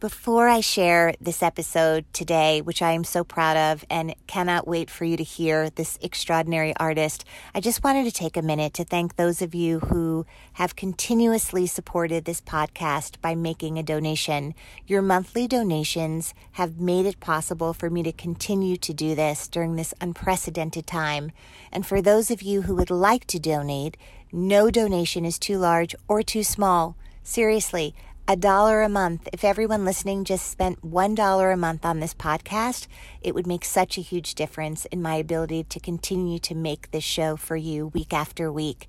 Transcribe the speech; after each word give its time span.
Before 0.00 0.48
I 0.48 0.60
share 0.60 1.12
this 1.20 1.42
episode 1.42 2.06
today, 2.14 2.62
which 2.62 2.80
I 2.80 2.92
am 2.92 3.04
so 3.04 3.22
proud 3.22 3.58
of 3.58 3.84
and 3.90 4.14
cannot 4.26 4.66
wait 4.66 4.88
for 4.88 5.04
you 5.04 5.14
to 5.18 5.22
hear 5.22 5.68
this 5.68 5.98
extraordinary 6.00 6.74
artist, 6.78 7.22
I 7.54 7.60
just 7.60 7.84
wanted 7.84 8.04
to 8.04 8.10
take 8.10 8.38
a 8.38 8.40
minute 8.40 8.72
to 8.74 8.84
thank 8.84 9.16
those 9.16 9.42
of 9.42 9.54
you 9.54 9.80
who 9.80 10.24
have 10.54 10.74
continuously 10.74 11.66
supported 11.66 12.24
this 12.24 12.40
podcast 12.40 13.20
by 13.20 13.34
making 13.34 13.78
a 13.78 13.82
donation. 13.82 14.54
Your 14.86 15.02
monthly 15.02 15.46
donations 15.46 16.32
have 16.52 16.80
made 16.80 17.04
it 17.04 17.20
possible 17.20 17.74
for 17.74 17.90
me 17.90 18.02
to 18.02 18.12
continue 18.12 18.78
to 18.78 18.94
do 18.94 19.14
this 19.14 19.48
during 19.48 19.76
this 19.76 19.92
unprecedented 20.00 20.86
time. 20.86 21.30
And 21.70 21.84
for 21.84 22.00
those 22.00 22.30
of 22.30 22.40
you 22.40 22.62
who 22.62 22.74
would 22.76 22.90
like 22.90 23.26
to 23.26 23.38
donate, 23.38 23.98
no 24.32 24.70
donation 24.70 25.26
is 25.26 25.38
too 25.38 25.58
large 25.58 25.94
or 26.08 26.22
too 26.22 26.42
small. 26.42 26.96
Seriously, 27.22 27.94
a 28.30 28.36
dollar 28.36 28.82
a 28.82 28.88
month. 28.88 29.28
If 29.32 29.42
everyone 29.42 29.84
listening 29.84 30.22
just 30.22 30.48
spent 30.48 30.88
$1 30.88 31.52
a 31.52 31.56
month 31.56 31.84
on 31.84 31.98
this 31.98 32.14
podcast, 32.14 32.86
it 33.20 33.34
would 33.34 33.48
make 33.48 33.64
such 33.64 33.98
a 33.98 34.02
huge 34.02 34.36
difference 34.36 34.84
in 34.84 35.02
my 35.02 35.16
ability 35.16 35.64
to 35.64 35.80
continue 35.80 36.38
to 36.38 36.54
make 36.54 36.92
this 36.92 37.02
show 37.02 37.34
for 37.34 37.56
you 37.56 37.88
week 37.88 38.12
after 38.12 38.52
week. 38.52 38.86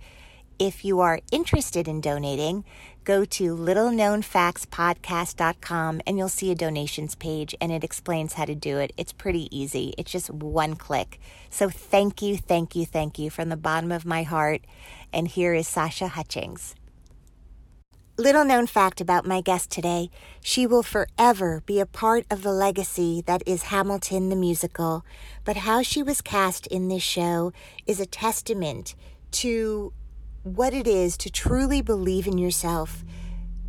If 0.60 0.86
you 0.86 1.00
are 1.00 1.22
interested 1.32 1.88
in 1.88 2.02
donating, 2.02 2.66
go 3.04 3.26
to 3.26 3.56
littleknownfactspodcast.com 3.56 6.02
and 6.06 6.20
you'll 6.20 6.30
see 6.30 6.52
a 6.52 6.56
donations 6.56 7.16
page 7.16 7.56
and 7.60 7.72
it 7.72 7.84
explains 7.84 8.34
how 8.34 8.46
to 8.46 8.54
do 8.54 8.78
it. 8.78 8.94
It's 8.96 9.12
pretty 9.12 9.48
easy. 9.50 9.96
It's 9.98 10.12
just 10.12 10.30
one 10.30 10.76
click. 10.76 11.20
So 11.50 11.68
thank 11.68 12.22
you, 12.22 12.38
thank 12.38 12.76
you, 12.76 12.86
thank 12.86 13.18
you 13.18 13.32
from 13.32 13.50
the 13.50 13.58
bottom 13.58 13.92
of 13.92 14.06
my 14.06 14.22
heart. 14.22 14.62
And 15.12 15.28
here 15.28 15.56
is 15.56 15.68
Sasha 15.68 16.10
Hutchings. 16.10 16.76
Little 18.22 18.46
known 18.46 18.68
fact 18.68 19.02
about 19.02 19.26
my 19.26 19.42
guest 19.42 19.72
today 19.72 20.12
she 20.44 20.68
will 20.68 20.84
forever 20.84 21.64
be 21.66 21.80
a 21.80 21.88
part 21.88 22.28
of 22.30 22.44
the 22.44 22.52
legacy 22.52 23.24
that 23.26 23.42
is 23.48 23.64
Hamilton 23.74 24.30
the 24.30 24.36
musical. 24.36 25.04
But 25.44 25.58
how 25.58 25.82
she 25.82 26.04
was 26.04 26.22
cast 26.22 26.68
in 26.68 26.88
this 26.88 27.02
show 27.02 27.52
is 27.88 28.00
a 28.00 28.06
testament 28.06 28.94
to 29.32 29.92
what 30.44 30.72
it 30.72 30.86
is 30.88 31.18
to 31.18 31.32
truly 31.32 31.82
believe 31.82 32.28
in 32.28 32.38
yourself, 32.38 33.04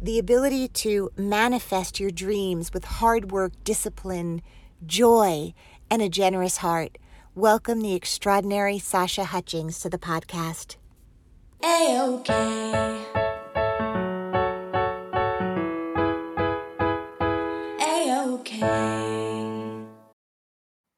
the 0.03 0.19
ability 0.19 0.69
to 0.69 1.09
manifest 1.17 1.99
your 1.99 2.11
dreams 2.11 2.75
with 2.75 2.85
hard 2.85 3.33
work, 3.33 3.53
discipline, 3.65 4.43
joy, 4.85 5.55
and 5.91 6.03
a 6.03 6.11
generous 6.11 6.59
heart. 6.59 6.99
Welcome 7.35 7.81
the 7.81 7.95
extraordinary 7.95 8.79
Sasha 8.79 9.25
Hutchings 9.25 9.81
to 9.81 9.89
the 9.89 9.97
podcast. 9.97 10.77
A-OK. 11.65 12.92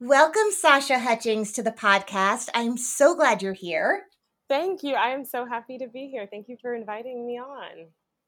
Welcome, 0.01 0.51
Sasha 0.51 0.99
Hutchings, 0.99 1.53
to 1.53 1.63
the 1.63 1.71
podcast. 1.71 2.49
I'm 2.53 2.75
so 2.75 3.15
glad 3.15 3.41
you're 3.41 3.53
here. 3.53 4.03
Thank 4.49 4.83
you. 4.83 4.93
I 4.93 5.11
am 5.11 5.23
so 5.23 5.45
happy 5.45 5.77
to 5.77 5.87
be 5.87 6.09
here. 6.11 6.27
Thank 6.29 6.49
you 6.49 6.57
for 6.61 6.75
inviting 6.75 7.25
me 7.25 7.39
on. 7.39 7.87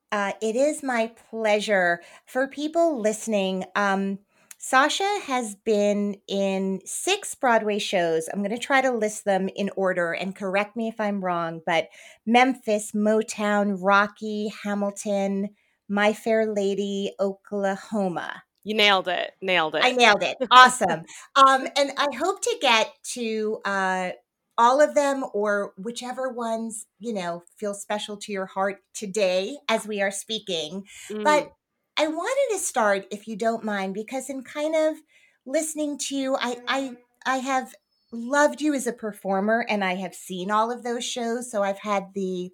Uh, 0.10 0.32
it 0.42 0.56
is 0.56 0.82
my 0.82 1.12
pleasure. 1.30 2.02
For 2.26 2.48
people 2.48 3.02
listening, 3.02 3.66
um, 3.76 4.20
Sasha 4.58 5.20
has 5.26 5.56
been 5.56 6.16
in 6.30 6.80
six 6.86 7.36
Broadway 7.36 7.80
shows. 7.80 8.30
I'm 8.32 8.40
going 8.40 8.52
to 8.52 8.58
try 8.58 8.80
to 8.80 8.92
list 8.92 9.26
them 9.26 9.50
in 9.54 9.70
order 9.76 10.14
and 10.14 10.34
correct 10.34 10.78
me 10.78 10.88
if 10.88 11.02
I'm 11.02 11.22
wrong, 11.22 11.60
but 11.66 11.90
Memphis, 12.26 12.94
Motown, 12.94 13.78
Rocky, 13.82 14.54
Hamilton, 14.64 15.50
My 15.90 16.14
Fair 16.14 16.46
Lady, 16.46 17.12
Oklahoma. 17.20 18.44
You 18.64 18.76
nailed 18.76 19.08
it. 19.08 19.32
Nailed 19.42 19.76
it. 19.76 19.84
I 19.84 19.92
nailed 19.94 20.24
it. 20.24 20.38
Awesome. 20.52 21.04
um, 21.36 21.68
and 21.78 21.92
I 21.98 22.08
hope 22.16 22.42
to 22.42 22.58
get 22.62 22.92
to 23.14 23.60
uh, 23.66 24.10
all 24.58 24.82
of 24.82 24.96
them 24.96 25.24
or 25.34 25.74
whichever 25.78 26.30
ones, 26.30 26.86
you 27.00 27.14
know, 27.14 27.44
feel 27.60 27.74
special 27.74 28.18
to 28.18 28.32
your 28.32 28.48
heart 28.48 28.80
today 28.94 29.56
as 29.70 29.86
we 29.86 30.02
are 30.02 30.12
speaking. 30.12 30.84
Mm. 31.12 31.24
But 31.24 31.52
I 31.98 32.08
wanted 32.08 32.56
to 32.56 32.64
start, 32.64 33.06
if 33.12 33.28
you 33.28 33.36
don't 33.36 33.64
mind, 33.64 33.94
because 33.94 34.30
in 34.30 34.44
kind 34.44 34.76
of 34.76 34.96
listening 35.46 35.98
to 36.08 36.16
you, 36.16 36.36
I, 36.40 36.58
I, 36.68 36.92
I 37.26 37.38
have 37.38 37.74
loved 38.12 38.62
you 38.62 38.74
as 38.74 38.88
a 38.88 38.94
performer 38.94 39.66
and 39.68 39.84
I 39.84 39.96
have 39.96 40.16
seen 40.16 40.52
all 40.52 40.72
of 40.72 40.84
those 40.84 41.06
shows. 41.06 41.52
So 41.52 41.64
I've 41.64 41.80
had 41.80 42.14
the 42.14 42.52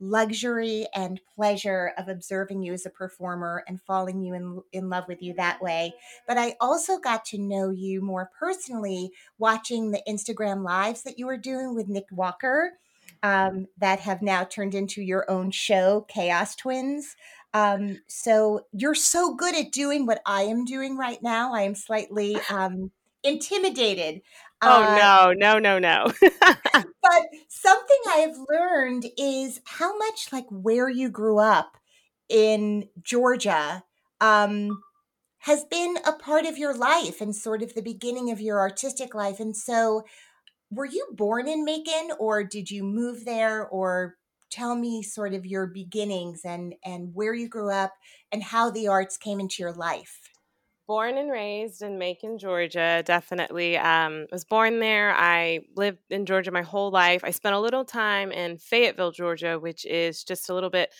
luxury 0.00 0.86
and 0.94 1.20
pleasure 1.34 1.92
of 1.96 2.08
observing 2.08 2.62
you 2.62 2.72
as 2.72 2.86
a 2.86 2.90
performer 2.90 3.64
and 3.66 3.80
falling 3.80 4.22
you 4.22 4.34
in, 4.34 4.62
in 4.72 4.90
love 4.90 5.04
with 5.08 5.22
you 5.22 5.34
that 5.34 5.60
way. 5.60 5.94
But 6.26 6.38
I 6.38 6.56
also 6.60 6.98
got 6.98 7.24
to 7.26 7.38
know 7.38 7.70
you 7.70 8.00
more 8.00 8.30
personally 8.38 9.10
watching 9.38 9.90
the 9.90 10.02
Instagram 10.08 10.62
lives 10.64 11.02
that 11.02 11.18
you 11.18 11.26
were 11.26 11.36
doing 11.36 11.74
with 11.74 11.88
Nick 11.88 12.06
Walker 12.10 12.72
um, 13.22 13.66
that 13.78 14.00
have 14.00 14.22
now 14.22 14.44
turned 14.44 14.74
into 14.74 15.02
your 15.02 15.28
own 15.30 15.50
show, 15.50 16.06
Chaos 16.08 16.54
Twins. 16.54 17.16
Um, 17.54 18.00
so 18.06 18.66
you're 18.72 18.94
so 18.94 19.34
good 19.34 19.56
at 19.56 19.72
doing 19.72 20.04
what 20.06 20.20
I 20.26 20.42
am 20.42 20.64
doing 20.64 20.96
right 20.98 21.22
now. 21.22 21.54
I 21.54 21.62
am 21.62 21.74
slightly 21.74 22.36
um, 22.50 22.90
intimidated 23.22 24.22
Oh 24.62 24.82
uh, 24.82 24.96
no, 24.96 25.32
no, 25.32 25.58
no, 25.58 25.78
no. 25.78 26.12
but 26.22 27.22
something 27.48 27.98
I 28.08 28.26
have 28.26 28.36
learned 28.48 29.06
is 29.18 29.60
how 29.66 29.96
much 29.98 30.32
like 30.32 30.46
where 30.50 30.88
you 30.88 31.10
grew 31.10 31.38
up 31.38 31.76
in 32.28 32.88
Georgia 33.02 33.84
um, 34.20 34.82
has 35.40 35.64
been 35.64 35.98
a 36.06 36.12
part 36.12 36.46
of 36.46 36.58
your 36.58 36.74
life 36.74 37.20
and 37.20 37.36
sort 37.36 37.62
of 37.62 37.74
the 37.74 37.82
beginning 37.82 38.30
of 38.30 38.40
your 38.40 38.58
artistic 38.58 39.14
life. 39.14 39.40
And 39.40 39.56
so, 39.56 40.04
were 40.70 40.86
you 40.86 41.06
born 41.12 41.46
in 41.46 41.64
Macon, 41.64 42.10
or 42.18 42.42
did 42.42 42.70
you 42.70 42.82
move 42.82 43.24
there, 43.24 43.66
or 43.66 44.16
tell 44.50 44.74
me 44.74 45.02
sort 45.02 45.34
of 45.34 45.44
your 45.44 45.66
beginnings 45.66 46.40
and 46.44 46.74
and 46.84 47.10
where 47.14 47.34
you 47.34 47.48
grew 47.48 47.70
up 47.70 47.92
and 48.32 48.42
how 48.42 48.70
the 48.70 48.88
arts 48.88 49.16
came 49.16 49.38
into 49.38 49.62
your 49.62 49.72
life? 49.72 50.18
Born 50.86 51.18
and 51.18 51.30
raised 51.30 51.82
in 51.82 51.98
Macon, 51.98 52.38
Georgia. 52.38 53.02
Definitely 53.04 53.76
um, 53.76 54.26
was 54.30 54.44
born 54.44 54.78
there. 54.78 55.14
I 55.14 55.60
lived 55.74 55.98
in 56.10 56.26
Georgia 56.26 56.50
my 56.50 56.62
whole 56.62 56.90
life. 56.90 57.22
I 57.24 57.30
spent 57.30 57.54
a 57.54 57.60
little 57.60 57.84
time 57.84 58.30
in 58.32 58.58
Fayetteville, 58.58 59.12
Georgia, 59.12 59.58
which 59.58 59.84
is 59.84 60.22
just 60.22 60.48
a 60.48 60.54
little 60.54 60.70
bit 60.70 60.92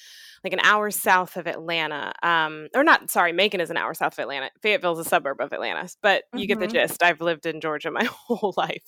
like 0.46 0.52
an 0.52 0.60
hour 0.60 0.92
south 0.92 1.36
of 1.36 1.48
Atlanta. 1.48 2.12
Um, 2.22 2.68
or 2.72 2.84
not, 2.84 3.10
sorry, 3.10 3.32
Macon 3.32 3.60
is 3.60 3.68
an 3.68 3.76
hour 3.76 3.94
south 3.94 4.12
of 4.12 4.20
Atlanta. 4.20 4.48
Fayetteville 4.62 4.92
is 4.92 5.04
a 5.04 5.08
suburb 5.08 5.40
of 5.40 5.52
Atlanta, 5.52 5.88
but 6.02 6.22
you 6.32 6.40
mm-hmm. 6.40 6.46
get 6.46 6.60
the 6.60 6.66
mm-hmm. 6.66 6.86
gist. 6.88 7.02
I've 7.02 7.20
lived 7.20 7.46
in 7.46 7.60
Georgia 7.60 7.90
my 7.90 8.04
whole 8.10 8.54
life. 8.56 8.84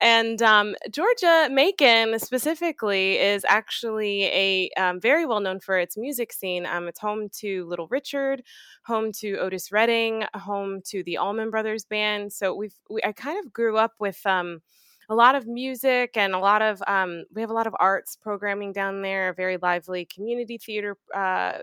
And 0.00 0.40
um, 0.40 0.74
Georgia, 0.90 1.48
Macon 1.50 2.18
specifically, 2.18 3.18
is 3.18 3.44
actually 3.46 4.24
a 4.24 4.70
um, 4.78 4.98
very 4.98 5.26
well 5.26 5.40
known 5.40 5.60
for 5.60 5.78
its 5.78 5.98
music 5.98 6.32
scene. 6.32 6.64
Um, 6.64 6.88
it's 6.88 7.00
home 7.00 7.28
to 7.40 7.66
Little 7.66 7.88
Richard, 7.88 8.42
home 8.86 9.12
to 9.20 9.36
Otis 9.36 9.70
Redding, 9.70 10.24
home 10.34 10.80
to 10.86 11.02
the 11.02 11.18
Allman 11.18 11.50
Brothers 11.50 11.84
Band. 11.84 12.32
So 12.32 12.54
we've, 12.54 12.74
we, 12.88 13.02
I 13.04 13.12
kind 13.12 13.38
of 13.44 13.52
grew 13.52 13.76
up 13.76 13.92
with, 14.00 14.24
um, 14.24 14.62
a 15.08 15.14
lot 15.14 15.34
of 15.34 15.46
music 15.46 16.16
and 16.16 16.34
a 16.34 16.38
lot 16.38 16.62
of 16.62 16.82
um, 16.86 17.24
we 17.34 17.40
have 17.40 17.50
a 17.50 17.54
lot 17.54 17.66
of 17.66 17.74
arts 17.78 18.16
programming 18.16 18.72
down 18.72 19.02
there 19.02 19.28
a 19.28 19.34
very 19.34 19.56
lively 19.56 20.04
community 20.04 20.58
theater 20.58 20.96
uh, 21.14 21.58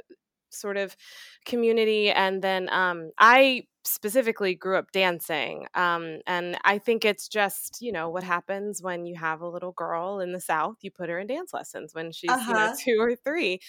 sort 0.53 0.77
of 0.77 0.95
community. 1.45 2.09
And 2.11 2.41
then 2.41 2.69
um, 2.71 3.11
I 3.19 3.63
specifically 3.85 4.55
grew 4.55 4.77
up 4.77 4.91
dancing. 4.91 5.67
Um, 5.73 6.19
and 6.25 6.57
I 6.63 6.77
think 6.77 7.03
it's 7.03 7.27
just, 7.27 7.81
you 7.81 7.91
know, 7.91 8.09
what 8.09 8.23
happens 8.23 8.81
when 8.81 9.05
you 9.05 9.15
have 9.15 9.41
a 9.41 9.49
little 9.49 9.73
girl 9.73 10.19
in 10.19 10.31
the 10.31 10.39
South, 10.39 10.77
you 10.81 10.91
put 10.91 11.09
her 11.09 11.19
in 11.19 11.27
dance 11.27 11.53
lessons 11.53 11.93
when 11.93 12.11
she's, 12.11 12.29
uh-huh. 12.29 12.45
you 12.47 12.53
know, 12.53 12.65
uh-huh. 12.65 12.75
two 12.79 12.97
or 12.99 13.15
three. 13.15 13.59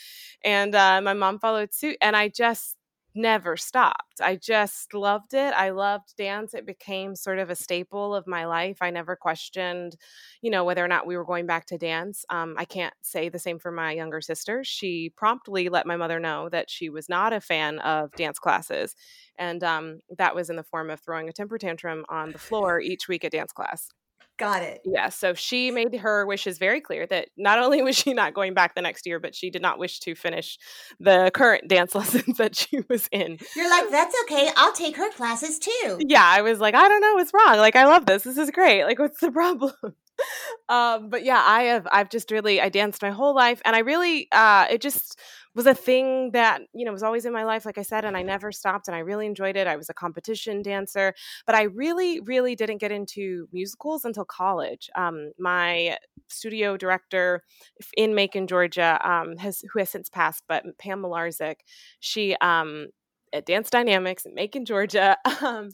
And 0.44 0.74
uh, 0.74 1.00
my 1.02 1.14
mom 1.14 1.38
followed 1.38 1.74
suit. 1.74 1.96
And 2.00 2.14
I 2.16 2.28
just, 2.28 2.76
never 3.14 3.56
stopped. 3.56 4.20
I 4.20 4.36
just 4.36 4.92
loved 4.94 5.34
it. 5.34 5.54
I 5.54 5.70
loved 5.70 6.16
dance. 6.16 6.54
It 6.54 6.66
became 6.66 7.14
sort 7.14 7.38
of 7.38 7.50
a 7.50 7.54
staple 7.54 8.14
of 8.14 8.26
my 8.26 8.46
life. 8.46 8.78
I 8.80 8.90
never 8.90 9.16
questioned, 9.16 9.96
you 10.42 10.50
know, 10.50 10.64
whether 10.64 10.84
or 10.84 10.88
not 10.88 11.06
we 11.06 11.16
were 11.16 11.24
going 11.24 11.46
back 11.46 11.66
to 11.66 11.78
dance. 11.78 12.24
Um, 12.30 12.54
I 12.58 12.64
can't 12.64 12.94
say 13.02 13.28
the 13.28 13.38
same 13.38 13.58
for 13.58 13.70
my 13.70 13.92
younger 13.92 14.20
sister. 14.20 14.62
She 14.64 15.12
promptly 15.16 15.68
let 15.68 15.86
my 15.86 15.96
mother 15.96 16.18
know 16.18 16.48
that 16.50 16.70
she 16.70 16.90
was 16.90 17.08
not 17.08 17.32
a 17.32 17.40
fan 17.40 17.78
of 17.80 18.12
dance 18.12 18.38
classes. 18.38 18.94
And 19.38 19.62
um, 19.62 20.00
that 20.18 20.34
was 20.34 20.50
in 20.50 20.56
the 20.56 20.62
form 20.62 20.90
of 20.90 21.00
throwing 21.00 21.28
a 21.28 21.32
temper 21.32 21.58
tantrum 21.58 22.04
on 22.08 22.32
the 22.32 22.38
floor 22.38 22.80
each 22.80 23.08
week 23.08 23.24
at 23.24 23.32
dance 23.32 23.52
class. 23.52 23.88
Got 24.36 24.62
it. 24.62 24.80
Yeah. 24.84 25.10
So 25.10 25.34
she 25.34 25.70
made 25.70 25.94
her 25.94 26.26
wishes 26.26 26.58
very 26.58 26.80
clear 26.80 27.06
that 27.06 27.28
not 27.36 27.60
only 27.60 27.82
was 27.82 27.96
she 27.96 28.14
not 28.14 28.34
going 28.34 28.52
back 28.52 28.74
the 28.74 28.82
next 28.82 29.06
year, 29.06 29.20
but 29.20 29.32
she 29.34 29.48
did 29.48 29.62
not 29.62 29.78
wish 29.78 30.00
to 30.00 30.16
finish 30.16 30.58
the 30.98 31.30
current 31.32 31.68
dance 31.68 31.94
lessons 31.94 32.38
that 32.38 32.56
she 32.56 32.80
was 32.88 33.08
in. 33.12 33.38
You're 33.54 33.70
like, 33.70 33.90
that's 33.90 34.14
okay. 34.24 34.50
I'll 34.56 34.72
take 34.72 34.96
her 34.96 35.10
classes 35.12 35.60
too. 35.60 35.98
Yeah. 36.00 36.24
I 36.24 36.42
was 36.42 36.58
like, 36.58 36.74
I 36.74 36.88
don't 36.88 37.00
know 37.00 37.14
what's 37.14 37.32
wrong. 37.32 37.58
Like, 37.58 37.76
I 37.76 37.86
love 37.86 38.06
this. 38.06 38.24
This 38.24 38.38
is 38.38 38.50
great. 38.50 38.84
Like, 38.84 38.98
what's 38.98 39.20
the 39.20 39.30
problem? 39.30 39.72
um, 40.68 41.10
but 41.10 41.24
yeah, 41.24 41.42
I 41.44 41.62
have, 41.64 41.86
I've 41.92 42.10
just 42.10 42.32
really, 42.32 42.60
I 42.60 42.70
danced 42.70 43.02
my 43.02 43.10
whole 43.10 43.36
life 43.36 43.62
and 43.64 43.76
I 43.76 43.80
really, 43.80 44.26
uh, 44.32 44.66
it 44.68 44.80
just, 44.80 45.18
was 45.54 45.66
a 45.66 45.74
thing 45.74 46.30
that 46.32 46.62
you 46.74 46.84
know 46.84 46.92
was 46.92 47.02
always 47.02 47.24
in 47.24 47.32
my 47.32 47.44
life 47.44 47.64
like 47.64 47.78
i 47.78 47.82
said 47.82 48.04
and 48.04 48.16
i 48.16 48.22
never 48.22 48.50
stopped 48.52 48.88
and 48.88 48.94
i 48.94 49.00
really 49.00 49.26
enjoyed 49.26 49.56
it. 49.56 49.66
I 49.66 49.76
was 49.76 49.88
a 49.88 49.94
competition 49.94 50.62
dancer 50.62 51.14
but 51.46 51.54
i 51.54 51.62
really 51.62 52.20
really 52.20 52.54
didn't 52.54 52.78
get 52.78 52.92
into 52.92 53.48
musicals 53.52 54.04
until 54.04 54.24
college. 54.24 54.90
Um, 54.94 55.32
my 55.38 55.96
studio 56.28 56.76
director 56.76 57.42
in 57.96 58.14
macon 58.14 58.46
georgia 58.46 58.98
um, 59.08 59.36
has 59.36 59.62
who 59.72 59.78
has 59.78 59.90
since 59.90 60.08
passed 60.08 60.44
but 60.48 60.64
pam 60.78 61.02
malarzik 61.02 61.56
she 62.00 62.34
um, 62.40 62.88
at 63.34 63.46
Dance 63.46 63.68
Dynamics 63.70 64.24
in 64.26 64.34
Macon, 64.34 64.64
Georgia. 64.64 65.16
Um, 65.44 65.70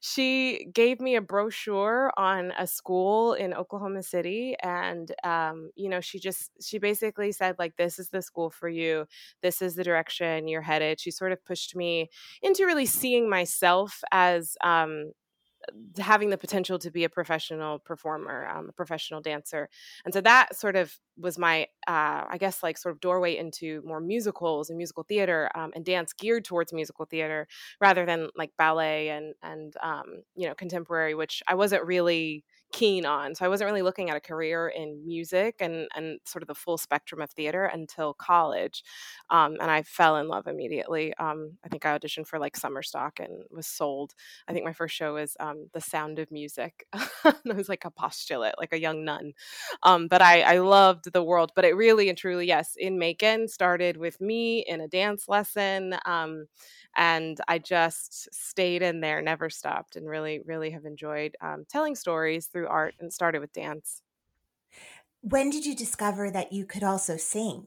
she 0.00 0.66
gave 0.74 1.00
me 1.00 1.14
a 1.16 1.20
brochure 1.22 2.12
on 2.18 2.52
a 2.58 2.66
school 2.66 3.32
in 3.32 3.54
Oklahoma 3.54 4.02
City, 4.02 4.54
and 4.62 5.10
um, 5.24 5.70
you 5.76 5.88
know, 5.88 6.00
she 6.00 6.18
just 6.18 6.50
she 6.62 6.78
basically 6.78 7.32
said 7.32 7.56
like, 7.58 7.76
"This 7.76 7.98
is 7.98 8.10
the 8.10 8.20
school 8.20 8.50
for 8.50 8.68
you. 8.68 9.06
This 9.42 9.62
is 9.62 9.76
the 9.76 9.84
direction 9.84 10.48
you're 10.48 10.62
headed." 10.62 11.00
She 11.00 11.10
sort 11.10 11.32
of 11.32 11.42
pushed 11.44 11.74
me 11.76 12.10
into 12.42 12.66
really 12.66 12.86
seeing 12.86 13.30
myself 13.30 14.02
as 14.12 14.56
um, 14.62 15.12
having 15.98 16.30
the 16.30 16.38
potential 16.38 16.78
to 16.78 16.90
be 16.90 17.04
a 17.04 17.08
professional 17.08 17.78
performer, 17.78 18.46
um, 18.48 18.68
a 18.68 18.72
professional 18.72 19.20
dancer. 19.20 19.68
And 20.04 20.12
so 20.14 20.20
that 20.22 20.56
sort 20.56 20.76
of 20.76 20.96
was 21.16 21.38
my, 21.38 21.62
uh, 21.86 22.24
I 22.28 22.36
guess, 22.38 22.62
like 22.62 22.78
sort 22.78 22.94
of 22.94 23.00
doorway 23.00 23.36
into 23.36 23.82
more 23.84 24.00
musicals 24.00 24.70
and 24.70 24.76
musical 24.76 25.04
theater 25.04 25.50
um, 25.54 25.72
and 25.74 25.84
dance 25.84 26.12
geared 26.12 26.44
towards 26.44 26.72
musical 26.72 27.04
theater 27.04 27.46
rather 27.80 28.04
than 28.06 28.28
like 28.36 28.50
ballet 28.58 29.08
and, 29.10 29.34
and 29.42 29.74
um, 29.82 30.22
you 30.36 30.46
know, 30.48 30.54
contemporary, 30.54 31.14
which 31.14 31.42
I 31.48 31.54
wasn't 31.54 31.84
really 31.84 32.44
keen 32.74 33.06
on. 33.06 33.34
So 33.36 33.44
I 33.44 33.48
wasn't 33.48 33.68
really 33.68 33.82
looking 33.82 34.10
at 34.10 34.16
a 34.16 34.20
career 34.20 34.68
in 34.68 35.06
music 35.06 35.56
and 35.60 35.86
and 35.94 36.18
sort 36.24 36.42
of 36.42 36.48
the 36.48 36.54
full 36.56 36.76
spectrum 36.76 37.20
of 37.22 37.30
theater 37.30 37.66
until 37.66 38.14
college, 38.14 38.82
um, 39.30 39.56
and 39.60 39.70
I 39.70 39.82
fell 39.82 40.16
in 40.16 40.26
love 40.28 40.46
immediately. 40.48 41.14
Um, 41.18 41.52
I 41.64 41.68
think 41.68 41.86
I 41.86 41.96
auditioned 41.96 42.26
for 42.26 42.38
like 42.38 42.56
summer 42.56 42.82
stock 42.82 43.20
and 43.20 43.44
was 43.50 43.66
sold. 43.66 44.14
I 44.48 44.52
think 44.52 44.64
my 44.64 44.72
first 44.72 44.96
show 44.96 45.14
was 45.14 45.36
um, 45.38 45.68
The 45.72 45.80
Sound 45.80 46.18
of 46.18 46.30
Music. 46.32 46.86
I 46.92 47.34
was 47.54 47.68
like 47.68 47.84
a 47.84 47.90
postulate, 47.90 48.54
like 48.58 48.72
a 48.72 48.80
young 48.80 49.04
nun, 49.04 49.32
um, 49.82 50.08
but 50.08 50.22
I 50.22 50.42
I 50.42 50.58
loved 50.58 51.12
the 51.12 51.22
world. 51.22 51.52
But 51.54 51.64
it 51.64 51.76
really 51.76 52.08
and 52.08 52.18
truly, 52.18 52.46
yes, 52.46 52.74
in 52.76 52.98
Macon 52.98 53.48
started 53.48 53.96
with 53.96 54.20
me 54.20 54.64
in 54.66 54.80
a 54.80 54.88
dance 54.88 55.28
lesson 55.28 55.96
um, 56.06 56.46
and 56.96 57.38
I 57.48 57.58
just 57.58 58.32
stayed 58.32 58.82
in 58.82 59.00
there, 59.00 59.20
never 59.20 59.50
stopped, 59.50 59.96
and 59.96 60.08
really, 60.08 60.40
really 60.46 60.70
have 60.70 60.84
enjoyed 60.84 61.36
um, 61.40 61.64
telling 61.68 61.94
stories 61.96 62.46
through 62.46 62.63
art 62.68 62.94
and 62.98 63.12
started 63.12 63.40
with 63.40 63.52
dance. 63.52 64.02
When 65.20 65.50
did 65.50 65.64
you 65.64 65.74
discover 65.74 66.30
that 66.30 66.52
you 66.52 66.66
could 66.66 66.82
also 66.82 67.16
sing? 67.16 67.66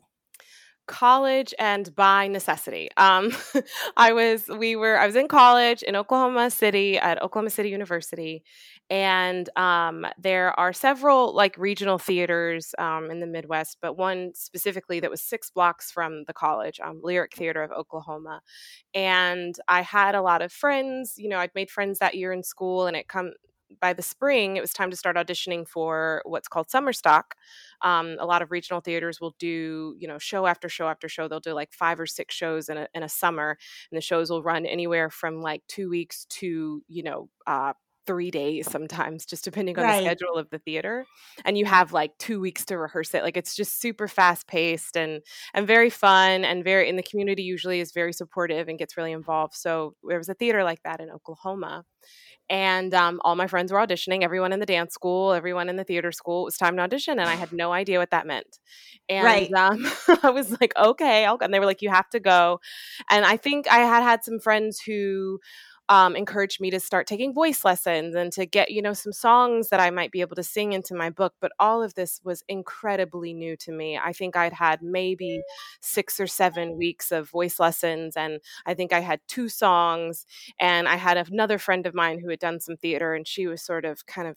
college 0.88 1.54
and 1.60 1.94
by 1.96 2.28
necessity. 2.28 2.90
Um, 2.98 3.32
I 3.98 4.14
was 4.14 4.48
we 4.48 4.76
were 4.76 4.98
I 4.98 5.06
was 5.06 5.16
in 5.16 5.28
college 5.28 5.84
in 5.84 5.96
Oklahoma 5.96 6.50
City 6.50 6.98
at 6.98 7.22
Oklahoma 7.22 7.50
City 7.50 7.70
University, 7.70 8.44
and 8.90 9.50
um, 9.58 10.06
there 10.18 10.58
are 10.60 10.74
several 10.74 11.36
like 11.36 11.58
regional 11.58 11.98
theaters 11.98 12.74
um, 12.80 13.12
in 13.12 13.20
the 13.20 13.28
Midwest, 13.28 13.78
but 13.82 13.98
one 13.98 14.32
specifically 14.34 15.00
that 15.02 15.12
was 15.12 15.22
six 15.22 15.52
blocks 15.52 15.92
from 15.92 16.24
the 16.24 16.34
college, 16.34 16.80
um, 16.80 17.02
Lyric 17.04 17.36
Theater 17.36 17.64
of 17.64 17.72
Oklahoma, 17.72 18.42
and 18.94 19.56
I 19.68 19.82
had 19.82 20.16
a 20.16 20.22
lot 20.22 20.42
of 20.42 20.52
friends. 20.52 21.16
You 21.18 21.30
know, 21.30 21.38
I'd 21.38 21.54
made 21.54 21.70
friends 21.70 22.00
that 22.00 22.16
year 22.16 22.32
in 22.32 22.44
school, 22.44 22.88
and 22.88 22.96
it 22.96 23.08
come 23.08 23.34
by 23.82 23.94
the 23.94 24.02
spring, 24.02 24.58
it 24.58 24.62
was 24.62 24.74
time 24.74 24.92
to 24.92 24.98
start 24.98 25.18
auditioning 25.18 25.68
for 25.68 26.22
what's 26.26 26.48
called 26.48 26.70
summer 26.70 26.94
stock. 26.94 27.36
Um, 27.82 28.18
a 28.20 28.26
lot 28.26 28.42
of 28.42 28.52
regional 28.52 28.82
theaters 28.82 29.22
will 29.22 29.36
do, 29.40 29.96
you 29.98 30.08
know, 30.08 30.18
show 30.18 30.46
after 30.46 30.70
show 30.70 30.88
after 30.88 31.08
show. 31.10 31.28
They'll 31.28 31.40
do 31.40 31.54
like 31.54 31.74
five 31.74 32.00
or 32.00 32.06
six 32.06 32.34
shows 32.36 32.70
in 32.70 32.78
a, 32.78 32.88
in 32.94 33.04
a 33.04 33.10
summer, 33.10 33.58
and 33.92 33.98
the 33.98 34.02
shows 34.02 34.30
will 34.30 34.44
run 34.44 34.66
anywhere 34.66 35.10
from 35.10 35.42
like 35.42 35.64
two 35.68 35.90
weeks 35.90 36.26
to, 36.26 36.82
you 36.88 37.04
know, 37.04 37.30
uh, 37.46 37.74
three 38.08 38.32
days 38.32 38.72
sometimes, 38.72 39.26
just 39.26 39.44
depending 39.44 39.78
on 39.78 39.84
right. 39.84 40.00
the 40.00 40.06
schedule 40.06 40.38
of 40.38 40.50
the 40.50 40.58
theater. 40.60 41.06
And 41.46 41.58
you 41.58 41.66
have 41.66 41.92
like 41.92 42.18
two 42.18 42.40
weeks 42.40 42.66
to 42.66 42.78
rehearse 42.78 43.14
it. 43.14 43.22
Like 43.22 43.38
it's 43.38 43.56
just 43.56 43.80
super 43.82 44.08
fast 44.08 44.48
paced 44.48 44.98
and 44.98 45.22
and 45.54 45.68
very 45.68 45.90
fun 45.90 46.46
and 46.46 46.64
very 46.64 46.90
and 46.90 46.98
the 46.98 47.04
community 47.04 47.44
usually 47.44 47.82
is 47.82 47.92
very 47.92 48.14
supportive 48.14 48.70
and 48.70 48.80
gets 48.80 48.98
really 48.98 49.12
involved. 49.12 49.54
So 49.54 49.94
there 50.08 50.18
was 50.18 50.30
a 50.30 50.34
theater 50.34 50.64
like 50.64 50.82
that 50.84 51.02
in 51.02 51.12
Oklahoma 51.12 51.84
and 52.50 52.94
um, 52.94 53.20
all 53.24 53.36
my 53.36 53.48
friends 53.48 53.72
were 53.72 53.80
auditioning 53.80 54.24
everyone 54.24 54.54
in 54.54 54.60
the 54.60 54.66
dance 54.66 54.94
school 54.94 55.34
everyone 55.34 55.70
in 55.70 55.76
the 55.76 55.84
theater 55.84 56.12
school 56.12 56.44
it 56.44 56.46
was 56.46 56.58
time 56.58 56.76
to 56.76 56.82
audition 56.82 57.20
and 57.20 57.30
i 57.30 57.36
had 57.36 57.52
no 57.54 57.72
idea 57.72 58.00
what 58.00 58.12
that 58.12 58.28
meant 58.28 58.60
and 59.10 59.26
right. 59.26 59.52
um, 59.54 59.86
i 60.24 60.30
was 60.30 60.60
like 60.60 60.74
okay 60.78 61.26
I'll 61.26 61.38
go. 61.38 61.46
and 61.46 61.54
they 61.54 61.60
were 61.60 61.66
like 61.66 61.82
you 61.82 61.90
have 61.90 62.10
to 62.10 62.20
go 62.20 62.60
and 63.10 63.26
i 63.26 63.38
think 63.38 63.72
i 63.72 63.80
had 63.80 64.04
had 64.04 64.24
some 64.24 64.40
friends 64.40 64.80
who 64.80 65.40
um, 65.90 66.16
encouraged 66.16 66.60
me 66.60 66.70
to 66.72 66.80
start 66.80 67.08
taking 67.08 67.34
voice 67.34 67.64
lessons 67.64 68.16
and 68.16 68.32
to 68.34 68.46
get 68.46 68.72
you 68.72 68.82
know 68.82 68.94
some 68.94 69.14
songs 69.14 69.70
that 69.70 69.80
i 69.80 69.90
might 69.90 70.12
be 70.12 70.22
able 70.22 70.36
to 70.36 70.44
sing 70.44 70.74
into 70.74 70.94
my 70.96 71.10
book 71.10 71.34
but 71.40 71.52
all 71.60 71.82
of 71.82 71.94
this 71.96 72.20
was 72.24 72.44
incredibly 72.50 73.34
new 73.34 73.56
to 73.58 73.72
me. 73.72 73.98
I 73.98 74.14
think 74.14 74.36
i'd 74.36 74.54
had 74.54 74.82
maybe 74.82 75.42
six 75.82 76.20
or 76.20 76.28
seven 76.28 76.78
weeks 76.78 77.12
of 77.12 77.30
voice 77.30 77.60
lessons 77.60 78.16
and 78.18 78.40
i 78.66 78.74
think 78.74 78.94
i 78.94 79.00
had 79.00 79.20
two 79.28 79.50
songs 79.50 80.26
and 80.60 80.88
i 80.88 80.96
had 80.96 81.18
another 81.18 81.58
friend 81.58 81.86
of 81.88 81.94
mine 81.94 82.20
who 82.20 82.30
had 82.30 82.40
done 82.40 82.60
some 82.60 82.78
theater 82.78 83.14
and 83.14 83.28
she 83.28 83.48
was 83.48 83.62
sort 83.64 83.86
of 83.86 84.06
kind 84.06 84.28
of 84.28 84.36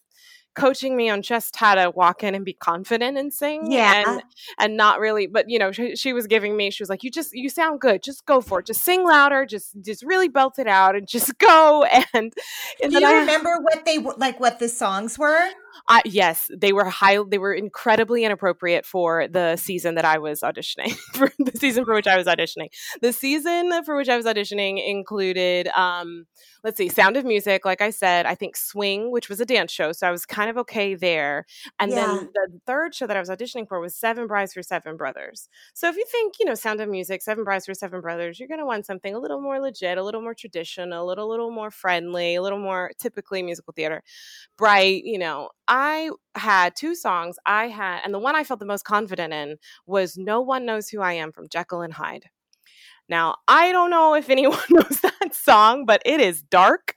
coaching 0.54 0.96
me 0.96 1.08
on 1.08 1.22
just 1.22 1.56
how 1.56 1.74
to 1.74 1.90
walk 1.90 2.22
in 2.22 2.34
and 2.34 2.44
be 2.44 2.52
confident 2.52 3.16
and 3.16 3.32
sing 3.32 3.70
yeah. 3.70 4.04
and 4.06 4.22
and 4.58 4.76
not 4.76 4.98
really 4.98 5.26
but 5.26 5.48
you 5.48 5.58
know 5.58 5.70
she, 5.70 5.94
she 5.94 6.12
was 6.12 6.26
giving 6.26 6.56
me 6.56 6.70
she 6.70 6.82
was 6.82 6.90
like 6.90 7.02
you 7.02 7.10
just 7.10 7.32
you 7.32 7.48
sound 7.48 7.80
good 7.80 8.02
just 8.02 8.26
go 8.26 8.40
for 8.40 8.60
it 8.60 8.66
just 8.66 8.82
sing 8.82 9.04
louder 9.04 9.46
just 9.46 9.80
just 9.82 10.02
really 10.02 10.28
belt 10.28 10.58
it 10.58 10.66
out 10.66 10.96
and 10.96 11.06
just 11.08 11.30
go. 11.38 11.84
And, 12.14 12.32
and 12.82 12.92
do 12.92 13.00
you 13.00 13.06
I, 13.06 13.20
remember 13.20 13.58
what 13.60 13.84
they 13.84 13.98
like 13.98 14.40
what 14.40 14.58
the 14.58 14.68
songs 14.68 15.18
were 15.18 15.48
uh, 15.88 16.00
yes, 16.04 16.48
they 16.56 16.72
were 16.72 16.84
high. 16.84 17.18
They 17.28 17.38
were 17.38 17.54
incredibly 17.54 18.24
inappropriate 18.24 18.86
for 18.86 19.28
the 19.28 19.56
season 19.56 19.94
that 19.96 20.04
I 20.04 20.18
was 20.18 20.40
auditioning 20.40 20.92
for 21.14 21.32
the 21.38 21.56
season 21.58 21.84
for 21.84 21.94
which 21.94 22.06
I 22.06 22.16
was 22.16 22.26
auditioning. 22.26 22.68
The 23.00 23.12
season 23.12 23.84
for 23.84 23.96
which 23.96 24.08
I 24.08 24.16
was 24.16 24.26
auditioning 24.26 24.84
included, 24.84 25.68
um, 25.68 26.26
let's 26.64 26.76
see, 26.76 26.88
Sound 26.88 27.16
of 27.16 27.24
Music. 27.24 27.64
Like 27.64 27.80
I 27.80 27.90
said, 27.90 28.26
I 28.26 28.34
think 28.34 28.56
Swing, 28.56 29.10
which 29.10 29.28
was 29.28 29.40
a 29.40 29.46
dance 29.46 29.72
show, 29.72 29.92
so 29.92 30.06
I 30.06 30.10
was 30.10 30.26
kind 30.26 30.50
of 30.50 30.58
okay 30.58 30.94
there. 30.94 31.46
And 31.78 31.90
yeah. 31.90 32.06
then 32.06 32.30
the 32.34 32.60
third 32.66 32.94
show 32.94 33.06
that 33.06 33.16
I 33.16 33.20
was 33.20 33.28
auditioning 33.28 33.68
for 33.68 33.80
was 33.80 33.96
Seven 33.96 34.26
Brides 34.26 34.54
for 34.54 34.62
Seven 34.62 34.96
Brothers. 34.96 35.48
So 35.74 35.88
if 35.88 35.96
you 35.96 36.04
think, 36.10 36.34
you 36.38 36.46
know, 36.46 36.54
Sound 36.54 36.80
of 36.80 36.88
Music, 36.88 37.22
Seven 37.22 37.44
Brides 37.44 37.66
for 37.66 37.74
Seven 37.74 38.00
Brothers, 38.00 38.38
you're 38.38 38.48
going 38.48 38.60
to 38.60 38.66
want 38.66 38.86
something 38.86 39.14
a 39.14 39.18
little 39.18 39.40
more 39.40 39.60
legit, 39.60 39.98
a 39.98 40.02
little 40.02 40.22
more 40.22 40.34
traditional, 40.34 41.04
a 41.04 41.06
little, 41.06 41.28
little 41.28 41.50
more 41.50 41.70
friendly, 41.70 42.34
a 42.36 42.42
little 42.42 42.58
more 42.58 42.92
typically 42.98 43.42
musical 43.42 43.72
theater, 43.72 44.02
bright. 44.56 45.02
You 45.04 45.18
know, 45.18 45.50
I 45.70 46.10
had 46.34 46.74
two 46.74 46.96
songs. 46.96 47.36
I 47.46 47.68
had, 47.68 48.00
and 48.04 48.12
the 48.12 48.18
one 48.18 48.34
I 48.34 48.42
felt 48.42 48.58
the 48.58 48.66
most 48.66 48.84
confident 48.84 49.32
in 49.32 49.56
was 49.86 50.18
No 50.18 50.40
One 50.40 50.66
Knows 50.66 50.88
Who 50.88 51.00
I 51.00 51.12
Am 51.12 51.30
from 51.30 51.48
Jekyll 51.48 51.80
and 51.80 51.94
Hyde. 51.94 52.24
Now, 53.08 53.36
I 53.48 53.72
don't 53.72 53.90
know 53.90 54.14
if 54.14 54.30
anyone 54.30 54.58
knows 54.68 55.00
that 55.00 55.32
song, 55.32 55.84
but 55.86 56.02
it 56.04 56.20
is 56.20 56.42
dark 56.42 56.94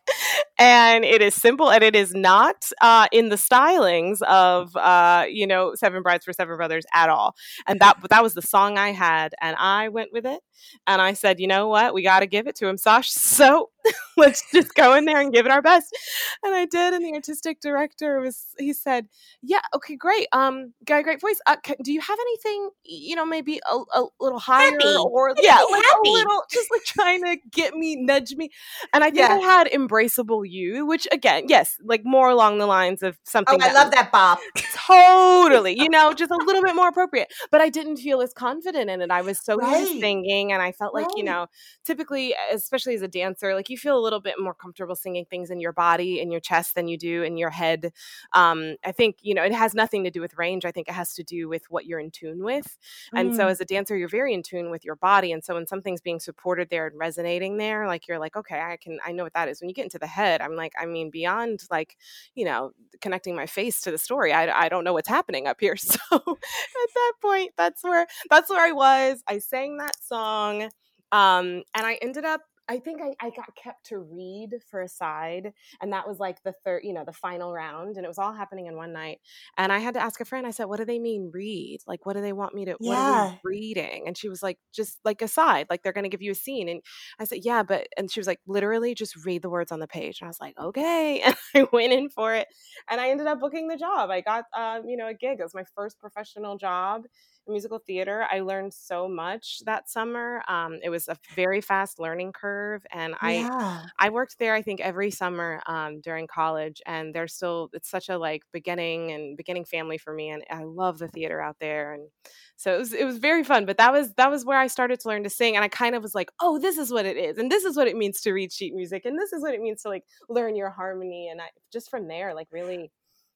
and 0.59 1.03
it 1.03 1.21
is 1.21 1.35
simple 1.35 1.71
and 1.71 1.83
it 1.83 1.95
is 1.95 2.13
not 2.13 2.69
uh, 2.81 3.07
in 3.11 3.29
the 3.29 3.35
stylings 3.35 4.21
of 4.23 4.75
uh, 4.75 5.25
you 5.29 5.47
know 5.47 5.73
Seven 5.75 6.03
Brides 6.03 6.25
for 6.25 6.33
Seven 6.33 6.55
Brothers 6.55 6.85
at 6.93 7.09
all. 7.09 7.35
And 7.67 7.79
that 7.79 7.97
that 8.09 8.23
was 8.23 8.33
the 8.33 8.41
song 8.41 8.77
I 8.77 8.91
had, 8.91 9.33
and 9.41 9.55
I 9.59 9.89
went 9.89 10.13
with 10.13 10.25
it. 10.25 10.41
And 10.87 11.01
I 11.01 11.13
said, 11.13 11.39
you 11.39 11.47
know 11.47 11.67
what, 11.67 11.93
we 11.93 12.03
got 12.03 12.21
to 12.21 12.27
give 12.27 12.47
it 12.47 12.55
to 12.57 12.67
him, 12.67 12.77
Sash. 12.77 13.11
So 13.33 13.71
let's 14.17 14.43
just 14.51 14.73
go 14.75 14.95
in 14.95 15.05
there 15.05 15.19
and 15.19 15.33
give 15.33 15.45
it 15.45 15.51
our 15.51 15.61
best. 15.61 15.95
And 16.43 16.53
I 16.55 16.65
did. 16.65 16.93
And 16.93 17.03
the 17.05 17.13
artistic 17.13 17.59
director 17.61 18.19
was, 18.19 18.47
he 18.57 18.73
said, 18.73 19.07
yeah, 19.41 19.61
okay, 19.75 19.95
great. 19.95 20.27
Um, 20.31 20.73
got 20.85 20.99
a 20.99 21.03
great 21.03 21.19
voice. 21.21 21.39
Uh, 21.45 21.55
can, 21.63 21.75
do 21.83 21.91
you 21.91 22.01
have 22.01 22.17
anything, 22.19 22.69
you 22.85 23.15
know, 23.15 23.25
maybe 23.25 23.59
a, 23.71 23.75
a 23.75 24.05
little 24.19 24.39
higher 24.39 24.71
Happy. 24.71 24.95
or 24.97 25.33
yeah, 25.41 25.57
like 25.69 25.83
happy. 25.83 26.09
a 26.09 26.11
little, 26.11 26.43
just 26.51 26.69
like 26.71 26.83
trying 26.83 27.21
to 27.23 27.37
get 27.51 27.73
me, 27.75 27.95
nudge 27.95 28.33
me. 28.35 28.49
And 28.93 29.03
I 29.03 29.07
think 29.07 29.17
Yeah. 29.29 29.35
I 29.35 29.39
had 29.39 29.67
embraceable 29.67 30.43
you, 30.49 30.85
which 30.85 31.07
again, 31.11 31.45
yes, 31.47 31.77
like 31.83 32.01
more 32.05 32.29
along 32.29 32.57
the 32.59 32.67
lines 32.67 33.03
of 33.03 33.17
something. 33.23 33.59
Oh. 33.61 33.65
I 33.67 33.73
love 33.73 33.91
that 33.91 34.11
bob 34.11 34.39
Totally, 34.75 35.77
you 35.79 35.89
know, 35.89 36.13
just 36.13 36.31
a 36.31 36.35
little 36.35 36.61
bit 36.61 36.75
more 36.75 36.87
appropriate. 36.89 37.31
But 37.51 37.61
I 37.61 37.69
didn't 37.69 37.97
feel 37.97 38.21
as 38.21 38.33
confident 38.33 38.89
in 38.89 39.01
it. 39.01 39.11
I 39.11 39.21
was 39.21 39.39
so 39.43 39.53
used 39.61 39.63
to 39.63 39.93
Right. 39.93 39.99
singing, 40.01 40.51
and 40.51 40.61
I 40.61 40.71
felt 40.71 40.93
like, 40.93 41.07
you 41.15 41.23
know, 41.23 41.47
typically, 41.85 42.35
especially 42.51 42.93
as 42.95 43.01
a 43.01 43.07
dancer, 43.07 43.55
like 43.55 43.69
you 43.73 43.77
feel 43.77 43.97
a 43.97 44.05
little 44.07 44.21
bit 44.21 44.35
more 44.39 44.53
comfortable 44.53 44.95
singing 44.95 45.25
things 45.25 45.49
in 45.49 45.59
your 45.59 45.73
body, 45.73 46.21
in 46.21 46.31
your 46.31 46.39
chest, 46.39 46.75
than 46.75 46.87
you 46.87 46.97
do 46.97 47.23
in 47.23 47.35
your 47.37 47.49
head. 47.49 47.91
Um, 48.33 48.75
I 48.85 48.91
think, 48.93 49.17
you 49.21 49.33
know, 49.35 49.43
it 49.43 49.53
has 49.53 49.73
nothing 49.73 50.03
to 50.05 50.11
do 50.11 50.21
with 50.21 50.37
range. 50.37 50.63
I 50.65 50.71
think 50.71 50.87
it 50.87 50.93
has 50.93 51.13
to 51.15 51.23
do 51.23 51.49
with 51.49 51.63
what 51.69 51.85
you're 51.85 51.99
in 51.99 52.11
tune 52.11 52.43
with. 52.43 52.77
And 53.13 53.35
so, 53.35 53.45
Mm. 53.45 53.51
as 53.51 53.59
a 53.61 53.65
dancer, 53.65 53.97
you're 53.97 54.07
very 54.07 54.33
in 54.33 54.43
tune 54.43 54.69
with 54.71 54.85
your 54.85 54.95
body. 54.95 55.31
And 55.33 55.43
so, 55.43 55.55
when 55.55 55.67
something's 55.67 56.01
being 56.01 56.19
supported 56.21 56.69
there 56.69 56.87
and 56.87 56.97
resonating 56.97 57.57
there, 57.57 57.87
like 57.87 58.07
you're 58.07 58.19
like, 58.19 58.35
okay, 58.37 58.59
I 58.61 58.77
can, 58.77 58.99
I 59.05 59.11
know 59.11 59.23
what 59.23 59.33
that 59.33 59.49
is. 59.49 59.59
When 59.61 59.69
you 59.69 59.75
get 59.75 59.85
into 59.85 59.99
the 59.99 60.07
head, 60.07 60.41
I'm 60.41 60.55
like, 60.55 60.73
I 60.79 60.85
mean, 60.85 61.09
beyond 61.09 61.61
like, 61.71 61.97
you 62.35 62.45
know, 62.45 62.71
connecting 63.01 63.35
my 63.35 63.45
face 63.47 63.81
to 63.81 63.91
the 63.91 63.97
story, 63.97 64.31
I, 64.33 64.65
I 64.65 64.69
don't 64.69 64.83
know 64.85 64.93
what's 64.93 65.09
happening 65.09 65.47
up 65.47 65.57
here. 65.59 65.75
So, 65.93 65.99
at 66.15 66.93
that 66.95 67.13
point, 67.21 67.51
that's 67.57 67.83
where 67.83 68.05
that's 68.29 68.49
where 68.49 68.65
I 68.65 68.71
was. 68.71 69.23
I 69.27 69.39
sang 69.39 69.77
that 69.77 69.95
song, 70.03 70.69
um, 71.11 71.63
and 71.75 71.85
I 71.85 71.97
ended 72.01 72.25
up. 72.25 72.41
I 72.69 72.79
think 72.79 73.01
I, 73.01 73.13
I 73.19 73.29
got 73.29 73.55
kept 73.55 73.85
to 73.87 73.99
read 73.99 74.61
for 74.69 74.81
a 74.81 74.87
side, 74.87 75.53
and 75.81 75.91
that 75.91 76.07
was 76.07 76.19
like 76.19 76.43
the 76.43 76.53
third, 76.53 76.83
you 76.85 76.93
know, 76.93 77.03
the 77.05 77.11
final 77.11 77.51
round, 77.51 77.97
and 77.97 78.05
it 78.05 78.07
was 78.07 78.17
all 78.17 78.31
happening 78.33 78.67
in 78.67 78.77
one 78.77 78.93
night. 78.93 79.19
And 79.57 79.71
I 79.73 79.79
had 79.79 79.95
to 79.95 79.99
ask 80.01 80.21
a 80.21 80.25
friend. 80.25 80.47
I 80.47 80.51
said, 80.51 80.65
"What 80.65 80.77
do 80.77 80.85
they 80.85 80.99
mean 80.99 81.29
read? 81.33 81.79
Like, 81.87 82.05
what 82.05 82.13
do 82.13 82.21
they 82.21 82.31
want 82.33 82.55
me 82.55 82.63
to? 82.65 82.73
What 82.81 82.97
are 82.99 83.03
Yeah. 83.03 83.39
we 83.43 83.43
reading?" 83.43 84.07
And 84.07 84.17
she 84.17 84.29
was 84.29 84.41
like, 84.41 84.59
"Just 84.73 84.99
like 85.03 85.21
a 85.21 85.27
side, 85.27 85.67
like 85.69 85.83
they're 85.83 85.91
going 85.93 86.05
to 86.05 86.09
give 86.09 86.21
you 86.21 86.31
a 86.31 86.35
scene." 86.35 86.69
And 86.69 86.81
I 87.19 87.25
said, 87.25 87.39
"Yeah, 87.43 87.63
but," 87.63 87.87
and 87.97 88.09
she 88.09 88.19
was 88.19 88.27
like, 88.27 88.39
"Literally, 88.47 88.95
just 88.95 89.25
read 89.25 89.41
the 89.41 89.49
words 89.49 89.71
on 89.71 89.79
the 89.79 89.87
page." 89.87 90.21
And 90.21 90.27
I 90.27 90.29
was 90.29 90.39
like, 90.39 90.57
"Okay," 90.57 91.21
and 91.25 91.35
I 91.55 91.67
went 91.73 91.91
in 91.93 92.09
for 92.09 92.33
it, 92.33 92.47
and 92.89 93.01
I 93.01 93.09
ended 93.09 93.27
up 93.27 93.39
booking 93.39 93.67
the 93.67 93.77
job. 93.77 94.09
I 94.09 94.21
got, 94.21 94.45
um, 94.55 94.87
you 94.87 94.97
know, 94.97 95.07
a 95.07 95.13
gig. 95.13 95.39
It 95.39 95.43
was 95.43 95.53
my 95.53 95.65
first 95.75 95.99
professional 95.99 96.57
job 96.57 97.03
musical 97.47 97.79
theater. 97.79 98.25
I 98.31 98.39
learned 98.39 98.73
so 98.73 99.07
much 99.07 99.59
that 99.65 99.89
summer. 99.89 100.41
Um, 100.47 100.79
it 100.83 100.89
was 100.89 101.07
a 101.07 101.17
very 101.35 101.61
fast 101.61 101.99
learning 101.99 102.33
curve, 102.33 102.85
and 102.91 103.15
I 103.21 103.33
yeah. 103.33 103.83
I 103.99 104.09
worked 104.09 104.39
there, 104.39 104.53
I 104.53 104.61
think, 104.61 104.79
every 104.79 105.11
summer 105.11 105.61
um, 105.65 106.01
during 106.01 106.27
college, 106.27 106.81
and 106.85 107.13
there's 107.13 107.33
still 107.33 107.69
it's 107.73 107.89
such 107.89 108.09
a 108.09 108.17
like 108.17 108.43
beginning 108.51 109.11
and 109.11 109.37
beginning 109.37 109.65
family 109.65 109.97
for 109.97 110.13
me, 110.13 110.29
and 110.29 110.43
I 110.49 110.63
love 110.63 110.99
the 110.99 111.07
theater 111.07 111.41
out 111.41 111.57
there, 111.59 111.93
and 111.93 112.09
so 112.55 112.75
it 112.75 112.79
was 112.79 112.93
it 112.93 113.05
was 113.05 113.17
very 113.17 113.43
fun. 113.43 113.65
But 113.65 113.77
that 113.77 113.91
was 113.91 114.13
that 114.13 114.31
was 114.31 114.45
where 114.45 114.59
I 114.59 114.67
started 114.67 114.99
to 115.01 115.07
learn 115.07 115.23
to 115.23 115.29
sing, 115.29 115.55
and 115.55 115.63
I 115.63 115.67
kind 115.67 115.95
of 115.95 116.03
was 116.03 116.15
like, 116.15 116.31
oh, 116.39 116.59
this 116.59 116.77
is 116.77 116.91
what 116.91 117.05
it 117.05 117.17
is, 117.17 117.37
and 117.37 117.51
this 117.51 117.65
is 117.65 117.75
what 117.75 117.87
it 117.87 117.97
means 117.97 118.21
to 118.21 118.33
read 118.33 118.51
sheet 118.51 118.73
music, 118.73 119.05
and 119.05 119.17
this 119.17 119.33
is 119.33 119.41
what 119.41 119.53
it 119.53 119.61
means 119.61 119.81
to 119.83 119.89
like 119.89 120.03
learn 120.29 120.55
your 120.55 120.69
harmony, 120.69 121.29
and 121.29 121.41
I 121.41 121.49
just 121.71 121.89
from 121.89 122.07
there, 122.07 122.33
like 122.33 122.47
really, 122.51 122.91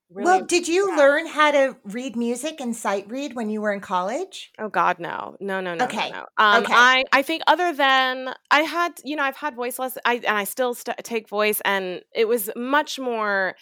really. 0.10 0.26
well, 0.26 0.46
did 0.46 0.68
you 0.68 0.92
yeah. 0.92 0.98
learn 0.98 1.28
how 1.28 1.52
to 1.52 1.78
read 1.84 2.16
music 2.16 2.60
and 2.60 2.76
sight 2.76 3.10
read 3.10 3.36
when 3.36 3.50
you 3.50 3.62
were 3.62 3.72
in 3.72 3.80
college? 3.82 4.52
Oh 4.60 4.70
God, 4.70 5.00
no, 5.00 5.36
no, 5.40 5.62
no, 5.62 5.74
no, 5.76 5.86
Okay. 5.86 6.10
no, 6.12 6.20
no. 6.20 6.26
Um, 6.38 6.64
Okay. 6.64 6.74
I, 6.76 7.04
I 7.12 7.22
think 7.22 7.44
other 7.48 7.74
than 7.74 8.34
I 8.52 8.62
had, 8.62 8.94
you 9.04 9.16
know, 9.16 9.24
I've 9.24 9.38
had 9.38 9.56
voice 9.56 9.80
lessons, 9.80 10.02
I 10.06 10.16
and 10.16 10.38
I 10.38 10.44
still 10.44 10.74
st- 10.74 10.98
take 11.04 11.28
voice, 11.30 11.62
and 11.66 12.02
it 12.14 12.28
was 12.28 12.50
much 12.56 13.00
more 13.00 13.56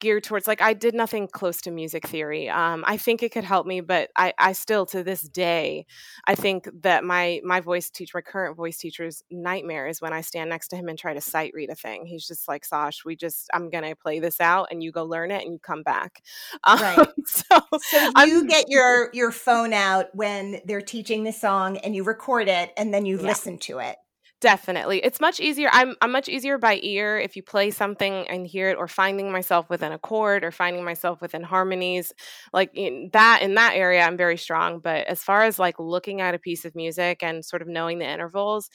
geared 0.00 0.24
towards 0.24 0.46
like 0.46 0.60
I 0.60 0.72
did 0.74 0.94
nothing 0.94 1.28
close 1.28 1.60
to 1.62 1.70
music 1.70 2.06
theory. 2.06 2.48
Um, 2.48 2.84
I 2.86 2.96
think 2.96 3.22
it 3.22 3.32
could 3.32 3.44
help 3.44 3.66
me, 3.66 3.80
but 3.80 4.10
I, 4.16 4.32
I 4.38 4.52
still 4.52 4.86
to 4.86 5.02
this 5.02 5.22
day, 5.22 5.86
I 6.26 6.34
think 6.34 6.68
that 6.82 7.04
my 7.04 7.40
my 7.44 7.60
voice 7.60 7.90
teacher, 7.90 8.12
my 8.18 8.20
current 8.22 8.56
voice 8.56 8.78
teacher's 8.78 9.22
nightmare 9.30 9.86
is 9.88 10.00
when 10.00 10.12
I 10.12 10.20
stand 10.20 10.50
next 10.50 10.68
to 10.68 10.76
him 10.76 10.88
and 10.88 10.98
try 10.98 11.14
to 11.14 11.20
sight 11.20 11.52
read 11.54 11.70
a 11.70 11.74
thing. 11.74 12.06
He's 12.06 12.26
just 12.26 12.48
like, 12.48 12.64
Sash, 12.64 13.04
we 13.04 13.16
just 13.16 13.48
I'm 13.52 13.70
gonna 13.70 13.96
play 13.96 14.20
this 14.20 14.40
out, 14.40 14.68
and 14.70 14.82
you 14.82 14.92
go 14.92 15.04
learn 15.04 15.30
it, 15.30 15.42
and 15.44 15.52
you 15.54 15.58
come 15.58 15.82
back. 15.82 16.22
Um, 16.64 16.78
Right. 16.80 17.08
so 17.26 17.42
So 17.82 18.10
I'm- 18.16 18.28
you 18.28 18.46
get 18.46 18.66
your 18.68 19.10
your 19.12 19.30
phone 19.32 19.72
out 19.72 20.06
when 20.14 20.60
they're 20.64 20.80
teaching 20.80 21.24
the 21.24 21.32
song 21.32 21.76
and 21.78 21.94
you 21.94 22.04
record 22.04 22.48
it 22.48 22.72
and 22.76 22.92
then 22.92 23.04
you 23.06 23.16
Yeah. 23.16 23.22
listen 23.28 23.58
to 23.58 23.78
it. 23.78 23.96
Definitely. 24.40 25.00
It's 25.02 25.18
much 25.20 25.40
easier. 25.40 25.68
I'm 25.72 25.96
I'm 26.00 26.12
much 26.12 26.28
easier 26.28 26.58
by 26.58 26.78
ear 26.84 27.18
if 27.18 27.34
you 27.34 27.42
play 27.42 27.72
something 27.72 28.14
and 28.28 28.46
hear 28.46 28.70
it 28.70 28.76
or 28.78 28.86
finding 28.86 29.32
myself 29.32 29.68
within 29.68 29.90
a 29.90 29.98
chord 29.98 30.44
or 30.44 30.52
finding 30.52 30.84
myself 30.84 31.20
within 31.20 31.42
harmonies. 31.42 32.12
Like 32.52 32.70
in 32.72 33.10
that 33.14 33.42
in 33.42 33.56
that 33.56 33.74
area 33.74 34.02
I'm 34.02 34.16
very 34.16 34.36
strong, 34.36 34.78
but 34.78 35.08
as 35.08 35.24
far 35.24 35.42
as 35.42 35.58
like 35.58 35.80
looking 35.80 36.20
at 36.20 36.36
a 36.36 36.38
piece 36.38 36.64
of 36.64 36.76
music 36.76 37.20
and 37.20 37.44
sort 37.44 37.62
of 37.62 37.68
knowing 37.68 37.98
the 37.98 38.06
intervals, 38.08 38.70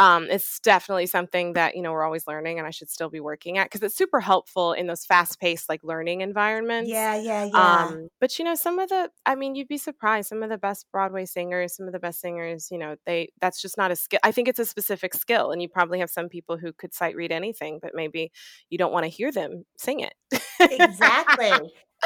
um 0.00 0.26
it's 0.30 0.58
definitely 0.58 1.06
something 1.06 1.52
that, 1.52 1.76
you 1.76 1.82
know, 1.82 1.92
we're 1.92 2.02
always 2.04 2.26
learning 2.26 2.58
and 2.58 2.66
I 2.66 2.70
should 2.70 2.90
still 2.90 3.08
be 3.08 3.20
working 3.20 3.56
at 3.56 3.66
because 3.66 3.82
it's 3.84 3.96
super 3.96 4.18
helpful 4.20 4.72
in 4.72 4.88
those 4.88 5.04
fast-paced 5.06 5.68
like 5.68 5.84
learning 5.84 6.22
environments. 6.22 6.90
Yeah, 6.90 7.14
yeah, 7.16 7.44
yeah. 7.44 7.92
Um, 7.92 8.08
but 8.20 8.36
you 8.38 8.44
know, 8.44 8.54
some 8.56 8.78
of 8.80 8.88
the, 8.88 9.10
I 9.26 9.36
mean, 9.36 9.54
you'd 9.54 9.68
be 9.68 9.78
surprised. 9.78 10.28
Some 10.28 10.42
of 10.42 10.50
the 10.50 10.58
best 10.58 10.86
Broadway 10.90 11.24
singers, 11.24 11.76
some 11.76 11.86
of 11.86 11.92
the 11.92 12.00
best 12.00 12.20
singers, 12.20 12.68
you 12.70 12.78
know, 12.78 12.96
they, 13.06 13.28
that's 13.40 13.60
just 13.62 13.76
not 13.76 13.90
a 13.92 13.96
skill. 13.96 14.18
I 14.24 14.32
think 14.32 14.48
it's 14.48 14.58
a 14.58 14.64
specific 14.64 15.03
skill. 15.12 15.50
And 15.50 15.60
you 15.60 15.68
probably 15.68 15.98
have 15.98 16.08
some 16.08 16.28
people 16.28 16.56
who 16.56 16.72
could 16.72 16.94
sight 16.94 17.16
read 17.16 17.32
anything, 17.32 17.80
but 17.82 17.92
maybe 17.94 18.32
you 18.70 18.78
don't 18.78 18.92
want 18.92 19.04
to 19.04 19.10
hear 19.10 19.30
them 19.30 19.64
sing 19.76 20.00
it. 20.00 20.14
exactly. 20.60 21.50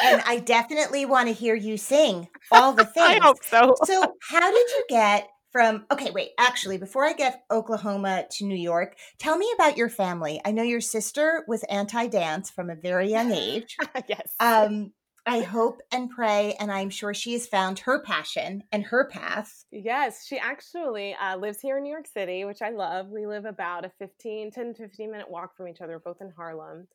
And 0.03 0.23
I 0.27 0.39
definitely 0.45 1.05
want 1.05 1.29
to 1.29 1.35
hear 1.35 1.55
you 1.55 1.77
sing 1.77 2.29
all 2.51 2.73
the 2.73 2.85
things. 2.85 3.07
I 3.07 3.21
hope 3.23 3.45
so. 3.45 3.75
So, 3.85 4.15
how 4.31 4.51
did 4.51 4.69
you 4.71 4.85
get 4.89 5.29
from 5.51 5.87
okay, 5.91 6.11
wait, 6.11 6.31
actually, 6.39 6.79
before 6.79 7.05
I 7.05 7.13
get 7.15 7.43
Oklahoma 7.51 8.25
to 8.33 8.45
New 8.45 8.57
York, 8.57 8.97
tell 9.19 9.37
me 9.37 9.51
about 9.55 9.77
your 9.77 9.89
family. 9.89 10.41
I 10.45 10.53
know 10.53 10.63
your 10.63 10.81
sister 10.81 11.45
was 11.49 11.65
anti-dance 11.65 12.51
from 12.51 12.71
a 12.71 12.77
very 12.77 13.11
young 13.11 13.33
age. 13.33 13.77
yes. 14.09 14.35
Um 14.41 14.93
I 15.29 15.41
hope 15.41 15.83
and 15.93 16.09
pray, 16.09 16.55
and 16.59 16.73
I'm 16.73 16.89
sure 16.89 17.13
she 17.13 17.35
has 17.35 17.47
found 17.47 17.81
her 17.81 18.03
passion 18.03 18.63
and 18.73 18.83
her 18.85 19.11
path. 19.11 19.67
Yes, 19.71 20.25
she 20.25 20.39
actually 20.39 21.15
uh, 21.23 21.37
lives 21.37 21.61
here 21.61 21.77
in 21.77 21.83
New 21.83 21.91
York 21.91 22.07
City, 22.07 22.47
which 22.47 22.63
I 22.63 22.71
love. 22.71 23.11
We 23.11 23.27
live 23.27 23.45
about 23.45 23.85
a 23.85 23.91
15, 23.99 24.51
10, 24.51 24.73
15 24.73 25.11
minute 25.11 25.31
walk 25.31 25.55
from 25.55 25.69
each 25.69 25.83
other, 25.83 25.99
both 25.99 26.23
in 26.23 26.33
Harlem. 26.35 26.89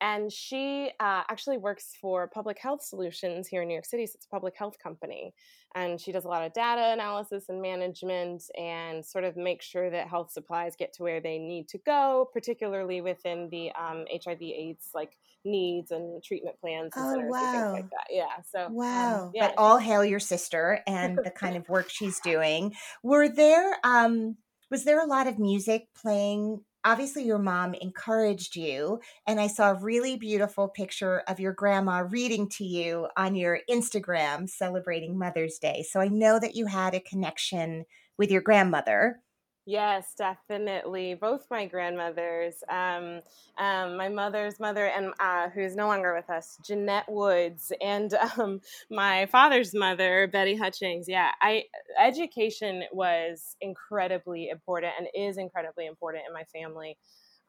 And 0.00 0.32
she 0.32 0.90
uh, 1.00 1.22
actually 1.28 1.58
works 1.58 1.94
for 2.00 2.28
Public 2.28 2.58
Health 2.58 2.82
Solutions 2.82 3.48
here 3.48 3.62
in 3.62 3.68
New 3.68 3.74
York 3.74 3.86
City. 3.86 4.06
So 4.06 4.12
it's 4.16 4.26
a 4.26 4.28
public 4.28 4.54
health 4.56 4.76
company. 4.82 5.34
And 5.74 6.00
she 6.00 6.12
does 6.12 6.24
a 6.24 6.28
lot 6.28 6.44
of 6.46 6.52
data 6.52 6.92
analysis 6.92 7.44
and 7.48 7.60
management 7.60 8.42
and 8.56 9.04
sort 9.04 9.24
of 9.24 9.36
make 9.36 9.60
sure 9.60 9.90
that 9.90 10.08
health 10.08 10.30
supplies 10.32 10.74
get 10.78 10.92
to 10.94 11.02
where 11.02 11.20
they 11.20 11.38
need 11.38 11.68
to 11.68 11.78
go, 11.78 12.28
particularly 12.32 13.00
within 13.00 13.48
the 13.50 13.70
um, 13.72 14.04
HIV 14.10 14.40
AIDS 14.40 14.88
like 14.94 15.12
needs 15.44 15.90
and 15.90 16.22
treatment 16.22 16.56
plans 16.60 16.92
and 16.96 17.04
Oh, 17.06 17.10
centers 17.10 17.32
and 17.34 17.50
things 17.52 17.72
like 17.72 17.90
that. 17.90 18.06
Yeah. 18.10 18.42
So 18.50 18.66
um, 18.66 18.74
Wow. 18.74 19.30
yeah, 19.34 19.48
But 19.48 19.54
all 19.58 19.78
hail 19.78 20.04
your 20.04 20.20
sister 20.20 20.80
and 20.86 21.18
the 21.22 21.30
kind 21.30 21.56
of 21.56 21.68
work 21.68 21.90
she's 21.90 22.20
doing. 22.20 22.74
Were 23.02 23.28
there 23.28 23.76
um 23.84 24.36
was 24.70 24.84
there 24.84 25.00
a 25.02 25.06
lot 25.06 25.26
of 25.26 25.38
music 25.38 25.86
playing? 25.94 26.60
Obviously 26.84 27.24
your 27.24 27.38
mom 27.38 27.74
encouraged 27.74 28.56
you 28.56 29.00
and 29.26 29.40
I 29.40 29.48
saw 29.48 29.72
a 29.72 29.82
really 29.82 30.16
beautiful 30.16 30.68
picture 30.68 31.22
of 31.28 31.40
your 31.40 31.52
grandma 31.52 32.04
reading 32.08 32.48
to 32.50 32.64
you 32.64 33.08
on 33.16 33.34
your 33.34 33.60
Instagram 33.68 34.48
celebrating 34.48 35.18
Mother's 35.18 35.58
Day. 35.58 35.84
So 35.88 36.00
I 36.00 36.08
know 36.08 36.38
that 36.38 36.54
you 36.54 36.66
had 36.66 36.94
a 36.94 37.00
connection 37.00 37.84
with 38.16 38.30
your 38.30 38.42
grandmother. 38.42 39.20
Yes, 39.68 40.14
definitely. 40.16 41.12
Both 41.12 41.46
my 41.50 41.66
grandmothers, 41.66 42.64
um, 42.70 43.20
um, 43.58 43.98
my 43.98 44.08
mother's 44.08 44.58
mother, 44.58 44.86
and 44.86 45.12
uh, 45.20 45.50
who 45.50 45.60
is 45.60 45.76
no 45.76 45.86
longer 45.88 46.14
with 46.14 46.30
us, 46.30 46.56
Jeanette 46.66 47.04
Woods, 47.06 47.70
and 47.82 48.14
um, 48.38 48.62
my 48.90 49.26
father's 49.26 49.74
mother, 49.74 50.26
Betty 50.32 50.56
Hutchings. 50.56 51.06
Yeah, 51.06 51.32
I 51.42 51.64
education 52.00 52.84
was 52.92 53.56
incredibly 53.60 54.48
important 54.48 54.94
and 54.98 55.06
is 55.14 55.36
incredibly 55.36 55.84
important 55.84 56.24
in 56.26 56.32
my 56.32 56.44
family. 56.44 56.96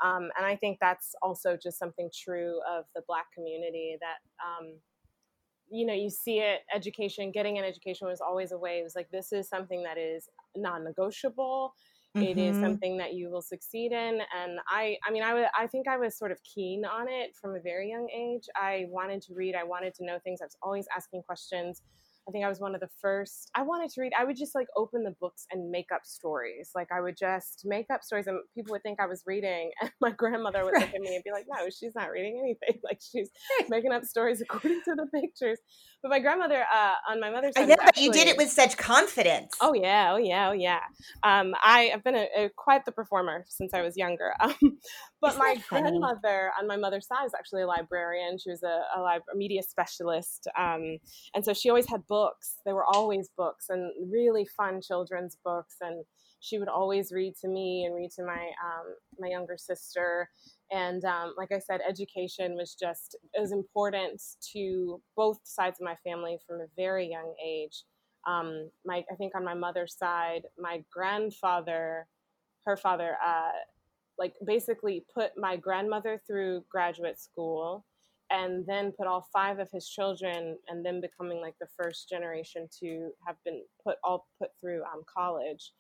Um, 0.03 0.23
and 0.37 0.45
I 0.45 0.57
think 0.57 0.79
that's 0.81 1.15
also 1.21 1.55
just 1.55 1.79
something 1.79 2.09
true 2.13 2.59
of 2.69 2.83
the 2.95 3.01
Black 3.07 3.31
community 3.33 3.95
that 4.01 4.17
um, 4.45 4.73
you 5.69 5.85
know 5.85 5.93
you 5.93 6.09
see 6.09 6.39
it 6.39 6.61
education 6.73 7.31
getting 7.31 7.57
an 7.57 7.63
education 7.63 8.07
was 8.07 8.21
always 8.21 8.51
a 8.51 8.57
way 8.57 8.79
it 8.79 8.83
was 8.83 8.95
like 8.95 9.09
this 9.11 9.31
is 9.31 9.47
something 9.47 9.83
that 9.83 9.97
is 9.97 10.29
non-negotiable 10.55 11.73
It 12.19 12.37
is 12.37 12.59
Mhm. 12.59 12.59
something 12.59 12.97
that 12.97 13.13
you 13.13 13.29
will 13.29 13.41
succeed 13.41 13.93
in, 13.93 14.21
and 14.35 14.59
I, 14.67 14.97
I 15.05 15.11
mean, 15.11 15.23
I 15.23 15.67
think 15.67 15.87
I 15.87 15.97
was 15.97 16.17
sort 16.17 16.31
of 16.31 16.39
keen 16.43 16.83
on 16.83 17.07
it 17.07 17.35
from 17.39 17.55
a 17.55 17.61
very 17.61 17.89
young 17.89 18.09
age. 18.09 18.43
I 18.55 18.87
wanted 18.89 19.21
to 19.23 19.33
read. 19.35 19.55
I 19.55 19.63
wanted 19.63 19.93
to 19.95 20.05
know 20.05 20.19
things. 20.21 20.41
I 20.41 20.45
was 20.45 20.57
always 20.61 20.85
asking 20.95 21.23
questions. 21.23 21.81
I 22.27 22.31
think 22.31 22.45
I 22.45 22.49
was 22.49 22.59
one 22.59 22.75
of 22.75 22.81
the 22.81 22.89
first. 23.01 23.49
I 23.55 23.63
wanted 23.63 23.89
to 23.91 24.01
read. 24.01 24.13
I 24.17 24.23
would 24.25 24.35
just 24.37 24.53
like 24.53 24.67
open 24.75 25.03
the 25.03 25.15
books 25.19 25.45
and 25.51 25.71
make 25.71 25.91
up 25.91 26.05
stories. 26.05 26.71
Like 26.75 26.91
I 26.91 27.01
would 27.01 27.17
just 27.17 27.61
make 27.65 27.87
up 27.89 28.03
stories, 28.03 28.27
and 28.27 28.39
people 28.53 28.71
would 28.73 28.83
think 28.83 28.99
I 28.99 29.05
was 29.07 29.23
reading. 29.25 29.71
And 29.81 29.91
my 30.01 30.11
grandmother 30.11 30.65
would 30.65 30.75
look 30.77 30.89
at 30.93 31.01
me 31.01 31.15
and 31.15 31.23
be 31.23 31.31
like, 31.31 31.45
"No, 31.47 31.69
she's 31.69 31.95
not 31.95 32.11
reading 32.11 32.37
anything. 32.39 32.81
Like 32.83 32.99
she's 33.01 33.31
making 33.69 33.91
up 33.93 34.03
stories 34.03 34.41
according 34.41 34.81
to 34.85 34.95
the 34.95 35.07
pictures." 35.07 35.59
But 36.01 36.09
my 36.09 36.19
grandmother, 36.19 36.63
uh, 36.73 36.93
on 37.11 37.19
my 37.19 37.29
mother's 37.29 37.53
I 37.57 37.61
side, 37.61 37.69
know, 37.69 37.75
was 37.77 37.91
but 37.93 37.97
you 37.97 38.11
did 38.11 38.27
it 38.27 38.37
with 38.37 38.49
such 38.49 38.77
confidence. 38.77 39.55
Oh 39.59 39.73
yeah, 39.73 40.13
oh 40.13 40.17
yeah, 40.17 40.49
oh 40.49 40.53
yeah. 40.53 40.79
Um, 41.23 41.53
I 41.61 41.89
have 41.91 42.05
been 42.05 42.15
a, 42.15 42.27
a, 42.37 42.49
quite 42.55 42.85
the 42.85 42.93
performer 42.93 43.45
since 43.49 43.73
I 43.73 43.81
was 43.81 43.97
younger. 43.97 44.33
Um, 44.41 44.77
but 45.21 45.31
Isn't 45.31 45.39
my 45.39 45.61
grandmother 45.67 46.51
on 46.57 46.65
my 46.65 46.77
mother's 46.77 47.05
side 47.05 47.25
is 47.25 47.33
actually 47.37 47.63
a 47.63 47.67
librarian. 47.67 48.37
She 48.37 48.49
was 48.49 48.63
a, 48.63 48.83
a, 48.95 49.03
lib- 49.03 49.23
a 49.33 49.35
media 49.35 49.61
specialist, 49.61 50.47
um, 50.57 50.97
and 51.35 51.43
so 51.43 51.53
she 51.53 51.69
always 51.69 51.89
had 51.89 52.07
books. 52.07 52.55
There 52.65 52.73
were 52.73 52.85
always 52.85 53.29
books 53.35 53.65
and 53.67 53.91
really 54.09 54.45
fun 54.45 54.79
children's 54.81 55.37
books, 55.43 55.75
and 55.81 56.05
she 56.39 56.57
would 56.57 56.69
always 56.69 57.11
read 57.11 57.35
to 57.41 57.49
me 57.49 57.83
and 57.85 57.95
read 57.95 58.11
to 58.11 58.23
my 58.23 58.31
um, 58.63 58.95
my 59.19 59.27
younger 59.27 59.57
sister. 59.57 60.29
And 60.71 61.03
um, 61.05 61.33
like 61.37 61.51
I 61.51 61.59
said, 61.59 61.81
education 61.87 62.55
was 62.55 62.75
just 62.75 63.15
as 63.39 63.51
important 63.51 64.21
to 64.53 65.01
both 65.15 65.39
sides 65.43 65.79
of 65.79 65.85
my 65.85 65.95
family 66.03 66.37
from 66.47 66.61
a 66.61 66.67
very 66.77 67.09
young 67.09 67.33
age 67.43 67.83
um, 68.27 68.69
my 68.85 69.03
I 69.11 69.15
think 69.15 69.33
on 69.35 69.43
my 69.43 69.53
mother's 69.53 69.95
side, 69.97 70.43
my 70.57 70.83
grandfather, 70.91 72.07
her 72.65 72.77
father, 72.77 73.17
uh, 73.25 73.51
like 74.17 74.33
basically 74.45 75.05
put 75.13 75.31
my 75.37 75.55
grandmother 75.55 76.21
through 76.27 76.63
graduate 76.69 77.19
school, 77.19 77.85
and 78.29 78.65
then 78.67 78.91
put 78.91 79.07
all 79.07 79.27
five 79.33 79.59
of 79.59 79.69
his 79.71 79.87
children, 79.87 80.57
and 80.67 80.85
then 80.85 81.01
becoming 81.01 81.41
like 81.41 81.55
the 81.59 81.67
first 81.77 82.09
generation 82.09 82.67
to 82.81 83.11
have 83.25 83.37
been 83.45 83.63
put 83.85 83.97
all 84.03 84.27
put 84.39 84.49
through 84.59 84.81
um, 84.83 85.03
college. 85.11 85.71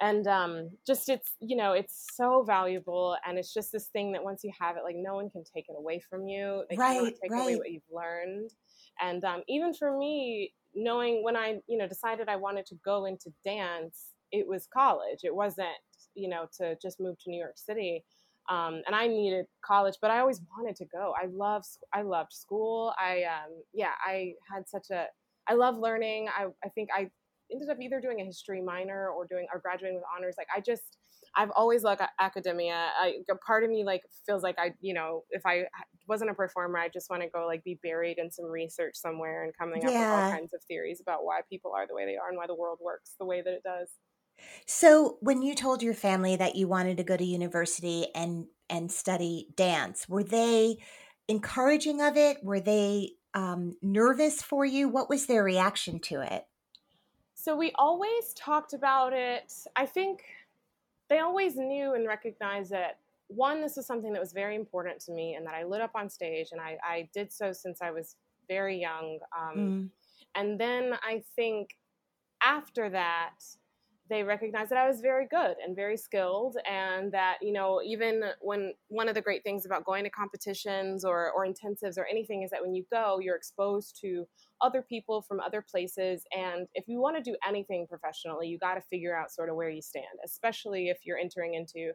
And 0.00 0.26
um, 0.26 0.70
just 0.86 1.08
it's 1.08 1.32
you 1.40 1.56
know 1.56 1.72
it's 1.72 2.10
so 2.14 2.42
valuable, 2.42 3.16
and 3.26 3.38
it's 3.38 3.52
just 3.54 3.72
this 3.72 3.86
thing 3.88 4.12
that 4.12 4.22
once 4.24 4.44
you 4.44 4.52
have 4.60 4.76
it, 4.76 4.84
like 4.84 4.96
no 4.96 5.14
one 5.14 5.30
can 5.30 5.42
take 5.44 5.66
it 5.68 5.76
away 5.78 6.00
from 6.00 6.26
you. 6.26 6.64
They 6.68 6.76
Right, 6.76 7.16
take 7.22 7.32
away 7.38 7.56
what 7.56 7.70
you've 7.70 7.82
learned. 7.90 8.50
And 9.00 9.24
um, 9.24 9.42
even 9.48 9.74
for 9.74 9.96
me, 9.96 10.52
knowing 10.74 11.22
when 11.22 11.36
I, 11.36 11.60
you 11.66 11.78
know, 11.78 11.88
decided 11.88 12.28
I 12.28 12.36
wanted 12.36 12.66
to 12.66 12.76
go 12.84 13.04
into 13.06 13.32
dance, 13.44 14.12
it 14.32 14.46
was 14.46 14.66
college. 14.72 15.20
It 15.22 15.34
wasn't, 15.34 15.68
you 16.14 16.28
know, 16.28 16.46
to 16.58 16.76
just 16.80 17.00
move 17.00 17.16
to 17.20 17.30
New 17.30 17.38
York 17.38 17.58
City. 17.58 18.04
Um, 18.48 18.82
and 18.86 18.94
I 18.94 19.06
needed 19.08 19.46
college, 19.64 19.96
but 20.00 20.10
I 20.10 20.20
always 20.20 20.40
wanted 20.56 20.76
to 20.76 20.84
go. 20.86 21.14
I 21.20 21.26
love, 21.26 21.64
I 21.92 22.02
loved 22.02 22.32
school. 22.32 22.94
I, 22.98 23.24
um, 23.24 23.62
yeah, 23.74 23.92
I 24.04 24.34
had 24.52 24.68
such 24.68 24.90
a, 24.90 25.06
I 25.48 25.54
love 25.54 25.76
learning. 25.78 26.28
I, 26.28 26.46
I 26.64 26.68
think 26.70 26.90
I 26.94 27.10
ended 27.52 27.68
up 27.68 27.78
either 27.80 28.00
doing 28.00 28.20
a 28.20 28.24
history 28.24 28.62
minor 28.62 29.08
or 29.08 29.26
doing, 29.26 29.46
or 29.52 29.60
graduating 29.60 29.96
with 29.96 30.04
honors. 30.16 30.34
Like 30.38 30.48
I 30.54 30.60
just, 30.60 30.98
I've 31.34 31.50
always 31.50 31.82
loved 31.82 32.00
academia. 32.18 32.90
I, 32.98 33.16
a 33.30 33.34
part 33.36 33.64
of 33.64 33.70
me 33.70 33.84
like 33.84 34.02
feels 34.24 34.42
like 34.42 34.58
I, 34.58 34.74
you 34.80 34.94
know, 34.94 35.24
if 35.30 35.44
I 35.44 35.66
wasn't 36.08 36.30
a 36.30 36.34
performer, 36.34 36.78
I 36.78 36.88
just 36.88 37.10
want 37.10 37.22
to 37.22 37.28
go 37.28 37.46
like 37.46 37.64
be 37.64 37.78
buried 37.82 38.18
in 38.18 38.30
some 38.30 38.46
research 38.46 38.96
somewhere 38.96 39.44
and 39.44 39.56
coming 39.56 39.84
up 39.84 39.94
with 39.98 40.08
all 40.10 40.24
kinds 40.30 40.54
of 40.54 40.62
theories 40.64 41.00
about 41.00 41.24
why 41.24 41.40
people 41.48 41.72
are 41.76 41.86
the 41.86 41.94
way 41.94 42.06
they 42.06 42.16
are 42.16 42.28
and 42.28 42.36
why 42.36 42.46
the 42.46 42.54
world 42.54 42.78
works 42.82 43.14
the 43.18 43.26
way 43.26 43.42
that 43.42 43.52
it 43.52 43.62
does. 43.62 43.88
So, 44.66 45.18
when 45.20 45.42
you 45.42 45.54
told 45.54 45.82
your 45.82 45.94
family 45.94 46.36
that 46.36 46.56
you 46.56 46.68
wanted 46.68 46.96
to 46.98 47.04
go 47.04 47.16
to 47.16 47.24
university 47.24 48.08
and 48.14 48.46
and 48.68 48.90
study 48.90 49.48
dance, 49.54 50.08
were 50.08 50.24
they 50.24 50.78
encouraging 51.28 52.00
of 52.00 52.16
it? 52.16 52.42
Were 52.42 52.60
they 52.60 53.12
um, 53.34 53.76
nervous 53.82 54.42
for 54.42 54.64
you? 54.64 54.88
What 54.88 55.08
was 55.08 55.26
their 55.26 55.44
reaction 55.44 56.00
to 56.00 56.20
it? 56.20 56.46
So 57.46 57.54
we 57.54 57.70
always 57.76 58.34
talked 58.34 58.72
about 58.72 59.12
it. 59.12 59.52
I 59.76 59.86
think 59.86 60.24
they 61.08 61.20
always 61.20 61.54
knew 61.54 61.94
and 61.94 62.04
recognized 62.04 62.72
that 62.72 62.98
one, 63.28 63.60
this 63.60 63.76
was 63.76 63.86
something 63.86 64.12
that 64.14 64.18
was 64.20 64.32
very 64.32 64.56
important 64.56 64.98
to 65.02 65.12
me 65.12 65.36
and 65.36 65.46
that 65.46 65.54
I 65.54 65.62
lit 65.62 65.80
up 65.80 65.92
on 65.94 66.10
stage 66.10 66.48
and 66.50 66.60
I, 66.60 66.76
I 66.82 67.08
did 67.14 67.32
so 67.32 67.52
since 67.52 67.80
I 67.80 67.92
was 67.92 68.16
very 68.48 68.76
young. 68.80 69.20
Um, 69.38 69.56
Mm. 69.56 69.90
And 70.34 70.60
then 70.60 70.94
I 71.04 71.22
think 71.36 71.78
after 72.42 72.90
that, 72.90 73.38
they 74.08 74.24
recognized 74.24 74.70
that 74.72 74.78
I 74.78 74.88
was 74.88 75.00
very 75.00 75.28
good 75.28 75.56
and 75.64 75.76
very 75.76 75.96
skilled, 75.96 76.56
and 76.68 77.10
that 77.12 77.38
you 77.40 77.52
know 77.52 77.80
even 77.84 78.22
when 78.40 78.72
one 78.88 79.08
of 79.08 79.14
the 79.14 79.22
great 79.22 79.42
things 79.42 79.66
about 79.66 79.84
going 79.84 80.04
to 80.04 80.10
competitions 80.10 81.04
or 81.04 81.30
or 81.32 81.46
intensives 81.46 81.96
or 81.96 82.06
anything 82.06 82.42
is 82.42 82.50
that 82.50 82.62
when 82.62 82.74
you 82.74 82.84
go, 82.90 83.18
you're 83.20 83.36
exposed 83.36 83.98
to 84.02 84.26
other 84.60 84.82
people 84.82 85.22
from 85.22 85.40
other 85.40 85.62
places, 85.62 86.24
and 86.32 86.68
if 86.74 86.86
you 86.88 87.00
want 87.00 87.16
to 87.16 87.22
do 87.22 87.36
anything 87.46 87.86
professionally, 87.88 88.48
you 88.48 88.58
got 88.58 88.74
to 88.74 88.82
figure 88.82 89.16
out 89.16 89.30
sort 89.32 89.48
of 89.50 89.56
where 89.56 89.70
you 89.70 89.82
stand, 89.82 90.06
especially 90.24 90.88
if 90.88 90.98
you're 91.04 91.18
entering 91.18 91.54
into 91.54 91.92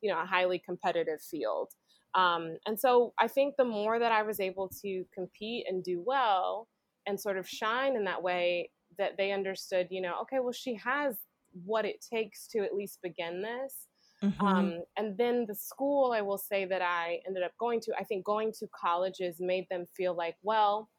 you 0.00 0.10
know 0.10 0.20
a 0.20 0.26
highly 0.26 0.58
competitive 0.58 1.20
field. 1.20 1.72
Um, 2.14 2.58
and 2.66 2.78
so 2.78 3.12
I 3.18 3.26
think 3.28 3.56
the 3.56 3.64
more 3.64 3.98
that 3.98 4.12
I 4.12 4.22
was 4.22 4.38
able 4.38 4.68
to 4.82 5.04
compete 5.12 5.66
and 5.68 5.82
do 5.82 6.00
well 6.06 6.68
and 7.06 7.20
sort 7.20 7.36
of 7.38 7.48
shine 7.48 7.96
in 7.96 8.04
that 8.04 8.22
way, 8.22 8.70
that 8.98 9.16
they 9.16 9.32
understood, 9.32 9.88
you 9.90 10.00
know, 10.00 10.20
okay, 10.22 10.38
well, 10.38 10.52
she 10.52 10.74
has 10.76 11.18
what 11.64 11.84
it 11.84 12.04
takes 12.08 12.46
to 12.48 12.60
at 12.60 12.74
least 12.74 13.00
begin 13.02 13.42
this. 13.42 13.88
Mhm. 14.22 14.40
Um, 14.40 14.84
and 14.96 15.18
then 15.18 15.46
the 15.46 15.54
school, 15.54 16.12
I 16.12 16.22
will 16.22 16.38
say 16.38 16.64
that 16.66 16.82
I 16.82 17.20
ended 17.26 17.42
up 17.42 17.52
going 17.58 17.80
to, 17.80 17.94
I 17.98 18.04
think 18.04 18.24
going 18.24 18.52
to 18.58 18.68
colleges 18.68 19.36
made 19.40 19.66
them 19.68 19.86
feel 19.96 20.14
like, 20.14 20.36
well, 20.42 20.90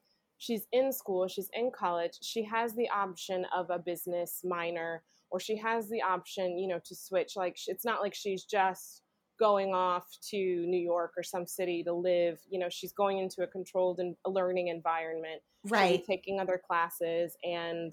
she's 0.45 0.67
in 0.71 0.91
school, 0.91 1.27
she's 1.27 1.49
in 1.53 1.71
college, 1.71 2.17
she 2.21 2.43
has 2.43 2.75
the 2.75 2.87
option 2.89 3.45
of 3.55 3.69
a 3.71 3.79
business 3.79 4.41
minor, 4.43 5.01
or 5.31 5.39
she 5.39 5.57
has 5.57 5.89
the 5.89 6.01
option, 6.01 6.57
you 6.57 6.67
know, 6.67 6.79
to 6.85 6.95
switch. 6.95 7.35
Like, 7.35 7.57
it's 7.65 7.83
not 7.83 8.01
like 8.01 8.13
she's 8.13 8.43
just 8.43 9.01
going 9.39 9.73
off 9.73 10.05
to 10.29 10.37
New 10.37 10.79
York 10.79 11.13
or 11.17 11.23
some 11.23 11.47
city 11.47 11.83
to 11.83 11.93
live. 11.93 12.39
You 12.49 12.59
know, 12.59 12.69
she's 12.69 12.93
going 12.93 13.17
into 13.17 13.41
a 13.41 13.47
controlled 13.47 13.99
and 13.99 14.15
learning 14.25 14.67
environment 14.67 15.41
right. 15.65 16.05
taking 16.05 16.39
other 16.39 16.61
classes 16.65 17.35
and 17.43 17.91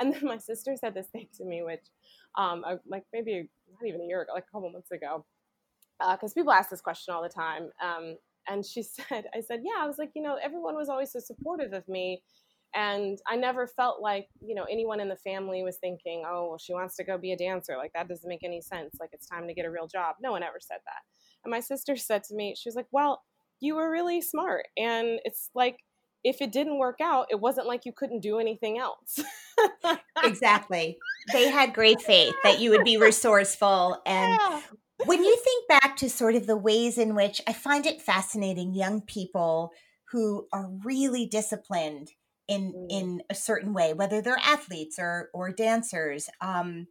and 0.00 0.14
then 0.14 0.24
my 0.24 0.38
sister 0.38 0.74
said 0.76 0.94
this 0.94 1.08
thing 1.08 1.28
to 1.36 1.44
me 1.44 1.62
which 1.62 1.84
um 2.36 2.64
uh, 2.66 2.76
like 2.86 3.04
maybe 3.12 3.48
not 3.70 3.86
even 3.86 4.00
a 4.00 4.04
year 4.04 4.22
ago 4.22 4.32
like 4.32 4.44
a 4.48 4.52
couple 4.52 4.70
months 4.70 4.90
ago 4.90 5.24
because 6.12 6.32
people 6.32 6.52
ask 6.52 6.70
this 6.70 6.80
question 6.80 7.12
all 7.12 7.22
the 7.22 7.28
time 7.28 7.70
um 7.82 8.16
and 8.48 8.64
she 8.64 8.82
said 9.08 9.24
i 9.34 9.40
said 9.40 9.60
yeah 9.62 9.82
i 9.82 9.86
was 9.86 9.98
like 9.98 10.10
you 10.14 10.22
know 10.22 10.38
everyone 10.42 10.74
was 10.74 10.88
always 10.88 11.12
so 11.12 11.20
supportive 11.20 11.72
of 11.72 11.86
me 11.88 12.22
and 12.74 13.18
i 13.28 13.36
never 13.36 13.66
felt 13.66 14.00
like 14.00 14.28
you 14.44 14.54
know 14.54 14.64
anyone 14.70 15.00
in 15.00 15.08
the 15.08 15.16
family 15.16 15.62
was 15.62 15.76
thinking 15.76 16.24
oh 16.26 16.48
well 16.48 16.58
she 16.58 16.72
wants 16.72 16.96
to 16.96 17.04
go 17.04 17.16
be 17.16 17.32
a 17.32 17.36
dancer 17.36 17.76
like 17.76 17.92
that 17.92 18.08
doesn't 18.08 18.28
make 18.28 18.44
any 18.44 18.60
sense 18.60 18.96
like 19.00 19.10
it's 19.12 19.26
time 19.26 19.46
to 19.46 19.54
get 19.54 19.64
a 19.64 19.70
real 19.70 19.86
job 19.86 20.16
no 20.20 20.32
one 20.32 20.42
ever 20.42 20.58
said 20.60 20.78
that 20.84 21.02
and 21.44 21.50
my 21.50 21.60
sister 21.60 21.96
said 21.96 22.22
to 22.22 22.34
me 22.34 22.54
she 22.56 22.68
was 22.68 22.76
like 22.76 22.88
well 22.90 23.22
you 23.60 23.76
were 23.76 23.90
really 23.90 24.20
smart 24.20 24.66
and 24.76 25.20
it's 25.24 25.50
like 25.54 25.78
if 26.24 26.40
it 26.40 26.50
didn't 26.50 26.78
work 26.78 27.00
out, 27.02 27.26
it 27.30 27.38
wasn't 27.38 27.66
like 27.66 27.84
you 27.84 27.92
couldn't 27.92 28.20
do 28.20 28.38
anything 28.38 28.78
else. 28.78 29.20
exactly. 30.24 30.96
They 31.32 31.50
had 31.50 31.74
great 31.74 32.00
faith 32.00 32.34
that 32.42 32.60
you 32.60 32.70
would 32.70 32.84
be 32.84 32.96
resourceful 32.96 34.00
and 34.06 34.40
Yeah. 34.40 34.60
When 35.06 35.22
you 35.24 35.36
think 35.36 35.68
back 35.68 35.96
to 35.96 36.08
sort 36.10 36.34
of 36.34 36.46
the 36.46 36.56
ways 36.56 36.98
in 36.98 37.14
which 37.14 37.40
I 37.46 37.52
find 37.52 37.86
it 37.86 38.02
fascinating 38.02 38.74
young 38.74 39.00
people 39.02 39.72
who 40.10 40.46
are 40.52 40.70
really 40.84 41.26
disciplined 41.26 42.12
in 42.46 42.74
Mm. 42.74 42.86
in 42.90 43.22
a 43.30 43.34
certain 43.34 43.72
way 43.72 43.94
whether 43.94 44.20
they're 44.20 44.36
athletes 44.38 44.98
or 44.98 45.30
or 45.32 45.50
dancers 45.50 46.28
um 46.42 46.86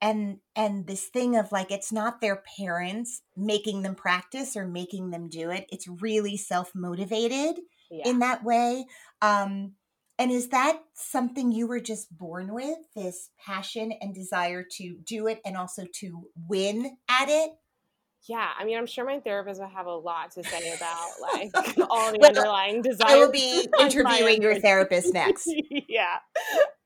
and 0.00 0.38
and 0.56 0.86
this 0.86 1.06
thing 1.08 1.36
of 1.36 1.52
like 1.52 1.70
it's 1.70 1.92
not 1.92 2.20
their 2.20 2.42
parents 2.58 3.22
making 3.36 3.82
them 3.82 3.94
practice 3.94 4.56
or 4.56 4.66
making 4.66 5.10
them 5.10 5.28
do 5.28 5.50
it 5.50 5.66
it's 5.70 5.88
really 5.88 6.36
self-motivated 6.36 7.60
Yeah. 7.90 8.04
in 8.04 8.18
that 8.20 8.44
way 8.44 8.86
um 9.22 9.74
and 10.20 10.30
is 10.30 10.50
that 10.50 10.78
something 10.94 11.50
you 11.50 11.66
were 11.66 11.80
just 11.80 12.16
born 12.16 12.52
with 12.54 12.78
this 12.94 13.30
passion 13.44 13.92
and 14.00 14.14
desire 14.14 14.64
to 14.76 14.98
do 15.04 15.26
it 15.26 15.40
and 15.44 15.56
also 15.56 15.86
to 15.94 16.28
win 16.48 16.96
at 17.08 17.28
it 17.28 17.50
yeah. 18.28 18.50
I 18.58 18.64
mean, 18.64 18.76
I'm 18.76 18.86
sure 18.86 19.06
my 19.06 19.18
therapist 19.20 19.60
would 19.60 19.70
have 19.70 19.86
a 19.86 19.94
lot 19.94 20.32
to 20.32 20.44
say 20.44 20.74
about 20.74 21.08
like 21.22 21.50
all 21.90 22.12
the 22.12 22.18
Well, 22.20 22.28
underlying 22.28 22.82
desires. 22.82 23.10
i 23.10 23.16
will 23.16 23.30
be 23.32 23.66
interviewing 23.80 24.42
your 24.42 24.60
therapist 24.60 25.14
next 25.14 25.50
yeah. 25.88 26.18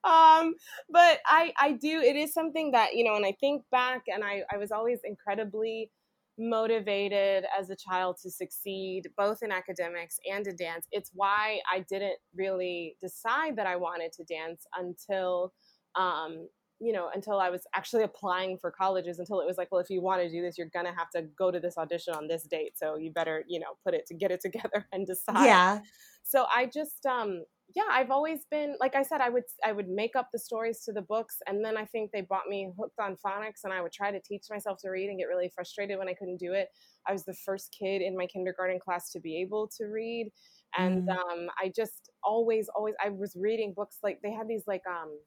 Um, 0.05 0.55
but 0.91 1.19
I 1.27 1.53
I 1.59 1.73
do 1.73 2.01
it 2.01 2.15
is 2.15 2.33
something 2.33 2.73
that, 2.73 2.95
you 2.95 3.05
know, 3.05 3.15
and 3.17 3.27
I 3.27 3.33
think 3.41 3.63
back 3.71 4.03
and 4.07 4.23
I, 4.23 4.43
I 4.53 4.59
was 4.59 4.71
always 4.71 5.01
incredibly 5.03 5.91
motivated 6.39 7.45
as 7.59 7.71
a 7.71 7.77
child 7.77 8.17
to 8.23 8.31
succeed 8.31 9.05
both 9.17 9.43
in 9.43 9.53
academics 9.53 10.19
and 10.31 10.47
in 10.47 10.57
dance. 10.57 10.87
It's 10.91 11.11
why 11.15 11.61
I 11.73 11.85
didn't 11.89 12.17
really 12.37 12.97
decide 13.01 13.57
that 13.57 13.67
I 13.67 13.77
wanted 13.77 14.13
to 14.15 14.25
dance 14.25 14.67
until 14.77 15.53
um 15.95 16.49
you 16.81 16.93
know, 16.93 17.09
until 17.15 17.39
I 17.39 17.51
was 17.51 17.63
actually 17.75 18.03
applying 18.03 18.59
for 18.59 18.71
colleges, 18.71 19.19
until 19.19 19.41
it 19.41 19.47
was 19.47 19.57
like, 19.57 19.69
well, 19.71 19.81
if 19.81 19.89
you 19.89 20.03
want 20.03 20.23
to 20.23 20.29
do 20.29 20.43
this, 20.43 20.59
you're 20.59 20.71
gonna 20.75 20.93
have 20.95 21.09
to 21.11 21.23
go 21.39 21.51
to 21.51 21.61
this 21.61 21.79
audition 21.79 22.15
on 22.15 22.27
this 22.27 22.43
date. 22.43 22.73
So 22.77 22.97
you 22.97 23.13
better, 23.13 23.45
you 23.49 23.61
know, 23.61 23.79
put 23.85 23.95
it 23.95 24.07
to 24.09 24.15
get 24.15 24.31
it 24.31 24.41
together 24.41 24.87
and 24.93 25.07
decide. 25.07 25.47
Yeah. 25.47 25.81
So 26.25 26.47
I 26.55 26.67
just, 26.67 27.07
um, 27.07 27.45
yeah, 27.75 27.89
I've 27.91 28.11
always 28.11 28.47
been 28.51 28.77
like 28.81 28.95
I 28.95 29.03
said, 29.03 29.21
I 29.21 29.29
would 29.31 29.45
I 29.65 29.73
would 29.73 29.89
make 29.89 30.15
up 30.15 30.29
the 30.33 30.39
stories 30.39 30.83
to 30.85 30.93
the 30.93 31.03
books, 31.03 31.37
and 31.47 31.65
then 31.65 31.77
I 31.77 31.85
think 31.87 32.13
they 32.13 32.21
bought 32.21 32.47
me 32.49 32.73
hooked 32.79 32.99
on 33.01 33.17
phonics, 33.25 33.65
and 33.65 33.73
I 33.73 33.81
would 33.81 33.93
try 33.93 34.11
to 34.13 34.21
teach 34.21 34.45
myself 34.51 34.79
to 34.83 34.91
read 34.91 35.09
and 35.11 35.19
get 35.19 35.25
really 35.27 35.51
frustrated 35.55 35.99
when 35.99 36.09
I 36.09 36.15
couldn't 36.15 36.39
do 36.39 36.53
it. 36.53 36.69
I 37.07 37.13
was 37.13 37.25
the 37.25 37.35
first 37.45 37.75
kid 37.79 38.01
in 38.03 38.17
my 38.17 38.27
kindergarten 38.27 38.79
class 38.79 39.11
to 39.13 39.21
be 39.21 39.41
able 39.41 39.69
to 39.77 39.87
read, 39.87 40.31
and 40.77 41.03
Mm. 41.03 41.19
um, 41.31 41.49
I 41.61 41.73
just 41.75 42.11
always 42.23 42.69
always 42.77 42.95
I 43.05 43.09
was 43.11 43.37
reading 43.37 43.75
books 43.75 43.99
like 44.03 44.21
they 44.23 44.33
had 44.33 44.49
these 44.49 44.65
like 44.67 44.83
um 44.87 45.19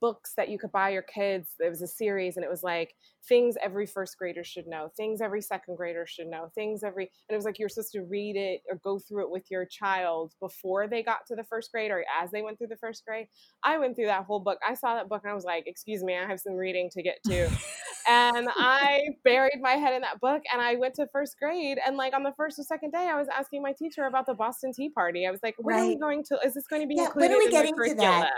books 0.00 0.34
that 0.36 0.48
you 0.48 0.58
could 0.58 0.72
buy 0.72 0.90
your 0.90 1.02
kids. 1.02 1.50
It 1.60 1.68
was 1.68 1.82
a 1.82 1.86
series, 1.86 2.36
and 2.36 2.44
it 2.44 2.50
was 2.50 2.62
like 2.62 2.94
things 3.28 3.56
every 3.62 3.86
first 3.86 4.16
grader 4.18 4.42
should 4.42 4.66
know, 4.66 4.90
things 4.96 5.20
every 5.20 5.42
second 5.42 5.76
grader 5.76 6.06
should 6.06 6.26
know, 6.26 6.50
things 6.54 6.82
every, 6.82 7.04
and 7.04 7.34
it 7.34 7.36
was 7.36 7.44
like 7.44 7.58
you're 7.58 7.68
supposed 7.68 7.92
to 7.92 8.02
read 8.02 8.36
it 8.36 8.62
or 8.70 8.76
go 8.76 8.98
through 8.98 9.24
it 9.24 9.30
with 9.30 9.50
your 9.50 9.64
child 9.66 10.32
before 10.40 10.88
they 10.88 11.02
got 11.02 11.26
to 11.26 11.36
the 11.36 11.44
first 11.44 11.70
grade 11.70 11.90
or 11.90 12.04
as 12.20 12.30
they 12.30 12.42
went 12.42 12.58
through 12.58 12.68
the 12.68 12.76
first 12.76 13.04
grade. 13.04 13.26
I 13.62 13.78
went 13.78 13.96
through 13.96 14.06
that 14.06 14.24
whole 14.24 14.40
book. 14.40 14.58
I 14.66 14.74
saw 14.74 14.94
that 14.94 15.08
book 15.08 15.22
and 15.24 15.30
I 15.30 15.34
was 15.34 15.44
like, 15.44 15.64
excuse 15.66 16.02
me, 16.02 16.16
I 16.16 16.26
have 16.26 16.40
some 16.40 16.54
reading 16.54 16.88
to 16.92 17.02
get 17.02 17.22
to. 17.24 17.50
and 18.08 18.48
I 18.56 19.00
buried 19.24 19.60
my 19.60 19.72
head 19.72 19.94
in 19.94 20.00
that 20.02 20.20
book 20.20 20.42
and 20.52 20.60
I 20.60 20.76
went 20.76 20.94
to 20.94 21.06
first 21.12 21.38
grade. 21.38 21.78
And 21.86 21.96
like 21.96 22.14
on 22.14 22.22
the 22.22 22.32
first 22.36 22.58
or 22.58 22.62
second 22.62 22.92
day, 22.92 23.08
I 23.12 23.16
was 23.16 23.28
asking 23.28 23.62
my 23.62 23.72
teacher 23.72 24.04
about 24.04 24.26
the 24.26 24.34
Boston 24.34 24.72
Tea 24.72 24.88
Party. 24.88 25.26
I 25.26 25.30
was 25.30 25.40
like, 25.42 25.56
when 25.58 25.76
are 25.76 25.82
we 25.82 25.90
Right. 25.90 26.00
going 26.00 26.24
to, 26.24 26.38
is 26.44 26.54
this 26.54 26.66
going 26.66 26.82
to 26.82 26.88
be 26.88 26.96
Yeah, 26.96 27.10
when 27.14 27.30
included 27.30 27.34
are 27.34 27.38
we 27.38 27.44
in 27.44 27.50
the 27.50 27.56
getting 27.56 27.76
to 27.76 27.94
that? 27.94 28.30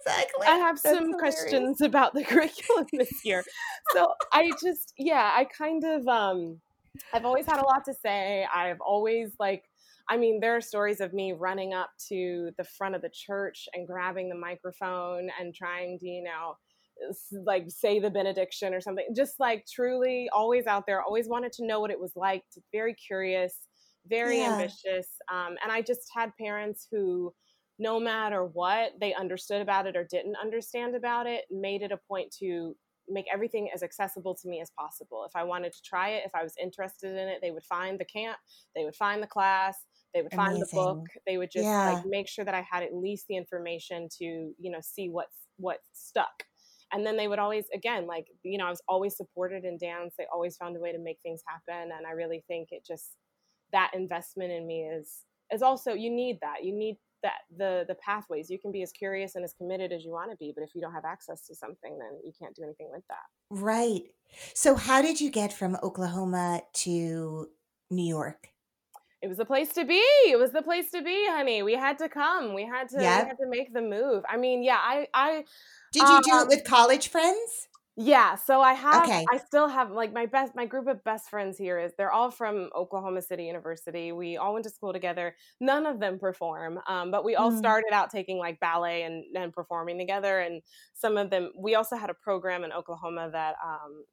Exactly. 0.00 0.46
I 0.46 0.56
have 0.56 0.82
That's 0.82 0.97
some 0.98 1.12
questions 1.14 1.80
about 1.80 2.14
the 2.14 2.24
curriculum 2.30 2.86
this 2.92 3.10
year. 3.24 3.44
So 3.92 4.12
I 4.32 4.50
just, 4.62 4.92
yeah, 4.98 5.30
I 5.34 5.44
kind 5.44 5.84
of, 5.84 6.06
um, 6.08 6.60
I've 7.12 7.24
always 7.24 7.46
had 7.46 7.58
a 7.60 7.64
lot 7.64 7.84
to 7.86 7.94
say. 7.94 8.46
I've 8.52 8.80
always 8.80 9.32
like, 9.38 9.64
I 10.10 10.16
mean, 10.16 10.40
there 10.40 10.56
are 10.56 10.60
stories 10.60 11.00
of 11.00 11.12
me 11.12 11.32
running 11.32 11.74
up 11.74 11.90
to 12.08 12.50
the 12.56 12.64
front 12.64 12.94
of 12.94 13.02
the 13.02 13.10
church 13.12 13.68
and 13.74 13.86
grabbing 13.86 14.28
the 14.28 14.34
microphone 14.34 15.28
and 15.38 15.54
trying 15.54 15.98
to, 16.00 16.08
you 16.08 16.22
know, 16.22 16.56
like 17.44 17.64
say 17.68 18.00
the 18.00 18.10
benediction 18.10 18.74
or 18.74 18.80
something. 18.80 19.06
Just 19.14 19.38
like 19.38 19.64
truly 19.72 20.28
always 20.32 20.66
out 20.66 20.84
there, 20.86 21.02
always 21.02 21.28
wanted 21.28 21.52
to 21.52 21.66
know 21.66 21.78
what 21.80 21.90
it 21.90 22.00
was 22.00 22.12
like, 22.16 22.42
very 22.72 22.94
curious, 22.94 23.54
very 24.06 24.38
Yeah. 24.38 24.52
ambitious. 24.52 25.08
Um, 25.30 25.56
and 25.62 25.70
I 25.70 25.82
just 25.82 26.10
had 26.14 26.32
parents 26.40 26.88
who, 26.90 27.32
no 27.78 28.00
matter 28.00 28.44
what 28.44 28.92
they 29.00 29.14
understood 29.14 29.60
about 29.62 29.86
it 29.86 29.96
or 29.96 30.04
didn't 30.04 30.36
understand 30.36 30.94
about 30.94 31.26
it, 31.26 31.44
made 31.50 31.82
it 31.82 31.92
a 31.92 31.96
point 31.96 32.32
to 32.38 32.76
make 33.08 33.26
everything 33.32 33.70
as 33.72 33.82
accessible 33.82 34.34
to 34.34 34.48
me 34.48 34.60
as 34.60 34.70
possible. 34.70 35.24
If 35.24 35.34
I 35.34 35.44
wanted 35.44 35.72
to 35.72 35.82
try 35.82 36.10
it, 36.10 36.26
if 36.26 36.34
I 36.34 36.42
was 36.42 36.54
interested 36.60 37.12
in 37.16 37.28
it, 37.28 37.40
they 37.40 37.50
would 37.50 37.64
find 37.64 37.98
the 37.98 38.04
camp, 38.04 38.38
they 38.74 38.84
would 38.84 38.96
find 38.96 39.22
the 39.22 39.26
class, 39.26 39.86
they 40.12 40.22
would 40.22 40.32
find 40.34 40.60
the 40.60 40.68
book, 40.74 41.00
they 41.26 41.38
would 41.38 41.50
just 41.50 41.78
Yeah. 41.78 41.84
like 41.84 42.00
make 42.04 42.28
sure 42.28 42.44
that 42.44 42.54
I 42.54 42.62
had 42.62 42.82
at 42.82 42.94
least 42.94 43.26
the 43.28 43.36
information 43.36 44.08
to, 44.18 44.24
you 44.24 44.70
know, 44.70 44.80
see 44.82 45.08
what's 45.08 45.46
what 45.56 45.80
stuck. 45.92 46.44
And 46.92 47.06
then 47.06 47.16
they 47.16 47.28
would 47.28 47.38
always 47.38 47.66
again 47.74 48.06
like, 48.06 48.28
you 48.42 48.58
know, 48.58 48.66
I 48.66 48.70
was 48.70 48.82
always 48.88 49.16
supported 49.16 49.64
in 49.64 49.78
dance. 49.78 50.14
They 50.18 50.26
always 50.32 50.56
found 50.56 50.76
a 50.76 50.80
way 50.80 50.92
to 50.92 50.98
make 50.98 51.18
things 51.22 51.42
happen 51.46 51.92
and 51.92 52.06
I 52.06 52.10
really 52.12 52.44
think 52.48 52.68
it 52.72 52.84
just 52.84 53.16
that 53.72 53.92
investment 53.94 54.52
in 54.52 54.66
me 54.66 54.84
is 54.84 55.24
is 55.52 55.62
also 55.62 55.92
you 55.94 56.10
need 56.10 56.38
that. 56.42 56.64
You 56.64 56.74
need 56.74 56.96
that 57.22 57.40
the 57.56 57.84
the 57.88 57.94
pathways. 57.96 58.50
You 58.50 58.58
can 58.58 58.72
be 58.72 58.82
as 58.82 58.92
curious 58.92 59.34
and 59.34 59.44
as 59.44 59.52
committed 59.52 59.92
as 59.92 60.04
you 60.04 60.10
want 60.10 60.30
to 60.30 60.36
be, 60.36 60.52
but 60.54 60.62
if 60.62 60.74
you 60.74 60.80
don't 60.80 60.92
have 60.92 61.04
access 61.04 61.46
to 61.46 61.54
something, 61.54 61.98
then 61.98 62.20
you 62.24 62.32
can't 62.38 62.54
do 62.54 62.62
anything 62.62 62.88
with 62.90 63.02
that. 63.08 63.26
Right. 63.50 64.02
So, 64.54 64.74
how 64.74 65.02
did 65.02 65.20
you 65.20 65.30
get 65.30 65.52
from 65.52 65.76
Oklahoma 65.82 66.62
to 66.74 67.48
New 67.90 68.06
York? 68.06 68.48
It 69.20 69.26
was 69.26 69.38
the 69.38 69.44
place 69.44 69.72
to 69.72 69.84
be. 69.84 70.04
It 70.28 70.38
was 70.38 70.52
the 70.52 70.62
place 70.62 70.92
to 70.92 71.02
be, 71.02 71.26
honey. 71.28 71.64
We 71.64 71.74
had 71.74 71.98
to 71.98 72.08
come. 72.08 72.54
We 72.54 72.64
had 72.64 72.88
to. 72.90 73.02
Yeah. 73.02 73.22
We 73.22 73.28
had 73.28 73.38
to 73.38 73.48
make 73.48 73.72
the 73.74 73.82
move. 73.82 74.22
I 74.28 74.36
mean, 74.36 74.62
yeah. 74.62 74.78
I. 74.80 75.08
I. 75.12 75.44
Did 75.92 76.02
you 76.02 76.20
do 76.22 76.32
Um, 76.32 76.42
it 76.42 76.48
with 76.48 76.64
college 76.64 77.08
friends? 77.08 77.68
Yeah. 78.00 78.36
So 78.36 78.60
I 78.60 78.74
have. 78.74 79.10
Okay. 79.10 79.30
I 79.32 79.38
still 79.38 79.66
have 79.68 79.90
like 79.90 80.12
my 80.12 80.26
best. 80.26 80.54
My 80.54 80.66
group 80.66 80.86
of 80.86 81.02
best 81.02 81.28
friends 81.28 81.58
here 81.58 81.80
is 81.80 81.94
they're 81.98 82.12
all 82.12 82.30
from 82.30 82.70
Oklahoma 82.76 83.22
City 83.22 83.44
University. 83.44 84.12
We 84.12 84.36
all 84.36 84.52
went 84.52 84.64
to 84.66 84.70
school 84.70 84.92
together. 84.92 85.34
None 85.60 85.84
of 85.84 85.98
them 85.98 86.18
perform, 86.20 86.78
um, 86.86 87.10
but 87.10 87.24
we 87.24 87.34
all 87.34 87.50
Mm. 87.50 87.52
started 87.52 87.92
out 87.92 88.10
taking 88.10 88.38
like 88.38 88.60
ballet 88.60 89.02
and 89.02 89.24
and 89.36 89.52
performing 89.52 89.98
together. 89.98 90.38
And 90.38 90.62
some 90.94 91.16
of 91.16 91.30
them. 91.30 91.52
We 91.56 91.74
also 91.74 91.96
had 91.96 92.08
a 92.10 92.14
program 92.14 92.62
in 92.64 92.72
Oklahoma 92.72 93.30
that. 93.32 93.56
Um, 93.64 94.04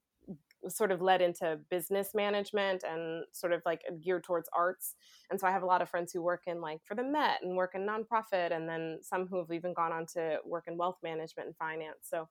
sort 0.67 0.91
of 0.91 0.99
led 1.01 1.21
into 1.21 1.59
business 1.69 2.15
management 2.15 2.83
and 2.83 3.25
sort 3.33 3.53
of 3.53 3.61
like 3.65 3.81
geared 4.01 4.23
towards 4.23 4.49
arts. 4.55 4.95
And 5.29 5.39
so 5.39 5.47
I 5.47 5.51
have 5.51 5.61
a 5.61 5.67
lot 5.67 5.81
of 5.81 5.89
friends 5.89 6.11
who 6.11 6.21
work 6.23 6.43
in 6.47 6.59
like 6.59 6.81
for 6.85 6.95
the 6.95 7.03
Met 7.03 7.43
and 7.43 7.55
work 7.55 7.75
in 7.75 7.85
nonprofit, 7.85 8.51
and 8.51 8.67
then 8.67 8.99
some 9.03 9.27
who 9.27 9.37
have 9.37 9.51
even 9.51 9.73
gone 9.73 9.91
on 9.91 10.07
to 10.13 10.39
work 10.43 10.63
in 10.67 10.77
wealth 10.77 10.97
management 11.03 11.47
and 11.47 11.57
finance. 11.57 11.99
So, 12.01 12.27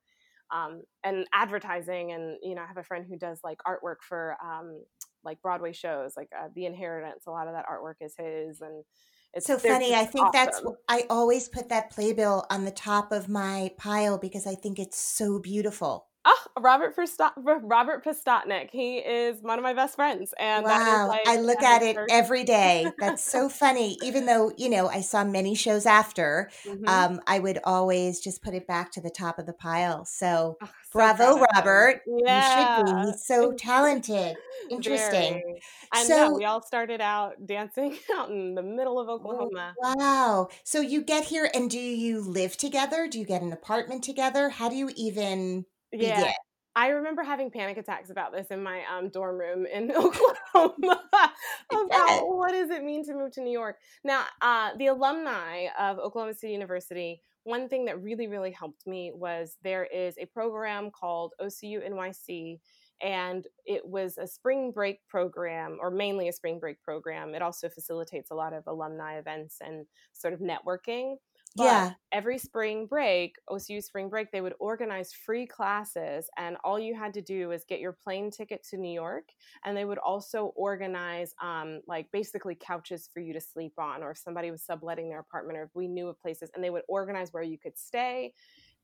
um, 0.53 0.83
and 1.03 1.27
advertising, 1.33 2.13
and 2.13 2.39
you 2.43 2.55
know, 2.55 2.63
I 2.63 2.67
have 2.67 2.77
a 2.77 2.83
friend 2.85 3.07
who 3.09 3.17
does 3.19 3.41
like 3.45 3.59
artwork 3.67 3.97
for 4.03 4.37
um, 4.43 4.85
like 5.25 5.41
Broadway 5.43 5.73
shows, 5.73 6.15
like 6.17 6.29
uh, 6.39 6.49
The 6.55 6.67
Inheritance. 6.67 7.25
A 7.27 7.31
lot 7.31 7.49
of 7.49 7.55
that 7.55 7.67
artwork 7.67 7.97
is 8.01 8.15
his, 8.17 8.61
and 8.61 8.85
it's 9.33 9.51
So 9.51 9.59
funny. 9.59 9.95
I 9.95 10.05
think 10.05 10.33
that's 10.33 10.59
awesome. 10.59 10.65
wh- 10.65 10.81
I 10.89 11.07
always 11.11 11.49
put 11.49 11.69
that 11.69 11.91
playbill 11.91 12.47
on 12.51 12.65
the 12.65 12.71
top 12.71 13.13
of 13.13 13.29
my 13.29 13.73
pile 13.77 14.19
because 14.19 14.47
I 14.47 14.55
think 14.55 14.79
it's 14.79 14.99
so 14.99 15.39
beautiful. 15.39 16.09
Oh, 16.27 16.45
Robert 16.59 16.97
Pistot- 16.97 17.33
Robert 17.37 18.05
Pistotnik. 18.05 18.71
He 18.71 18.97
is 18.99 19.43
one 19.43 19.59
of 19.59 19.63
my 19.63 19.75
best 19.75 19.95
friends, 19.97 20.33
and 20.39 20.65
that 20.65 20.81
is 20.81 20.87
wow. 21.01 21.09
like 21.09 21.27
I 21.29 21.37
look 21.37 21.63
at 21.63 21.83
it 21.83 21.95
very- 21.97 22.07
every 22.11 22.45
day. 22.45 22.87
That's 22.99 23.23
so 23.23 23.49
funny. 23.63 23.99
Even 24.03 24.25
though, 24.25 24.51
you 24.57 24.71
know, 24.71 24.89
I 24.89 25.03
saw 25.03 25.23
many 25.25 25.55
shows 25.55 25.85
after, 25.85 26.51
Mhm. 26.65 26.89
um, 26.89 27.21
I 27.27 27.39
would 27.41 27.59
always 27.65 28.21
just 28.21 28.43
put 28.43 28.55
it 28.55 28.67
back 28.67 28.91
to 28.93 29.01
the 29.03 29.11
top 29.11 29.39
of 29.39 29.45
the 29.47 29.53
pile. 29.53 30.05
So 30.07 30.57
Oh, 30.63 30.67
so 30.67 30.71
bravo, 30.93 31.17
proud 31.17 31.31
of 31.33 31.37
him. 31.41 31.47
Robert. 31.57 32.03
You 32.07 32.19
should 32.21 32.27
Yeah. 32.27 32.83
be. 32.85 33.11
He's 33.11 33.27
so 33.27 33.53
talented. 33.53 34.37
Interesting. 34.71 35.35
Very. 35.35 35.63
Yeah, 35.95 36.03
So- 36.05 36.35
we 36.35 36.45
all 36.47 36.63
started 36.63 37.01
out 37.03 37.47
dancing 37.47 37.99
out 38.17 38.31
in 38.31 38.55
the 38.55 38.63
middle 38.63 38.99
of 38.99 39.09
Oh, 39.11 39.13
Oklahoma. 39.15 39.75
Wow. 39.79 40.49
So 40.63 40.81
you 40.81 41.03
get 41.03 41.25
here 41.25 41.51
and 41.53 41.69
do 41.71 41.79
you 41.79 42.21
live 42.23 42.57
together? 42.57 43.09
Do 43.09 43.19
you 43.19 43.27
get 43.27 43.43
an 43.43 43.53
apartment 43.53 44.03
together? 44.05 44.49
How 44.49 44.71
do 44.71 44.77
you 44.77 44.91
even 44.97 45.67
Yeah. 45.95 46.19
begin? 46.19 46.33
I 46.77 46.89
remember 46.89 47.23
having 47.23 47.51
panic 47.51 47.77
attacks 47.77 48.11
about 48.11 48.33
this 48.33 48.49
in 48.49 48.63
my 48.63 48.83
um, 48.93 49.09
dorm 49.09 49.39
room 49.39 49.65
in 49.65 49.93
Oklahoma 49.97 51.03
about 51.71 52.27
what 52.27 52.51
does 52.51 52.71
it 52.71 52.83
mean 52.83 53.05
to 53.05 53.15
move 53.15 53.31
to 53.33 53.43
New 53.43 53.53
York. 53.53 53.77
Now, 54.03 54.25
uh, 54.43 54.71
the 54.77 54.89
alumni 54.89 55.67
of 55.79 55.99
Oklahoma 55.99 56.35
City 56.35 56.53
University, 56.53 57.23
one 57.45 57.69
thing 57.69 57.85
that 57.85 58.03
really, 58.03 58.27
really 58.27 58.51
helped 58.51 58.87
me 58.87 59.13
was 59.15 59.57
there 59.63 59.85
is 59.85 60.17
a 60.19 60.27
program 60.27 60.91
called 60.91 61.33
OCU 61.41 61.89
NYC, 61.89 62.59
and 63.01 63.47
it 63.67 63.87
was 63.87 64.19
a 64.19 64.27
spring 64.27 64.73
break 64.73 64.99
program, 65.09 65.79
or 65.81 65.91
mainly 65.91 66.29
a 66.29 66.33
spring 66.33 66.59
break 66.59 66.83
program. 66.83 67.35
It 67.35 67.43
also 67.43 67.69
facilitates 67.69 68.31
a 68.33 68.35
lot 68.35 68.53
of 68.53 68.65
alumni 68.67 69.19
events 69.19 69.59
and 69.61 69.87
sort 70.13 70.35
of 70.35 70.41
networking. 70.41 71.17
But 71.57 71.85
Yeah. 71.85 71.97
every 72.13 72.39
spring 72.39 72.87
break, 72.87 73.37
OCU 73.49 73.81
spring 73.81 74.09
break, 74.09 74.31
they 74.33 74.41
would 74.41 74.55
organize 74.61 75.13
free 75.13 75.47
classes, 75.47 76.29
and 76.37 76.57
all 76.65 76.79
you 76.79 76.95
had 76.95 77.15
to 77.15 77.23
do 77.23 77.49
was 77.49 77.65
get 77.65 77.81
your 77.81 77.93
plane 77.93 78.31
ticket 78.31 78.63
to 78.71 78.77
New 78.77 78.93
York, 78.93 79.29
and 79.65 79.77
they 79.77 79.85
would 79.85 79.99
also 79.99 80.47
organize, 80.57 81.35
um, 81.41 81.81
like 81.87 82.11
basically 82.13 82.55
couches 82.57 83.09
for 83.13 83.21
you 83.21 83.33
to 83.33 83.41
sleep 83.41 83.75
on, 83.79 84.03
or 84.03 84.13
if 84.13 84.19
somebody 84.19 84.51
was 84.51 84.65
subletting 84.65 85.09
their 85.09 85.21
apartment, 85.21 85.59
or 85.59 85.65
if 85.65 85.71
we 85.75 85.87
knew 85.89 86.09
of 86.09 86.21
places, 86.21 86.51
and 86.55 86.63
they 86.65 86.71
would 86.71 86.85
organize 86.89 87.33
where 87.33 87.43
you 87.43 87.59
could 87.59 87.79
stay. 87.79 88.33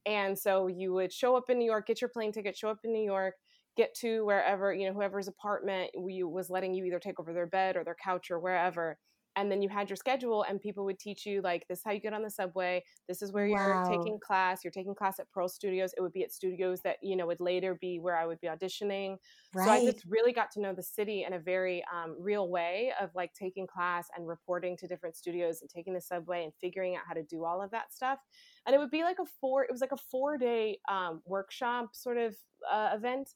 And 0.07 0.39
so 0.39 0.67
you 0.67 0.93
would 0.95 1.13
show 1.13 1.37
up 1.37 1.51
in 1.51 1.59
New 1.59 1.65
York, 1.65 1.87
get 1.87 2.01
your 2.01 2.11
plane 2.11 2.33
ticket, 2.33 2.57
show 2.57 2.71
up 2.71 2.81
in 2.85 2.93
New 2.93 3.05
York, 3.05 3.35
get 3.77 3.95
to 3.95 4.25
wherever 4.27 4.75
you 4.75 4.87
know 4.87 4.93
whoever's 4.93 5.29
apartment 5.29 5.91
we 5.99 6.23
was 6.25 6.51
letting 6.51 6.75
you 6.75 6.85
either 6.85 6.99
take 6.99 7.21
over 7.21 7.33
their 7.33 7.47
bed 7.47 7.77
or 7.77 7.85
their 7.85 7.95
couch 8.03 8.31
or 8.31 8.39
wherever 8.41 8.99
and 9.37 9.51
then 9.51 9.63
you 9.63 9.69
had 9.69 9.89
your 9.89 9.97
schedule 9.97 10.43
and 10.43 10.61
people 10.61 10.85
would 10.85 10.99
teach 10.99 11.25
you 11.27 11.41
like 11.43 11.67
this 11.69 11.79
is 11.81 11.85
how 11.85 11.93
you 11.93 12.01
get 12.01 12.13
on 12.13 12.23
the 12.23 12.31
subway 12.31 12.83
this 13.09 13.23
is 13.23 13.33
where 13.33 13.47
Wow. 13.47 13.61
you're 13.65 13.81
taking 13.85 14.19
class 14.25 14.65
you're 14.65 14.71
taking 14.71 14.95
class 14.95 15.19
at 15.19 15.31
pearl 15.31 15.49
studios. 15.49 15.93
It 15.97 16.01
would 16.01 16.13
be 16.13 16.25
at 16.25 16.33
studios 16.33 16.81
that 16.83 16.99
you 17.03 17.17
know 17.17 17.27
would 17.27 17.41
later 17.41 17.77
be 17.81 17.99
where 17.99 18.17
i 18.17 18.27
would 18.27 18.41
be 18.41 18.49
auditioning. 18.49 19.17
So 19.55 19.71
i 19.71 19.81
just 19.81 20.05
really 20.07 20.33
got 20.33 20.51
to 20.53 20.61
know 20.61 20.75
the 20.75 20.83
city 20.83 21.25
in 21.25 21.33
a 21.33 21.39
very 21.39 21.85
um, 21.93 22.17
real 22.19 22.49
way 22.51 22.93
of 23.01 23.11
like 23.15 23.33
taking 23.35 23.67
class 23.67 24.09
and 24.17 24.27
reporting 24.27 24.77
to 24.79 24.89
different 24.89 25.17
studios 25.17 25.61
and 25.61 25.69
taking 25.71 25.95
the 25.95 26.01
subway 26.01 26.45
and 26.45 26.53
figuring 26.61 26.97
out 26.97 27.03
how 27.07 27.15
to 27.15 27.23
do 27.23 27.45
all 27.45 27.63
of 27.63 27.71
that 27.71 27.93
stuff. 27.93 28.19
And 28.67 28.75
it 28.75 28.79
would 28.79 28.91
be 28.91 29.03
like 29.03 29.19
a 29.19 29.27
four 29.27 29.65
it 29.65 29.71
was 29.71 29.81
like 29.81 29.93
a 29.93 29.97
four 29.97 30.39
day 30.39 30.79
um, 30.89 31.23
workshop 31.25 31.95
sort 31.95 32.17
of 32.19 32.37
uh, 32.71 32.91
event 32.95 33.31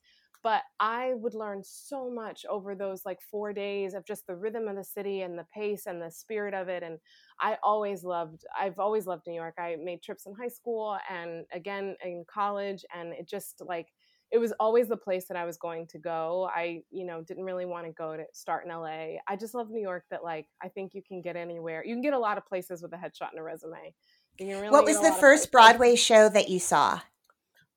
but 0.44 0.62
I 0.78 1.14
would 1.14 1.34
learn 1.34 1.62
so 1.64 2.10
much 2.10 2.44
over 2.50 2.74
those 2.74 3.06
like 3.06 3.20
four 3.22 3.54
days 3.54 3.94
of 3.94 4.04
just 4.04 4.26
the 4.26 4.36
rhythm 4.36 4.68
of 4.68 4.76
the 4.76 4.84
city 4.84 5.22
and 5.22 5.38
the 5.38 5.46
pace 5.52 5.86
and 5.86 6.00
the 6.00 6.10
spirit 6.10 6.52
of 6.52 6.68
it. 6.68 6.82
And 6.82 6.98
I 7.40 7.56
always 7.62 8.04
loved, 8.04 8.44
I've 8.56 8.78
always 8.78 9.06
loved 9.06 9.22
New 9.26 9.34
York. 9.34 9.54
I 9.58 9.76
made 9.82 10.02
trips 10.02 10.26
in 10.26 10.34
high 10.34 10.48
school 10.48 10.98
and 11.10 11.46
again 11.50 11.96
in 12.04 12.26
college, 12.32 12.84
and 12.94 13.14
it 13.14 13.26
just 13.26 13.62
like, 13.66 13.88
it 14.30 14.38
was 14.38 14.52
always 14.60 14.88
the 14.88 14.96
place 14.98 15.26
that 15.28 15.36
I 15.36 15.46
was 15.46 15.56
going 15.56 15.86
to 15.88 15.98
go. 15.98 16.50
I, 16.54 16.82
you 16.90 17.06
know, 17.06 17.22
didn't 17.22 17.44
really 17.44 17.66
want 17.66 17.86
to 17.86 17.92
go 17.92 18.14
to 18.14 18.24
start 18.34 18.66
in 18.66 18.70
LA. 18.70 19.20
I 19.26 19.36
just 19.38 19.54
love 19.54 19.70
New 19.70 19.80
York 19.80 20.04
that 20.10 20.22
like 20.22 20.48
I 20.62 20.68
think 20.68 20.92
you 20.92 21.02
can 21.02 21.22
get 21.22 21.36
anywhere. 21.36 21.82
You 21.86 21.94
can 21.94 22.02
get 22.02 22.12
a 22.12 22.18
lot 22.18 22.36
of 22.36 22.44
places 22.44 22.82
with 22.82 22.92
a 22.92 22.96
headshot 22.96 23.30
and 23.30 23.38
a 23.38 23.42
resume. 23.42 23.94
Really 24.38 24.68
what 24.68 24.84
was 24.84 25.00
the 25.00 25.12
first 25.12 25.50
Broadway 25.50 25.94
show 25.94 26.28
that 26.28 26.50
you 26.50 26.58
saw? 26.58 27.00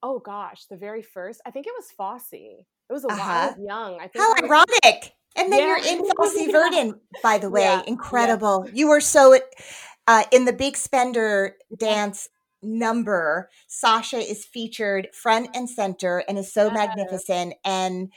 Oh 0.03 0.19
gosh, 0.19 0.65
the 0.65 0.77
very 0.77 1.01
first. 1.01 1.41
I 1.45 1.51
think 1.51 1.67
it 1.67 1.73
was 1.77 1.91
Fosse. 1.91 2.33
It 2.33 2.93
was 2.93 3.03
a 3.03 3.07
uh-huh. 3.07 3.53
while. 3.57 3.65
Young. 3.65 3.99
I 3.99 4.07
think 4.07 4.23
How 4.23 4.33
ironic. 4.43 5.13
And 5.36 5.51
then 5.51 5.60
yeah. 5.60 5.67
you're 5.67 5.86
in 5.86 6.10
Fosse 6.15 6.45
Verdon, 6.51 6.99
by 7.21 7.38
the 7.38 7.49
way. 7.49 7.62
Yeah. 7.62 7.83
Incredible. 7.88 8.65
Yeah. 8.67 8.71
You 8.73 8.89
were 8.89 9.01
so 9.01 9.38
uh, 10.07 10.23
in 10.31 10.45
the 10.45 10.53
Big 10.53 10.77
Spender 10.77 11.55
dance 11.77 12.29
number. 12.63 13.49
Sasha 13.67 14.17
is 14.17 14.45
featured 14.45 15.10
front 15.13 15.49
and 15.53 15.69
center 15.69 16.23
and 16.27 16.38
is 16.38 16.51
so 16.51 16.69
magnificent. 16.69 17.53
And 17.63 18.12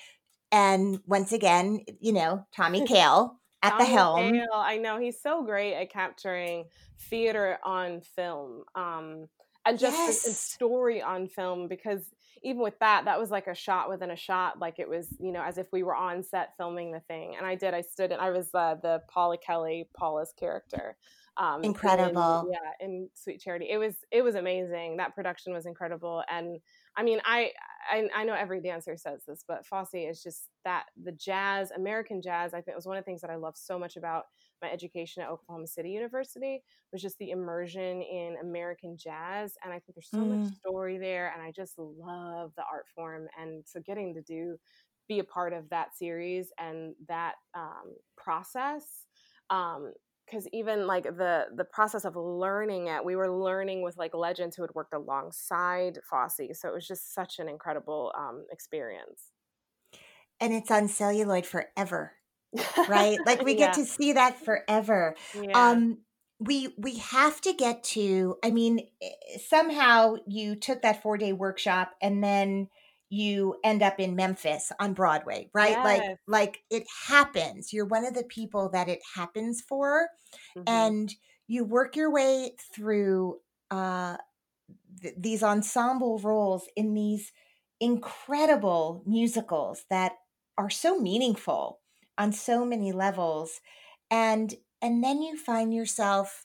and 0.53 1.01
once 1.07 1.33
again, 1.33 1.85
you 2.01 2.13
know, 2.13 2.47
Tommy 2.55 2.87
Kail 2.87 3.39
at 3.63 3.71
Tommy 3.71 3.85
the 3.85 3.91
helm. 3.91 4.41
I 4.55 4.79
know 4.79 4.99
he's 4.99 5.21
so 5.21 5.45
great 5.45 5.75
at 5.75 5.91
capturing 5.91 6.65
theater 6.99 7.59
on 7.65 8.01
film. 8.01 8.65
Um, 8.75 9.27
and 9.67 9.79
just 9.79 9.97
yes. 9.97 10.23
the, 10.23 10.31
the 10.31 10.35
story 10.35 11.03
on 11.03 11.29
film 11.29 11.69
because 11.69 12.03
even 12.43 12.63
with 12.63 12.79
that 12.79 13.05
that 13.05 13.19
was 13.19 13.31
like 13.31 13.47
a 13.47 13.55
shot 13.55 13.89
within 13.89 14.11
a 14.11 14.17
shot 14.17 14.59
like 14.59 14.79
it 14.79 14.89
was 14.89 15.09
you 15.19 15.33
know 15.33 15.43
as 15.43 15.59
if 15.59 15.67
we 15.73 15.83
were 15.83 15.95
on 15.95 16.23
set 16.23 16.55
filming 16.57 16.91
the 16.93 17.01
thing 17.01 17.35
and 17.37 17.47
i 17.47 17.55
did 17.55 17.75
i 17.75 17.81
stood 17.83 18.13
and 18.13 18.21
i 18.21 18.31
was 18.31 18.49
uh, 18.55 18.77
the 18.83 19.01
paula 19.09 19.37
kelly 19.37 19.89
paula's 19.95 20.33
character 20.39 20.97
um, 21.37 21.65
incredible 21.65 22.43
in, 22.43 22.53
yeah 22.53 22.87
in 22.87 23.09
sweet 23.15 23.41
charity. 23.41 23.69
It 23.71 23.79
was 23.79 23.95
it 24.11 24.23
was 24.23 24.35
amazing. 24.35 24.99
That 24.99 25.15
production 25.15 25.53
was 25.53 25.67
incredible 25.67 26.23
and 26.31 26.61
i 27.01 27.03
mean 27.03 27.21
I, 27.25 27.51
I 27.91 28.09
i 28.15 28.25
know 28.25 28.35
every 28.35 28.61
dancer 28.61 28.97
says 28.97 29.23
this 29.27 29.45
but 29.47 29.67
fosse 29.67 29.95
is 29.95 30.23
just 30.23 30.49
that 30.65 30.85
the 31.03 31.13
jazz 31.13 31.71
american 31.71 32.21
jazz 32.23 32.55
i 32.55 32.61
think 32.61 32.77
was 32.77 32.87
one 32.87 32.97
of 32.97 33.05
the 33.05 33.07
things 33.07 33.21
that 33.23 33.31
i 33.31 33.37
love 33.37 33.57
so 33.57 33.79
much 33.79 33.97
about 33.97 34.25
my 34.63 34.71
education 34.71 35.23
at 35.23 35.31
Oklahoma 35.31 35.67
City 35.67 35.91
University 35.91 36.63
was 36.93 37.03
just 37.03 37.19
the 37.19 37.31
immersion 37.31 38.03
in 38.03 38.37
American 38.43 38.97
jazz. 38.97 39.55
And 39.65 39.73
I 39.73 39.79
think 39.79 39.95
there's 39.95 40.11
so 40.11 40.19
mm. 40.19 40.45
much 40.45 40.55
story 40.55 40.99
there. 40.99 41.33
And 41.35 41.43
I 41.43 41.51
just 41.51 41.79
love 41.79 42.53
the 42.57 42.65
art 42.71 42.87
form. 42.95 43.27
And 43.41 43.65
so 43.67 43.81
getting 43.81 44.15
to 44.15 44.23
do, 44.23 44.57
be 45.09 45.19
a 45.19 45.25
part 45.25 45.53
of 45.53 45.69
that 45.71 45.97
series 45.97 46.53
and 46.59 46.95
that 47.09 47.35
um, 47.55 47.95
process. 48.17 49.07
Um, 49.49 49.93
because 50.31 50.47
even 50.53 50.87
like 50.87 51.05
the 51.05 51.47
the 51.57 51.65
process 51.65 52.05
of 52.05 52.15
learning 52.15 52.87
it 52.87 53.05
we 53.05 53.17
were 53.17 53.31
learning 53.31 53.83
with 53.83 53.97
like 53.97 54.15
legends 54.15 54.55
who 54.55 54.63
had 54.63 54.75
worked 54.75 54.95
alongside 54.95 55.99
fosse 56.09 56.41
so 56.53 56.69
it 56.69 56.75
was 56.75 56.87
just 56.87 57.15
such 57.15 57.39
an 57.39 57.49
incredible 57.49 58.13
um, 58.17 58.45
experience 58.53 59.33
and 60.41 60.53
it's 60.53 60.71
on 60.71 60.89
celluloid 60.89 61.47
forever 61.47 62.13
right? 62.89 63.19
Like 63.27 63.43
we 63.43 63.55
get 63.55 63.75
to 63.75 63.85
see 63.85 64.13
that 64.13 64.45
forever. 64.45 65.15
Yeah. 65.35 65.71
Um 65.71 65.99
we 66.39 66.75
we 66.79 66.97
have 66.97 67.41
to 67.43 67.53
get 67.53 67.85
to 67.85 68.37
I 68.43 68.51
mean 68.51 68.81
eh, 69.03 69.39
somehow 69.47 70.17
you 70.27 70.57
took 70.57 70.83
that 70.83 71.03
4-day 71.03 71.33
workshop 71.35 71.93
and 72.01 72.25
then 72.25 72.69
you 73.11 73.57
end 73.65 73.83
up 73.83 73.99
in 73.99 74.15
Memphis 74.15 74.71
on 74.79 74.95
Broadway, 74.95 75.51
right? 75.53 75.71
Yes. 75.71 75.85
Like 75.85 76.19
like 76.27 76.59
it 76.71 76.87
happens. 77.09 77.73
You're 77.73 77.85
one 77.85 78.07
of 78.07 78.15
the 78.15 78.25
people 78.25 78.71
that 78.71 78.89
it 78.89 79.01
happens 79.15 79.61
for 79.61 80.09
mm-hmm. 80.57 80.63
and 80.67 81.15
you 81.49 81.65
work 81.65 81.97
your 81.97 82.11
way 82.11 82.53
through 82.73 83.39
uh 83.71 84.17
th- 85.03 85.15
these 85.19 85.43
ensemble 85.43 86.19
roles 86.21 86.69
in 86.77 86.95
these 86.95 87.33
incredible 87.81 89.03
musicals 89.07 89.85
that 89.91 90.13
are 90.57 90.71
so 90.71 90.99
meaningful 90.99 91.81
on 92.19 92.33
so 92.33 92.65
many 92.65 92.93
levels 92.93 93.61
and 94.11 94.55
and 94.83 95.03
then 95.03 95.23
you 95.23 95.37
find 95.37 95.73
yourself 95.73 96.45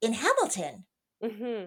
in 0.00 0.14
hamilton 0.14 0.86
mm-hmm. 1.22 1.66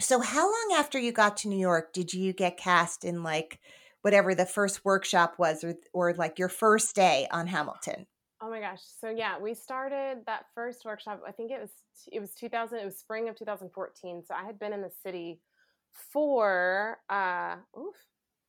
So 0.00 0.20
how 0.20 0.44
long 0.44 0.78
after 0.78 0.98
you 0.98 1.12
got 1.12 1.36
to 1.38 1.48
new 1.48 1.58
york 1.58 1.92
did 1.92 2.12
you 2.12 2.32
get 2.32 2.56
cast 2.56 3.04
in 3.04 3.22
like 3.22 3.58
whatever 4.02 4.34
the 4.34 4.46
first 4.46 4.84
workshop 4.84 5.34
was 5.38 5.64
or 5.64 5.74
or 5.92 6.14
like 6.14 6.38
your 6.38 6.48
first 6.48 6.94
day 6.94 7.26
on 7.32 7.46
hamilton? 7.48 8.06
Oh 8.40 8.50
my 8.50 8.60
gosh. 8.60 8.82
So 9.00 9.10
yeah 9.10 9.38
we 9.38 9.54
started 9.54 10.18
that 10.26 10.44
first 10.54 10.84
workshop 10.84 11.22
i 11.26 11.32
think 11.32 11.50
it 11.50 11.60
was 11.60 11.70
it 12.12 12.20
was 12.20 12.32
2000 12.34 12.78
it 12.78 12.84
was 12.84 12.98
spring 12.98 13.28
of 13.28 13.36
2014 13.36 14.22
so 14.24 14.34
i 14.34 14.44
had 14.44 14.58
been 14.58 14.72
in 14.72 14.82
the 14.82 14.90
city 15.02 15.40
for 16.12 16.98
uh 17.08 17.56
oof, 17.76 17.96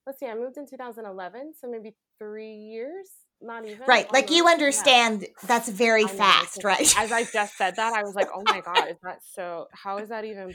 let's 0.06 0.20
see 0.20 0.28
i 0.28 0.36
moved 0.36 0.58
in 0.58 0.68
2011 0.68 1.54
so 1.60 1.70
maybe 1.70 1.96
three 2.20 2.54
years 2.54 3.10
not 3.42 3.66
even 3.66 3.86
right 3.88 4.12
like 4.12 4.32
you 4.32 4.48
understand 4.50 5.26
that's 5.46 5.70
very 5.70 6.04
know, 6.04 6.10
fast 6.10 6.64
right? 6.64 6.94
as 6.98 7.12
i 7.12 7.24
just 7.24 7.56
said 7.58 7.76
that 7.76 7.94
i 7.94 8.04
was 8.04 8.16
like 8.16 8.28
oh 8.34 8.44
my 8.46 8.62
god 8.62 8.90
is 8.90 8.98
that 9.04 9.20
so 9.24 9.68
how 9.72 9.98
is 9.98 10.10
that 10.10 10.26
even 10.26 10.54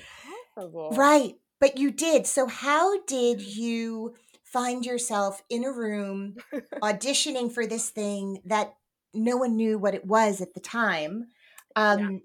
possible? 0.54 0.90
Right 0.92 1.34
but 1.60 1.78
you 1.78 1.90
did 1.90 2.26
so 2.26 2.46
how 2.46 3.02
did 3.04 3.40
you 3.40 4.14
find 4.52 4.84
yourself 4.84 5.42
in 5.48 5.64
a 5.64 5.72
room 5.72 6.34
auditioning 6.82 7.50
for 7.50 7.66
this 7.66 7.90
thing 7.90 8.42
that 8.44 8.74
no 9.14 9.36
one 9.36 9.56
knew 9.56 9.78
what 9.78 9.94
it 9.94 10.04
was 10.04 10.40
at 10.40 10.54
the 10.54 10.60
time? 10.60 11.26
Um 11.74 11.98
yeah. 11.98 12.18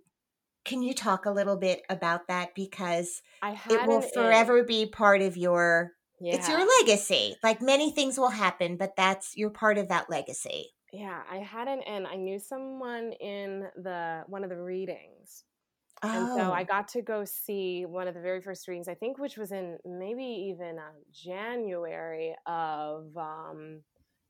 can 0.65 0.81
you 0.81 0.93
talk 0.93 1.25
a 1.25 1.31
little 1.31 1.55
bit 1.55 1.83
about 1.89 2.27
that? 2.27 2.53
Because 2.55 3.21
it 3.69 3.87
will 3.87 4.01
forever 4.01 4.63
be 4.63 4.85
part 4.87 5.21
of 5.21 5.37
your 5.37 5.93
yeah. 6.19 6.35
It's 6.35 6.49
your 6.49 6.65
legacy. 6.79 7.35
Like 7.43 7.61
many 7.61 7.91
things 7.91 8.17
will 8.17 8.29
happen, 8.29 8.77
but 8.77 8.95
that's 8.95 9.35
you're 9.35 9.49
part 9.49 9.77
of 9.77 9.89
that 9.89 10.09
legacy. 10.09 10.69
Yeah, 10.91 11.21
I 11.29 11.37
had 11.37 11.67
an 11.67 11.81
in. 11.81 12.05
I 12.05 12.15
knew 12.15 12.39
someone 12.39 13.11
in 13.13 13.67
the 13.75 14.23
one 14.27 14.43
of 14.43 14.49
the 14.49 14.61
readings. 14.61 15.43
Oh. 16.03 16.09
And 16.09 16.27
so 16.39 16.51
I 16.51 16.61
oh. 16.61 16.65
got 16.65 16.87
to 16.89 17.01
go 17.01 17.25
see 17.25 17.85
one 17.85 18.07
of 18.07 18.13
the 18.13 18.21
very 18.21 18.41
first 18.41 18.67
readings, 18.67 18.87
I 18.87 18.93
think, 18.93 19.17
which 19.17 19.37
was 19.37 19.51
in 19.51 19.77
maybe 19.85 20.23
even 20.23 20.77
uh, 20.77 20.91
January 21.11 22.35
of 22.45 23.15
um, 23.17 23.81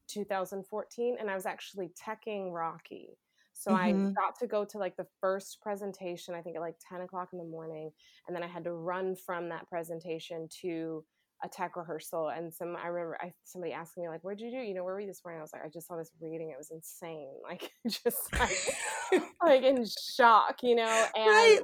2014. 0.07 1.17
And 1.19 1.29
I 1.29 1.35
was 1.35 1.45
actually 1.45 1.89
teching 1.89 2.53
Rocky. 2.53 3.17
So 3.53 3.71
mm-hmm. 3.71 4.07
I 4.07 4.11
got 4.11 4.39
to 4.39 4.47
go 4.47 4.63
to 4.65 4.77
like 4.77 4.95
the 4.95 5.07
first 5.19 5.61
presentation, 5.61 6.35
I 6.35 6.41
think 6.41 6.55
at 6.55 6.61
like 6.61 6.75
10 6.87 7.01
o'clock 7.01 7.29
in 7.33 7.39
the 7.39 7.45
morning. 7.45 7.91
And 8.27 8.35
then 8.35 8.43
I 8.43 8.47
had 8.47 8.63
to 8.65 8.73
run 8.73 9.15
from 9.15 9.49
that 9.49 9.67
presentation 9.67 10.47
to 10.61 11.03
a 11.43 11.49
tech 11.49 11.75
rehearsal 11.75 12.29
and 12.29 12.53
some 12.53 12.75
I 12.75 12.87
remember 12.87 13.17
I, 13.21 13.31
somebody 13.43 13.73
asking 13.73 14.03
me 14.03 14.09
like 14.09 14.23
where'd 14.23 14.41
you 14.41 14.51
do? 14.51 14.57
You 14.57 14.73
know 14.73 14.83
where 14.83 14.95
were 14.95 15.01
you 15.01 15.07
this 15.07 15.21
morning? 15.23 15.39
I 15.39 15.43
was 15.43 15.53
like 15.53 15.63
I 15.63 15.69
just 15.69 15.87
saw 15.87 15.95
this 15.95 16.11
reading. 16.19 16.49
It 16.49 16.57
was 16.57 16.71
insane. 16.71 17.29
Like 17.47 17.71
just 17.87 18.33
like 18.37 19.23
like 19.41 19.63
in 19.63 19.85
shock 20.15 20.57
you 20.61 20.75
know 20.75 21.05
and 21.15 21.27
right. 21.27 21.59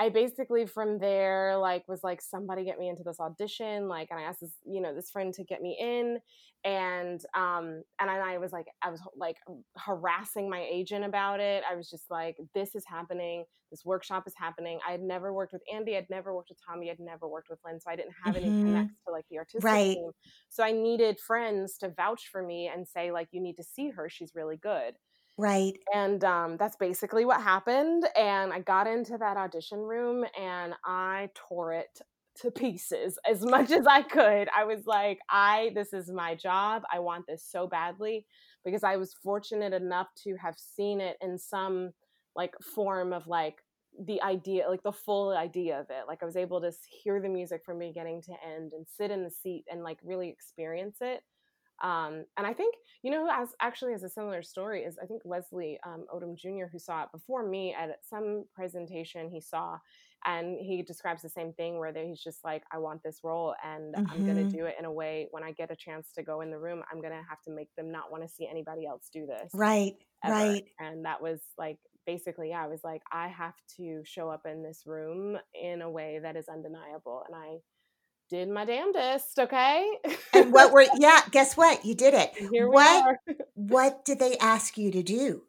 I 0.00 0.08
basically 0.08 0.64
from 0.64 0.98
there 0.98 1.58
like 1.58 1.84
was 1.86 2.02
like 2.02 2.22
somebody 2.22 2.64
get 2.64 2.78
me 2.78 2.88
into 2.88 3.02
this 3.02 3.20
audition 3.20 3.86
like 3.86 4.08
and 4.10 4.18
I 4.18 4.22
asked 4.22 4.40
this 4.40 4.54
you 4.64 4.80
know 4.80 4.94
this 4.94 5.10
friend 5.10 5.34
to 5.34 5.44
get 5.44 5.60
me 5.60 5.76
in 5.78 6.18
and 6.64 7.20
um 7.36 7.82
and 8.00 8.08
I, 8.08 8.38
was 8.38 8.50
like 8.50 8.64
I 8.82 8.90
was 8.90 9.02
like 9.14 9.36
harassing 9.76 10.48
my 10.48 10.66
agent 10.72 11.04
about 11.04 11.38
it. 11.40 11.64
I 11.70 11.76
was 11.76 11.90
just 11.90 12.04
like 12.10 12.36
this 12.54 12.74
is 12.74 12.84
happening. 12.88 13.44
This 13.70 13.84
workshop 13.84 14.24
is 14.26 14.32
happening. 14.38 14.78
I 14.88 14.92
had 14.92 15.02
never 15.02 15.34
worked 15.34 15.52
with 15.52 15.62
Andy 15.70 15.98
I'd 15.98 16.08
never 16.08 16.34
worked 16.34 16.48
with 16.48 16.58
Tommy 16.66 16.90
I'd 16.90 16.98
never 16.98 17.28
worked 17.28 17.50
with 17.50 17.58
Lin 17.66 17.78
so 17.78 17.90
I 17.90 17.96
didn't 17.96 18.14
have 18.24 18.36
mm-hmm. 18.36 18.46
any 18.46 18.62
connects 18.62 18.94
to 19.06 19.12
like 19.12 19.26
the 19.30 19.36
artistic 19.36 19.64
right. 19.64 19.96
team. 19.96 20.12
So 20.48 20.64
I 20.64 20.72
needed 20.72 21.20
friends 21.20 21.76
to 21.78 21.90
vouch 21.90 22.30
for 22.32 22.42
me 22.42 22.70
and 22.74 22.88
say 22.88 23.12
like 23.12 23.28
you 23.32 23.42
need 23.42 23.56
to 23.56 23.64
see 23.64 23.90
her 23.90 24.08
she's 24.08 24.32
really 24.34 24.56
good 24.56 24.94
Right. 25.40 25.72
And 25.94 26.22
um, 26.24 26.56
that's 26.58 26.76
basically 26.76 27.24
what 27.24 27.40
happened. 27.40 28.04
And 28.14 28.52
I 28.52 28.60
got 28.60 28.86
into 28.86 29.16
that 29.16 29.36
audition 29.38 29.78
room 29.78 30.24
and 30.38 30.74
I 30.84 31.30
tore 31.34 31.72
it 31.72 32.00
to 32.42 32.50
pieces 32.50 33.18
as 33.28 33.42
much 33.42 33.70
as 33.70 33.86
I 33.86 34.02
could. 34.02 34.48
I 34.54 34.64
was 34.64 34.86
like, 34.86 35.18
I, 35.30 35.70
this 35.74 35.92
is 35.92 36.10
my 36.10 36.34
job. 36.34 36.82
I 36.92 36.98
want 36.98 37.26
this 37.26 37.44
so 37.48 37.66
badly 37.66 38.26
because 38.64 38.84
I 38.84 38.96
was 38.96 39.14
fortunate 39.14 39.72
enough 39.72 40.08
to 40.24 40.36
have 40.36 40.56
seen 40.58 41.00
it 41.00 41.16
in 41.22 41.38
some 41.38 41.92
like 42.36 42.54
form 42.74 43.12
of 43.14 43.26
like 43.26 43.56
the 44.06 44.20
idea, 44.22 44.68
like 44.68 44.82
the 44.82 44.92
full 44.92 45.30
idea 45.30 45.80
of 45.80 45.86
it. 45.88 46.06
Like 46.06 46.22
I 46.22 46.26
was 46.26 46.36
able 46.36 46.60
to 46.60 46.72
hear 47.02 47.20
the 47.20 47.28
music 47.28 47.62
from 47.64 47.78
beginning 47.78 48.20
to 48.22 48.32
end 48.46 48.72
and 48.74 48.86
sit 48.86 49.10
in 49.10 49.24
the 49.24 49.30
seat 49.30 49.64
and 49.70 49.82
like 49.82 49.98
really 50.04 50.28
experience 50.28 50.98
it 51.00 51.22
Um, 51.82 52.24
and 52.36 52.46
I 52.46 52.52
think 52.52 52.74
you 53.02 53.10
know 53.10 53.24
who 53.24 53.30
has 53.30 53.50
actually 53.60 53.92
has 53.92 54.02
a 54.02 54.08
similar 54.08 54.42
story 54.42 54.82
is 54.82 54.98
I 55.02 55.06
think 55.06 55.22
Leslie 55.24 55.78
um, 55.86 56.04
Odom 56.14 56.36
Jr. 56.36 56.66
who 56.70 56.78
saw 56.78 57.04
it 57.04 57.08
before 57.12 57.46
me 57.46 57.74
at 57.74 57.90
some 58.08 58.44
presentation 58.54 59.30
he 59.30 59.40
saw, 59.40 59.78
and 60.26 60.58
he 60.60 60.82
describes 60.82 61.22
the 61.22 61.28
same 61.28 61.52
thing 61.54 61.78
where 61.78 61.92
he's 61.94 62.22
just 62.22 62.44
like 62.44 62.62
I 62.72 62.78
want 62.78 63.02
this 63.02 63.20
role 63.24 63.54
and 63.64 63.94
mm-hmm. 63.94 64.10
I'm 64.10 64.26
gonna 64.26 64.44
do 64.44 64.66
it 64.66 64.76
in 64.78 64.84
a 64.84 64.92
way 64.92 65.28
when 65.30 65.42
I 65.42 65.52
get 65.52 65.70
a 65.70 65.76
chance 65.76 66.12
to 66.16 66.22
go 66.22 66.42
in 66.42 66.50
the 66.50 66.58
room 66.58 66.82
I'm 66.92 67.00
gonna 67.00 67.22
have 67.28 67.40
to 67.46 67.50
make 67.50 67.74
them 67.76 67.90
not 67.90 68.10
want 68.10 68.22
to 68.24 68.28
see 68.28 68.46
anybody 68.50 68.86
else 68.86 69.08
do 69.12 69.26
this. 69.26 69.50
Right. 69.54 69.94
Ever. 70.24 70.34
Right. 70.34 70.64
And 70.78 71.04
that 71.06 71.22
was 71.22 71.40
like 71.56 71.78
basically 72.06 72.50
yeah, 72.50 72.64
I 72.64 72.66
was 72.66 72.80
like 72.84 73.02
I 73.10 73.28
have 73.28 73.54
to 73.78 74.02
show 74.04 74.28
up 74.28 74.42
in 74.44 74.62
this 74.62 74.82
room 74.84 75.38
in 75.54 75.80
a 75.80 75.90
way 75.90 76.20
that 76.22 76.36
is 76.36 76.48
undeniable 76.48 77.22
and 77.26 77.34
I 77.34 77.58
did 78.30 78.48
my 78.48 78.64
damnedest, 78.64 79.38
okay? 79.38 79.90
and 80.32 80.52
what 80.52 80.72
were 80.72 80.86
yeah, 80.98 81.20
guess 81.30 81.56
what? 81.56 81.84
You 81.84 81.94
did 81.94 82.14
it. 82.14 82.30
Here 82.52 82.68
what 82.68 83.16
what 83.54 84.04
did 84.04 84.18
they 84.18 84.38
ask 84.38 84.78
you 84.78 84.90
to 84.92 85.02
do? 85.02 85.42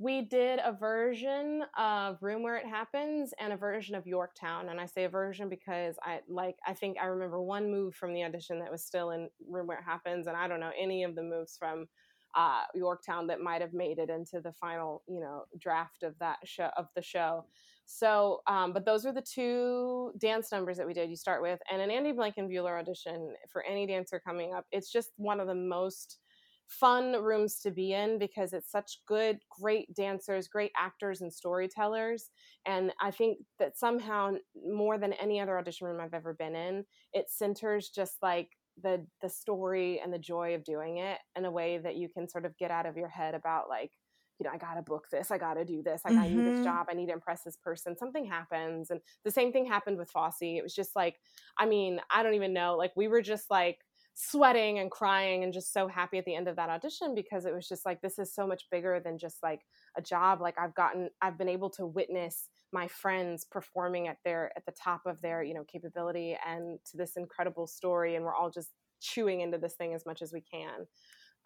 We 0.00 0.22
did 0.22 0.58
a 0.64 0.72
version 0.72 1.62
of 1.78 2.18
Room 2.20 2.42
Where 2.42 2.56
It 2.56 2.66
Happens 2.66 3.32
and 3.38 3.52
a 3.52 3.56
version 3.56 3.94
of 3.94 4.06
Yorktown. 4.06 4.68
And 4.68 4.80
I 4.80 4.86
say 4.86 5.04
a 5.04 5.08
version 5.08 5.48
because 5.48 5.94
I 6.02 6.20
like 6.28 6.56
I 6.66 6.72
think 6.72 6.96
I 7.00 7.06
remember 7.06 7.40
one 7.40 7.70
move 7.70 7.94
from 7.94 8.12
the 8.12 8.24
audition 8.24 8.58
that 8.58 8.72
was 8.72 8.82
still 8.82 9.10
in 9.10 9.28
Room 9.48 9.68
Where 9.68 9.78
It 9.78 9.84
Happens, 9.84 10.26
and 10.26 10.36
I 10.36 10.48
don't 10.48 10.60
know 10.60 10.72
any 10.78 11.04
of 11.04 11.14
the 11.14 11.22
moves 11.22 11.56
from 11.56 11.86
uh, 12.34 12.62
Yorktown 12.74 13.28
that 13.28 13.40
might 13.40 13.60
have 13.60 13.72
made 13.72 13.98
it 13.98 14.10
into 14.10 14.40
the 14.40 14.52
final, 14.52 15.02
you 15.06 15.20
know, 15.20 15.44
draft 15.60 16.02
of 16.02 16.18
that 16.18 16.38
show 16.44 16.70
of 16.76 16.88
the 16.96 17.02
show. 17.02 17.44
So, 17.86 18.40
um, 18.46 18.72
but 18.72 18.84
those 18.84 19.04
were 19.04 19.12
the 19.12 19.22
two 19.22 20.12
dance 20.18 20.50
numbers 20.50 20.76
that 20.78 20.86
we 20.86 20.94
did. 20.94 21.10
You 21.10 21.16
start 21.16 21.42
with, 21.42 21.60
and 21.70 21.82
an 21.82 21.90
Andy 21.90 22.12
Blankenbuehler 22.12 22.78
audition 22.78 23.34
for 23.52 23.62
any 23.64 23.86
dancer 23.86 24.20
coming 24.24 24.54
up. 24.54 24.64
It's 24.72 24.90
just 24.90 25.10
one 25.16 25.40
of 25.40 25.46
the 25.46 25.54
most 25.54 26.18
fun 26.66 27.12
rooms 27.22 27.60
to 27.60 27.70
be 27.70 27.92
in 27.92 28.18
because 28.18 28.52
it's 28.52 28.70
such 28.70 29.00
good, 29.06 29.38
great 29.60 29.94
dancers, 29.94 30.48
great 30.48 30.72
actors, 30.78 31.20
and 31.20 31.32
storytellers. 31.32 32.30
And 32.66 32.92
I 33.00 33.10
think 33.10 33.38
that 33.58 33.78
somehow, 33.78 34.32
more 34.66 34.98
than 34.98 35.12
any 35.14 35.40
other 35.40 35.58
audition 35.58 35.86
room 35.86 36.00
I've 36.00 36.14
ever 36.14 36.34
been 36.34 36.56
in, 36.56 36.84
it 37.12 37.30
centers 37.30 37.90
just 37.90 38.16
like 38.22 38.48
the 38.82 39.06
the 39.22 39.28
story 39.28 40.00
and 40.00 40.12
the 40.12 40.18
joy 40.18 40.54
of 40.54 40.64
doing 40.64 40.96
it 40.98 41.18
in 41.36 41.44
a 41.44 41.50
way 41.50 41.78
that 41.78 41.94
you 41.96 42.08
can 42.08 42.28
sort 42.28 42.44
of 42.44 42.56
get 42.58 42.72
out 42.72 42.86
of 42.86 42.96
your 42.96 43.08
head 43.08 43.34
about 43.34 43.68
like 43.68 43.92
you 44.38 44.44
know, 44.44 44.50
I 44.52 44.58
got 44.58 44.74
to 44.74 44.82
book 44.82 45.06
this, 45.10 45.30
I 45.30 45.38
got 45.38 45.54
to 45.54 45.64
do 45.64 45.82
this, 45.82 46.02
like, 46.04 46.14
mm-hmm. 46.14 46.22
I 46.22 46.28
need 46.28 46.38
this 46.38 46.54
mm-hmm. 46.54 46.64
job, 46.64 46.86
I 46.90 46.94
need 46.94 47.06
to 47.06 47.12
impress 47.12 47.42
this 47.42 47.56
person. 47.56 47.96
Something 47.96 48.24
happens. 48.24 48.90
And 48.90 49.00
the 49.24 49.30
same 49.30 49.52
thing 49.52 49.66
happened 49.66 49.98
with 49.98 50.10
Fosse. 50.10 50.42
It 50.42 50.62
was 50.62 50.74
just 50.74 50.96
like, 50.96 51.16
I 51.58 51.66
mean, 51.66 52.00
I 52.10 52.22
don't 52.22 52.34
even 52.34 52.52
know. 52.52 52.76
Like, 52.76 52.92
we 52.96 53.08
were 53.08 53.22
just 53.22 53.50
like 53.50 53.78
sweating 54.14 54.78
and 54.78 54.90
crying 54.90 55.42
and 55.42 55.52
just 55.52 55.72
so 55.72 55.88
happy 55.88 56.18
at 56.18 56.24
the 56.24 56.34
end 56.34 56.46
of 56.48 56.56
that 56.56 56.70
audition 56.70 57.14
because 57.14 57.46
it 57.46 57.54
was 57.54 57.68
just 57.68 57.84
like, 57.84 58.00
this 58.00 58.18
is 58.18 58.32
so 58.32 58.46
much 58.46 58.64
bigger 58.70 59.00
than 59.04 59.18
just 59.18 59.42
like 59.42 59.62
a 59.96 60.02
job. 60.02 60.40
Like, 60.40 60.56
I've 60.58 60.74
gotten, 60.74 61.10
I've 61.20 61.38
been 61.38 61.48
able 61.48 61.70
to 61.70 61.86
witness 61.86 62.48
my 62.72 62.88
friends 62.88 63.44
performing 63.44 64.08
at 64.08 64.16
their, 64.24 64.50
at 64.56 64.66
the 64.66 64.72
top 64.72 65.02
of 65.06 65.20
their, 65.20 65.42
you 65.42 65.54
know, 65.54 65.64
capability 65.64 66.36
and 66.46 66.78
to 66.90 66.96
this 66.96 67.16
incredible 67.16 67.66
story. 67.66 68.16
And 68.16 68.24
we're 68.24 68.34
all 68.34 68.50
just 68.50 68.70
chewing 69.00 69.40
into 69.42 69.58
this 69.58 69.74
thing 69.74 69.94
as 69.94 70.06
much 70.06 70.22
as 70.22 70.32
we 70.32 70.40
can. 70.40 70.86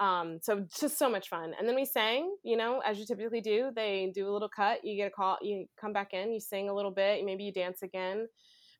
Um, 0.00 0.38
so 0.42 0.64
just 0.80 0.98
so 0.98 1.10
much 1.10 1.28
fun. 1.28 1.54
And 1.58 1.68
then 1.68 1.74
we 1.74 1.84
sang, 1.84 2.34
you 2.44 2.56
know, 2.56 2.80
as 2.86 2.98
you 2.98 3.06
typically 3.06 3.40
do. 3.40 3.70
They 3.74 4.12
do 4.14 4.28
a 4.28 4.32
little 4.32 4.48
cut. 4.48 4.84
You 4.84 4.96
get 4.96 5.08
a 5.08 5.10
call. 5.10 5.38
You 5.42 5.66
come 5.80 5.92
back 5.92 6.12
in. 6.12 6.32
You 6.32 6.40
sing 6.40 6.68
a 6.68 6.74
little 6.74 6.92
bit. 6.92 7.24
Maybe 7.24 7.44
you 7.44 7.52
dance 7.52 7.82
again. 7.82 8.28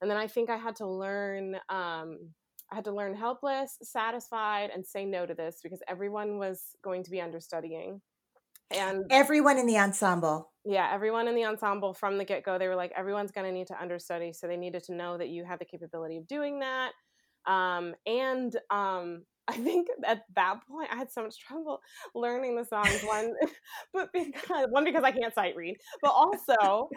And 0.01 0.11
then 0.11 0.17
I 0.17 0.29
think 0.29 0.49
I 0.49 0.57
had 0.57 0.77
to 0.77 0.87
learn. 0.87 1.57
Um, 1.69 2.31
I 2.71 2.75
had 2.75 2.85
to 2.85 2.93
learn 2.93 3.15
helpless, 3.15 3.79
satisfied, 3.83 4.71
and 4.75 4.87
say 4.87 5.07
no 5.07 5.25
to 5.27 5.35
this 5.35 5.61
because 5.63 5.81
everyone 5.89 6.39
was 6.39 6.61
going 6.85 7.03
to 7.05 7.11
be 7.11 7.21
understudying. 7.21 8.03
And 8.71 9.07
everyone 9.11 9.57
in 9.57 9.67
the 9.67 9.79
ensemble. 9.79 10.51
Yeah, 10.67 10.91
everyone 10.93 11.27
in 11.29 11.35
the 11.35 11.47
ensemble 11.47 11.95
from 11.95 12.19
the 12.19 12.27
get 12.27 12.45
go, 12.45 12.59
they 12.59 12.69
were 12.69 12.77
like, 12.77 12.93
everyone's 12.95 13.31
going 13.31 13.47
to 13.47 13.53
need 13.53 13.69
to 13.69 13.81
understudy. 13.81 14.35
So 14.35 14.47
they 14.47 14.59
needed 14.59 14.85
to 14.85 14.95
know 14.95 15.17
that 15.17 15.31
you 15.31 15.45
had 15.45 15.59
the 15.59 15.65
capability 15.65 16.19
of 16.19 16.29
doing 16.29 16.61
that. 16.61 16.93
Um, 17.47 17.95
and 18.07 18.55
um, 18.71 19.23
I 19.49 19.53
think 19.53 19.89
at 20.07 20.25
that 20.37 20.61
point 20.71 20.91
I 20.93 20.97
had 20.97 21.11
so 21.11 21.23
much 21.23 21.39
trouble 21.41 21.81
learning 22.15 22.57
the 22.57 22.65
songs. 22.65 23.03
One, 23.03 23.33
but 23.95 24.13
because 24.13 24.67
one 24.71 24.85
because 24.85 25.05
I 25.05 25.11
can't 25.11 25.35
sight 25.35 25.57
read, 25.57 25.77
but 26.03 26.11
also 26.11 26.89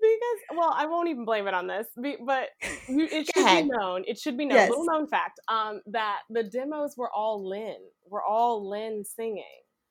because 0.00 0.56
well, 0.56 0.72
I 0.74 0.86
won't 0.86 1.08
even 1.08 1.24
blame 1.24 1.48
it 1.48 1.54
on 1.54 1.66
this. 1.66 1.88
But 1.96 2.50
it 2.88 3.28
should 3.34 3.44
be 3.44 3.62
known. 3.64 4.04
It 4.06 4.18
should 4.18 4.38
be 4.38 4.44
known. 4.46 4.56
Yes. 4.56 4.70
Little 4.70 4.86
known 4.86 5.08
fact 5.08 5.40
um, 5.48 5.80
that 5.86 6.20
the 6.30 6.44
demos 6.44 6.94
were 6.96 7.10
all 7.12 7.48
Lin. 7.48 7.76
Were 8.08 8.22
all 8.22 8.68
Lin 8.70 9.04
singing. 9.04 9.44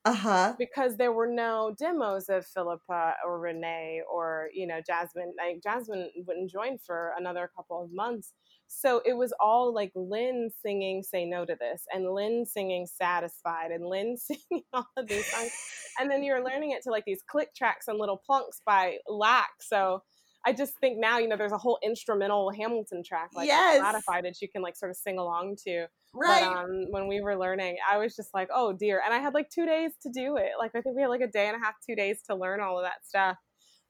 Uh 0.06 0.14
huh. 0.14 0.54
Because 0.58 0.98
there 0.98 1.12
were 1.12 1.28
no 1.28 1.76
demos 1.78 2.30
of 2.30 2.46
Phillipa 2.46 3.16
or 3.26 3.40
Renee 3.40 4.02
or 4.12 4.50
you 4.54 4.68
know 4.68 4.80
Jasmine. 4.86 5.34
Like 5.38 5.62
Jasmine 5.64 6.10
wouldn't 6.28 6.52
join 6.52 6.78
for 6.78 7.14
another 7.18 7.50
couple 7.56 7.84
of 7.84 7.92
months 7.92 8.34
so 8.68 9.02
it 9.06 9.14
was 9.14 9.34
all 9.40 9.74
like 9.74 9.92
Lin 9.96 10.50
singing 10.62 11.04
Say 11.04 11.26
No 11.26 11.46
to 11.46 11.56
This 11.60 11.84
and 11.94 12.12
Lin 12.14 12.46
singing 12.46 12.88
Satisfied 12.88 13.72
and 13.72 13.86
Lin 13.86 14.18
singing 14.18 14.64
all 14.74 14.88
of 14.98 15.08
these 15.08 15.26
songs. 15.26 15.52
and 16.00 16.10
then 16.10 16.24
you're 16.24 16.44
learning 16.44 16.72
it 16.72 16.84
to 16.84 16.92
like 16.92 17.06
these 17.06 17.22
click 17.28 17.54
tracks 17.56 17.88
and 17.88 18.00
little 18.00 18.22
plunks 18.26 18.62
by 18.66 18.98
Lac. 19.08 19.50
So 19.60 20.02
I 20.46 20.54
just 20.54 20.78
think 20.80 21.00
now, 21.00 21.18
you 21.18 21.28
know, 21.28 21.38
there's 21.38 21.52
a 21.52 21.58
whole 21.58 21.80
instrumental 21.84 22.52
Hamilton 22.52 23.04
track 23.04 23.30
like 23.34 23.48
yes. 23.48 23.82
Spotify 23.82 24.22
that 24.24 24.42
you 24.42 24.48
can 24.48 24.62
like 24.62 24.76
sort 24.76 24.92
of 24.92 24.98
sing 24.98 25.18
along 25.18 25.58
to. 25.66 25.88
Right. 26.16 26.44
But 26.44 26.58
um, 26.58 26.86
when 26.90 27.08
we 27.08 27.22
were 27.22 27.38
learning, 27.38 27.78
I 27.90 27.98
was 27.98 28.16
just 28.16 28.34
like, 28.34 28.50
oh 28.54 28.74
dear. 28.74 29.02
And 29.04 29.14
I 29.14 29.20
had 29.20 29.34
like 29.34 29.50
two 29.50 29.66
days 29.66 29.92
to 30.04 30.10
do 30.10 30.38
it. 30.38 30.52
Like 30.58 30.72
I 30.76 30.82
think 30.82 30.96
we 30.96 31.02
had 31.02 31.10
like 31.10 31.22
a 31.22 31.28
day 31.28 31.48
and 31.48 31.56
a 31.56 31.60
half, 31.60 31.76
two 31.88 31.96
days 31.96 32.22
to 32.30 32.36
learn 32.36 32.62
all 32.62 32.80
of 32.80 32.86
that 32.86 33.06
stuff. 33.06 33.38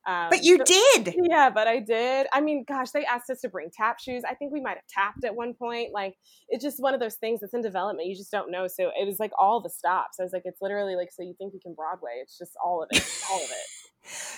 Um, 0.08 0.28
but 0.30 0.44
you 0.44 0.64
did. 0.64 1.16
Yeah, 1.18 1.50
but 1.50 1.68
I 1.68 1.80
did. 1.80 2.28
I 2.32 2.40
mean, 2.40 2.64
gosh, 2.68 2.92
they 2.92 3.06
asked 3.06 3.30
us 3.32 3.42
to 3.42 3.50
bring 3.50 3.72
tap 3.76 4.00
shoes. 4.00 4.24
I 4.30 4.36
think 4.36 4.54
we 4.54 4.62
might 4.62 4.78
have 4.78 4.88
tapped 4.88 5.26
at 5.26 5.36
one 5.36 5.56
point. 5.56 5.94
Like, 5.94 6.16
it's 6.48 6.64
just 6.64 6.80
one 6.80 6.94
of 6.94 7.00
those 7.00 7.16
things 7.16 7.42
that's 7.42 7.56
in 7.56 7.62
development. 7.62 8.08
You 8.08 8.16
just 8.16 8.32
don't 8.32 8.52
know. 8.52 8.68
So 8.68 8.92
it 9.00 9.08
was 9.08 9.20
like 9.20 9.32
all 9.40 9.62
the 9.62 9.70
stops. 9.70 10.20
I 10.20 10.24
was 10.24 10.32
like, 10.32 10.44
it's 10.46 10.62
literally 10.62 10.96
like, 10.96 11.10
so 11.12 11.24
you 11.24 11.34
think 11.40 11.54
you 11.54 11.60
can 11.60 11.74
Broadway. 11.74 12.20
It's 12.22 12.38
just 12.38 12.52
all 12.64 12.84
of 12.84 12.90
it. 12.92 13.04
all 13.32 13.38
of 13.38 13.50
it. 13.50 13.58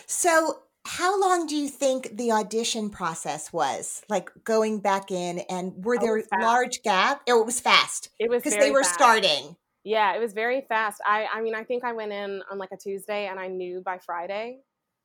So 0.09 0.59
how 0.87 1.19
long 1.19 1.45
do 1.45 1.55
you 1.55 1.67
think 1.67 2.15
the 2.15 2.31
audition 2.31 2.89
process 2.89 3.51
was 3.51 4.01
like 4.09 4.31
going 4.43 4.79
back 4.79 5.11
in 5.11 5.39
and 5.49 5.73
were 5.83 5.97
oh, 5.99 6.05
there 6.05 6.23
large 6.39 6.81
gaps 6.81 7.21
oh, 7.29 7.41
it 7.41 7.45
was 7.45 7.59
fast 7.59 8.09
it 8.19 8.29
was 8.29 8.41
because 8.41 8.57
they 8.57 8.71
were 8.71 8.83
fast. 8.83 8.93
starting 8.93 9.55
yeah 9.83 10.15
it 10.15 10.19
was 10.19 10.33
very 10.33 10.61
fast 10.61 11.01
i 11.05 11.27
i 11.33 11.41
mean 11.41 11.53
i 11.53 11.63
think 11.63 11.83
i 11.83 11.91
went 11.91 12.11
in 12.11 12.41
on 12.49 12.57
like 12.57 12.71
a 12.71 12.77
tuesday 12.77 13.27
and 13.27 13.39
i 13.39 13.47
knew 13.47 13.81
by 13.81 13.97
friday 13.97 14.59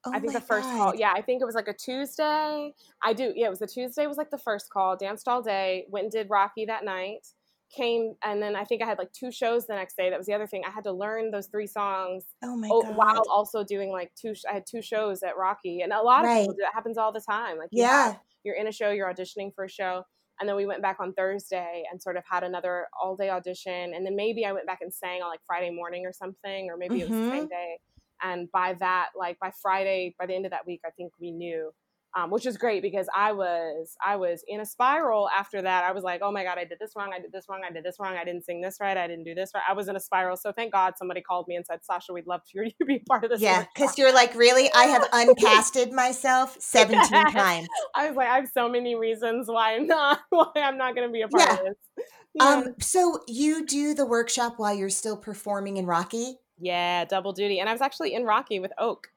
Oh 0.04 0.12
I 0.12 0.18
think 0.18 0.32
the 0.32 0.40
first 0.40 0.68
God. 0.68 0.76
call, 0.76 0.94
yeah, 0.96 1.12
I 1.12 1.22
think 1.22 1.42
it 1.42 1.44
was 1.44 1.54
like 1.54 1.68
a 1.68 1.72
Tuesday. 1.72 2.74
I 3.02 3.12
do, 3.12 3.32
yeah, 3.36 3.46
it 3.46 3.50
was 3.50 3.62
a 3.62 3.68
Tuesday 3.68 4.06
was 4.08 4.16
like 4.16 4.30
the 4.30 4.38
first 4.38 4.68
call. 4.68 4.96
Danced 4.96 5.28
all 5.28 5.42
day, 5.42 5.86
went 5.88 6.04
and 6.04 6.12
did 6.12 6.28
Rocky 6.28 6.64
that 6.64 6.84
night. 6.84 7.28
Came 7.74 8.14
and 8.22 8.42
then 8.42 8.54
I 8.54 8.64
think 8.64 8.82
I 8.82 8.86
had 8.86 8.98
like 8.98 9.12
two 9.12 9.32
shows 9.32 9.66
the 9.66 9.74
next 9.74 9.96
day. 9.96 10.10
That 10.10 10.18
was 10.18 10.26
the 10.26 10.34
other 10.34 10.46
thing. 10.46 10.62
I 10.66 10.70
had 10.70 10.84
to 10.84 10.92
learn 10.92 11.30
those 11.30 11.46
three 11.46 11.66
songs. 11.66 12.24
Oh 12.42 12.56
my 12.56 12.68
God. 12.68 12.96
While 12.96 13.22
also 13.30 13.64
doing 13.64 13.90
like 13.90 14.12
two, 14.14 14.34
I 14.48 14.54
had 14.54 14.66
two 14.66 14.82
shows 14.82 15.22
at 15.22 15.36
Rocky, 15.36 15.80
and 15.80 15.92
a 15.92 16.02
lot 16.02 16.20
of 16.20 16.26
right. 16.26 16.40
people 16.40 16.54
do 16.54 16.62
that. 16.62 16.74
Happens 16.74 16.98
all 16.98 17.12
the 17.12 17.20
time. 17.20 17.58
Like 17.58 17.70
you 17.72 17.82
yeah, 17.82 18.04
have, 18.08 18.20
you're 18.44 18.56
in 18.56 18.66
a 18.66 18.72
show, 18.72 18.90
you're 18.90 19.12
auditioning 19.12 19.54
for 19.54 19.64
a 19.64 19.70
show, 19.70 20.02
and 20.38 20.48
then 20.48 20.56
we 20.56 20.66
went 20.66 20.82
back 20.82 20.98
on 21.00 21.14
Thursday 21.14 21.84
and 21.90 22.02
sort 22.02 22.16
of 22.16 22.24
had 22.30 22.42
another 22.42 22.88
all 23.00 23.16
day 23.16 23.30
audition, 23.30 23.94
and 23.94 24.04
then 24.04 24.16
maybe 24.16 24.44
I 24.44 24.52
went 24.52 24.66
back 24.66 24.80
and 24.82 24.92
sang 24.92 25.22
on 25.22 25.30
like 25.30 25.40
Friday 25.46 25.70
morning 25.70 26.04
or 26.04 26.12
something, 26.12 26.68
or 26.70 26.76
maybe 26.76 26.96
mm-hmm. 26.96 27.02
it 27.02 27.10
was 27.10 27.18
the 27.18 27.30
same 27.30 27.44
mm-hmm. 27.44 27.48
day 27.48 27.78
and 28.22 28.50
by 28.52 28.74
that 28.74 29.08
like 29.16 29.38
by 29.40 29.50
friday 29.60 30.14
by 30.18 30.26
the 30.26 30.34
end 30.34 30.44
of 30.44 30.52
that 30.52 30.66
week 30.66 30.80
i 30.86 30.90
think 30.90 31.12
we 31.20 31.30
knew 31.30 31.72
um, 32.16 32.30
which 32.30 32.44
was 32.44 32.56
great 32.56 32.82
because 32.82 33.06
i 33.14 33.32
was 33.32 33.96
i 34.04 34.16
was 34.16 34.44
in 34.48 34.60
a 34.60 34.66
spiral 34.66 35.28
after 35.30 35.62
that 35.62 35.84
i 35.84 35.92
was 35.92 36.04
like 36.04 36.20
oh 36.22 36.30
my 36.32 36.42
god 36.42 36.58
i 36.58 36.64
did 36.64 36.78
this 36.78 36.92
wrong 36.96 37.10
i 37.14 37.18
did 37.18 37.32
this 37.32 37.46
wrong 37.48 37.62
i 37.68 37.72
did 37.72 37.84
this 37.84 37.96
wrong 37.98 38.16
i 38.16 38.24
didn't 38.24 38.44
sing 38.44 38.60
this 38.60 38.78
right 38.80 38.96
i 38.96 39.06
didn't 39.06 39.24
do 39.24 39.34
this 39.34 39.50
right 39.54 39.62
i 39.68 39.72
was 39.72 39.88
in 39.88 39.96
a 39.96 40.00
spiral 40.00 40.36
so 40.36 40.52
thank 40.52 40.72
god 40.72 40.94
somebody 40.96 41.20
called 41.20 41.46
me 41.48 41.56
and 41.56 41.66
said 41.66 41.78
sasha 41.82 42.12
we'd 42.12 42.26
love 42.26 42.40
for 42.50 42.62
you 42.64 42.70
to 42.78 42.84
be 42.84 42.98
part 42.98 43.24
of 43.24 43.30
this 43.30 43.40
yeah 43.40 43.64
because 43.74 43.96
you're 43.98 44.14
like 44.14 44.34
really 44.34 44.70
i 44.74 44.84
have 44.84 45.06
uncasted 45.12 45.92
myself 45.92 46.56
17 46.60 47.00
times 47.32 47.68
i 47.94 48.08
was 48.08 48.16
like 48.16 48.28
i 48.28 48.36
have 48.36 48.48
so 48.52 48.68
many 48.68 48.94
reasons 48.94 49.48
why 49.48 49.74
i'm 49.74 49.86
not 49.86 50.20
why 50.30 50.46
i'm 50.56 50.78
not 50.78 50.94
going 50.94 51.08
to 51.08 51.12
be 51.12 51.22
a 51.22 51.28
part 51.28 51.48
yeah. 51.48 51.54
of 51.54 51.60
this 51.60 52.06
yeah. 52.34 52.44
um 52.44 52.74
so 52.80 53.20
you 53.28 53.66
do 53.66 53.94
the 53.94 54.06
workshop 54.06 54.54
while 54.56 54.74
you're 54.74 54.90
still 54.90 55.16
performing 55.16 55.76
in 55.76 55.86
rocky 55.86 56.38
yeah, 56.62 57.04
double 57.04 57.32
duty. 57.32 57.58
And 57.58 57.68
I 57.68 57.72
was 57.72 57.80
actually 57.80 58.14
in 58.14 58.24
Rocky 58.24 58.60
with 58.60 58.72
Oak. 58.78 59.08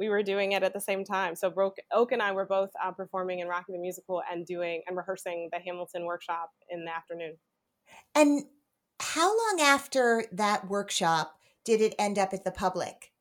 We 0.00 0.08
were 0.08 0.22
doing 0.22 0.52
it 0.52 0.62
at 0.62 0.72
the 0.72 0.80
same 0.80 1.04
time. 1.04 1.36
So 1.36 1.52
Oak 1.92 2.12
and 2.12 2.22
I 2.22 2.32
were 2.32 2.46
both 2.46 2.70
uh, 2.82 2.90
performing 2.90 3.40
in 3.40 3.48
Rocky 3.48 3.72
the 3.72 3.78
musical 3.78 4.22
and 4.32 4.46
doing 4.46 4.82
and 4.88 4.96
rehearsing 4.96 5.50
the 5.52 5.60
Hamilton 5.60 6.06
workshop 6.06 6.50
in 6.70 6.86
the 6.86 6.90
afternoon. 6.90 7.36
And 8.14 8.44
how 8.98 9.28
long 9.28 9.60
after 9.60 10.24
that 10.32 10.68
workshop 10.68 11.38
did 11.64 11.82
it 11.82 11.94
end 11.98 12.18
up 12.18 12.32
at 12.32 12.44
the 12.44 12.50
public? 12.50 13.12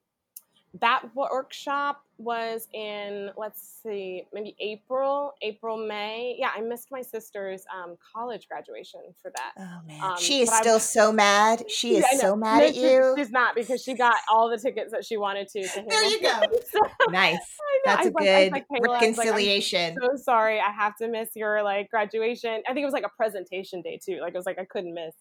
That 0.81 1.03
workshop 1.15 2.03
was 2.19 2.67
in 2.73 3.31
let's 3.37 3.79
see 3.81 4.25
maybe 4.33 4.53
april 4.59 5.33
april 5.41 5.77
may 5.77 6.35
yeah 6.37 6.51
i 6.53 6.59
missed 6.59 6.89
my 6.91 7.01
sister's 7.01 7.63
um, 7.73 7.95
college 8.13 8.45
graduation 8.49 8.99
for 9.21 9.31
that 9.37 9.53
Oh 9.57 9.79
man, 9.87 10.03
Um, 10.03 10.15
she 10.19 10.41
is 10.41 10.51
still 10.53 10.73
was- 10.75 10.83
so 10.83 11.13
mad. 11.13 11.63
She 11.71 11.95
is 11.95 12.05
Yeah, 12.11 12.17
so 12.19 12.35
mad 12.35 12.59
No, 12.59 12.65
at 12.67 12.75
she- 12.75 12.81
you. 12.91 13.13
she's 13.17 13.31
not 13.31 13.55
because 13.55 13.81
she 13.81 13.93
got 13.93 14.15
all 14.29 14.49
the 14.49 14.57
tickets 14.57 14.91
that 14.91 15.05
she 15.05 15.15
wanted 15.15 15.47
to, 15.47 15.63
to 15.65 15.85
There 15.87 16.03
you 16.09 16.21
go. 16.21 16.41
So- 16.69 16.81
Nice. 17.09 17.37
That's 17.85 18.07
a 18.07 18.11
was 18.11 18.15
like- 18.15 18.27
I 18.27 18.43
good 18.43 18.51
like, 18.51 18.69
was 18.69 18.79
like, 18.81 18.89
I'm 18.89 18.93
reconciliation. 19.09 19.95
so 20.01 20.15
sorry 20.17 20.59
i 20.59 20.69
have 20.71 20.97
to 20.97 21.07
miss 21.07 21.29
your 21.35 21.63
like 21.63 21.89
graduation 21.89 22.61
i 22.67 22.73
think 22.73 22.79
it 22.83 22.85
was 22.85 22.93
like 22.93 23.05
a 23.05 23.09
presentation 23.15 23.81
day 23.81 23.97
too 24.03 24.19
like 24.21 24.33
it 24.33 24.37
was 24.37 24.45
like 24.45 24.59
i 24.59 24.65
couldn't 24.65 24.93
miss 24.93 25.15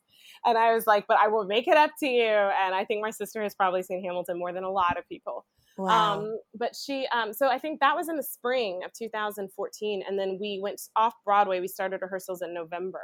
and 0.44 0.58
i 0.58 0.74
was 0.74 0.86
like 0.86 1.06
but 1.08 1.18
i 1.18 1.28
will 1.28 1.44
make 1.44 1.68
it 1.68 1.76
up 1.76 1.90
to 1.98 2.06
you. 2.06 2.24
And 2.24 2.74
i 2.74 2.84
think 2.84 3.02
my 3.02 3.10
sister 3.10 3.42
has 3.42 3.54
probably 3.54 3.82
seen 3.82 4.02
hamilton 4.02 4.38
more 4.38 4.52
than 4.52 4.64
a 4.64 4.70
lot 4.70 4.98
of 4.98 5.08
people. 5.08 5.44
Wow. 5.76 6.18
um, 6.18 6.38
but 6.54 6.74
she 6.74 7.06
um, 7.12 7.32
so 7.32 7.48
i 7.48 7.58
think 7.58 7.80
that 7.80 7.94
was 7.94 8.08
in 8.08 8.16
the 8.16 8.22
spring 8.22 8.80
of 8.84 8.92
2014 8.92 10.02
and 10.06 10.18
then 10.18 10.38
we 10.40 10.60
went 10.62 10.80
off 10.96 11.14
broadway. 11.24 11.60
We 11.60 11.68
started 11.68 12.00
rehearsals 12.02 12.42
in 12.42 12.52
november 12.52 13.02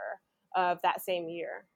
of 0.57 0.78
that 0.82 1.03
same 1.03 1.28
year 1.28 1.66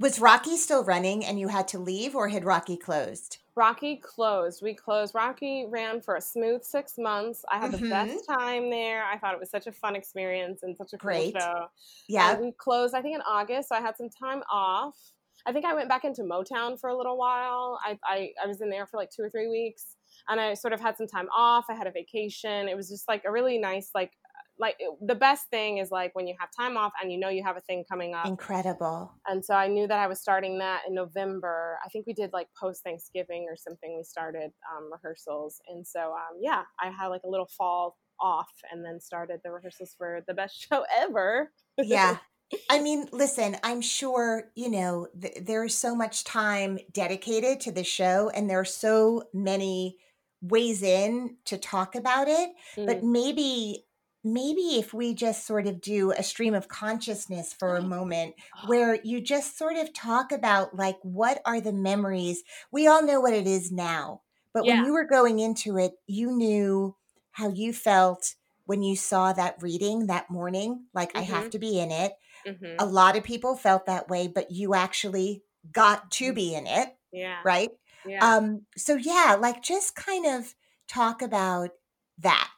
was 0.00 0.18
Rocky 0.20 0.56
still 0.56 0.84
running 0.84 1.24
and 1.24 1.38
you 1.38 1.48
had 1.48 1.68
to 1.68 1.78
leave, 1.78 2.14
or 2.14 2.28
had 2.28 2.44
Rocky 2.44 2.76
closed? 2.76 3.38
Rocky 3.56 3.96
closed. 3.96 4.62
We 4.62 4.74
closed. 4.74 5.14
Rocky 5.14 5.66
ran 5.68 6.00
for 6.00 6.16
a 6.16 6.20
smooth 6.20 6.64
six 6.64 6.98
months. 6.98 7.44
I 7.48 7.58
had 7.58 7.70
Mhm. 7.70 7.80
the 7.80 7.88
best 7.88 8.26
time 8.26 8.68
there. 8.70 9.04
I 9.04 9.16
thought 9.16 9.34
it 9.34 9.38
was 9.40 9.50
such 9.50 9.68
a 9.68 9.72
fun 9.72 9.94
experience 9.94 10.64
and 10.64 10.76
such 10.76 10.92
a 10.92 10.98
cool 10.98 11.30
Great. 11.30 11.40
show. 11.40 11.68
Yeah. 12.08 12.32
And 12.32 12.40
we 12.46 12.52
closed, 12.52 12.94
I 12.94 13.02
think, 13.02 13.14
in 13.14 13.22
August. 13.22 13.68
So 13.68 13.76
I 13.76 13.80
had 13.80 13.96
some 13.96 14.10
time 14.10 14.42
off. 14.50 14.98
I 15.46 15.52
think 15.52 15.64
I 15.66 15.74
went 15.74 15.88
back 15.88 16.04
into 16.04 16.22
Motown 16.22 16.80
for 16.80 16.90
a 16.90 16.96
little 16.96 17.16
while. 17.16 17.78
I, 17.84 17.98
I, 18.02 18.32
I 18.42 18.46
was 18.46 18.60
in 18.60 18.70
there 18.70 18.86
for 18.86 18.96
like 18.96 19.10
two 19.10 19.22
or 19.22 19.30
three 19.30 19.46
weeks 19.48 19.96
and 20.28 20.40
I 20.40 20.54
sort 20.54 20.72
of 20.72 20.80
had 20.80 20.96
some 20.96 21.06
time 21.06 21.28
off. 21.36 21.66
I 21.68 21.74
had 21.74 21.86
a 21.86 21.92
vacation. 21.92 22.66
It 22.68 22.76
was 22.76 22.88
just 22.88 23.06
like 23.06 23.24
a 23.24 23.30
really 23.30 23.58
nice, 23.58 23.90
like, 23.94 24.12
like 24.58 24.76
the 25.00 25.14
best 25.14 25.48
thing 25.50 25.78
is 25.78 25.90
like 25.90 26.14
when 26.14 26.26
you 26.26 26.34
have 26.38 26.48
time 26.56 26.76
off 26.76 26.92
and 27.02 27.10
you 27.10 27.18
know 27.18 27.28
you 27.28 27.42
have 27.42 27.56
a 27.56 27.60
thing 27.60 27.84
coming 27.90 28.14
up. 28.14 28.26
Incredible. 28.26 29.12
And 29.26 29.44
so 29.44 29.54
I 29.54 29.66
knew 29.68 29.86
that 29.88 29.98
I 29.98 30.06
was 30.06 30.20
starting 30.20 30.58
that 30.58 30.82
in 30.86 30.94
November. 30.94 31.78
I 31.84 31.88
think 31.88 32.06
we 32.06 32.12
did 32.12 32.32
like 32.32 32.48
post 32.58 32.82
Thanksgiving 32.84 33.46
or 33.48 33.56
something. 33.56 33.96
We 33.96 34.04
started 34.04 34.52
um, 34.74 34.90
rehearsals. 34.92 35.60
And 35.68 35.86
so, 35.86 36.12
um, 36.12 36.38
yeah, 36.40 36.62
I 36.80 36.90
had 36.90 37.08
like 37.08 37.22
a 37.24 37.28
little 37.28 37.48
fall 37.58 37.96
off 38.20 38.50
and 38.70 38.84
then 38.84 39.00
started 39.00 39.40
the 39.42 39.50
rehearsals 39.50 39.94
for 39.98 40.20
the 40.28 40.34
best 40.34 40.56
show 40.70 40.84
ever. 40.96 41.50
Yeah. 41.78 42.18
I 42.70 42.80
mean, 42.80 43.08
listen, 43.10 43.56
I'm 43.64 43.80
sure, 43.80 44.52
you 44.54 44.70
know, 44.70 45.08
th- 45.20 45.38
there 45.42 45.64
is 45.64 45.74
so 45.76 45.96
much 45.96 46.22
time 46.24 46.78
dedicated 46.92 47.60
to 47.62 47.72
the 47.72 47.82
show 47.84 48.28
and 48.30 48.48
there 48.48 48.60
are 48.60 48.64
so 48.64 49.24
many 49.32 49.98
ways 50.40 50.82
in 50.82 51.38
to 51.46 51.56
talk 51.58 51.94
about 51.94 52.28
it. 52.28 52.50
But 52.76 53.00
Mm. 53.00 53.12
maybe, 53.12 53.86
maybe 54.24 54.78
if 54.78 54.94
we 54.94 55.14
just 55.14 55.46
sort 55.46 55.66
of 55.66 55.80
do 55.80 56.10
a 56.12 56.22
stream 56.22 56.54
of 56.54 56.68
consciousness 56.68 57.52
for 57.52 57.76
a 57.76 57.82
moment 57.82 58.34
Oh, 58.56 58.68
where 58.68 58.98
you 59.04 59.20
just 59.20 59.56
sort 59.58 59.76
of 59.76 59.92
talk 59.92 60.32
about 60.32 60.74
like 60.74 60.98
what 61.02 61.40
are 61.44 61.60
the 61.60 61.72
memories 61.72 62.42
we 62.72 62.86
all 62.86 63.02
know 63.04 63.20
what 63.20 63.34
it 63.34 63.46
is 63.46 63.70
now 63.70 64.22
but 64.52 64.66
Yeah. 64.66 64.80
when 64.80 64.82
you 64.82 64.92
were 64.92 65.04
going 65.04 65.38
into 65.38 65.76
it 65.78 65.92
you 66.06 66.30
knew 66.30 66.96
how 67.32 67.48
you 67.48 67.72
felt 67.72 68.34
when 68.66 68.82
you 68.82 68.96
saw 68.96 69.32
that 69.32 69.60
reading 69.62 70.06
that 70.06 70.30
morning 70.30 70.86
like 70.94 71.12
i 71.16 71.20
have 71.22 71.48
Mhm. 71.48 71.50
to 71.50 71.58
be 71.58 71.78
in 71.78 71.90
it 71.90 72.14
Mhm. 72.46 72.78
a 72.78 72.86
lot 72.86 73.16
of 73.16 73.24
people 73.24 73.56
felt 73.56 73.86
that 73.86 74.08
way 74.08 74.28
but 74.28 74.50
you 74.50 74.74
actually 74.74 75.42
got 75.72 76.10
to 76.10 76.32
be 76.32 76.54
in 76.54 76.66
it 76.66 76.96
Yeah. 77.12 77.44
right 77.44 77.70
Yeah. 78.04 78.20
um 78.20 78.66
so 78.76 78.96
yeah 78.96 79.36
like 79.40 79.62
just 79.62 79.94
kind 79.94 80.26
of 80.26 80.54
talk 80.88 81.22
about 81.22 81.70
that 82.18 82.50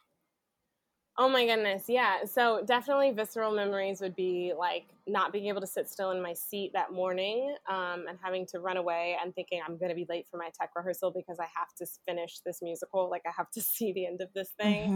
Oh 1.19 1.27
my 1.27 1.47
goodness, 1.47 1.85
yeah. 1.87 2.25
So 2.25 2.61
definitely 2.63 3.09
visceral 3.09 3.51
memories 3.51 4.01
would 4.01 4.15
be 4.15 4.53
like 4.55 4.85
not 5.07 5.33
being 5.33 5.47
able 5.47 5.61
to 5.61 5.67
sit 5.67 5.89
still 5.89 6.11
in 6.11 6.21
my 6.21 6.33
seat 6.33 6.73
that 6.73 6.93
morning 6.93 7.55
um, 7.67 8.05
and 8.07 8.19
having 8.21 8.45
to 8.47 8.59
run 8.59 8.77
away 8.77 9.17
and 9.23 9.33
thinking 9.33 9.59
I'm 9.65 9.79
going 9.79 9.89
to 9.89 9.95
be 9.95 10.05
late 10.09 10.27
for 10.29 10.37
my 10.37 10.51
tech 10.59 10.69
rehearsal 10.75 11.09
because 11.09 11.39
I 11.39 11.47
have 11.55 11.73
to 11.79 11.87
finish 12.05 12.39
this 12.45 12.61
musical. 12.61 13.09
Like 13.09 13.23
I 13.25 13.31
have 13.35 13.49
to 13.51 13.61
see 13.63 13.93
the 13.93 14.05
end 14.05 14.21
of 14.21 14.31
this 14.33 14.49
thing. 14.59 14.93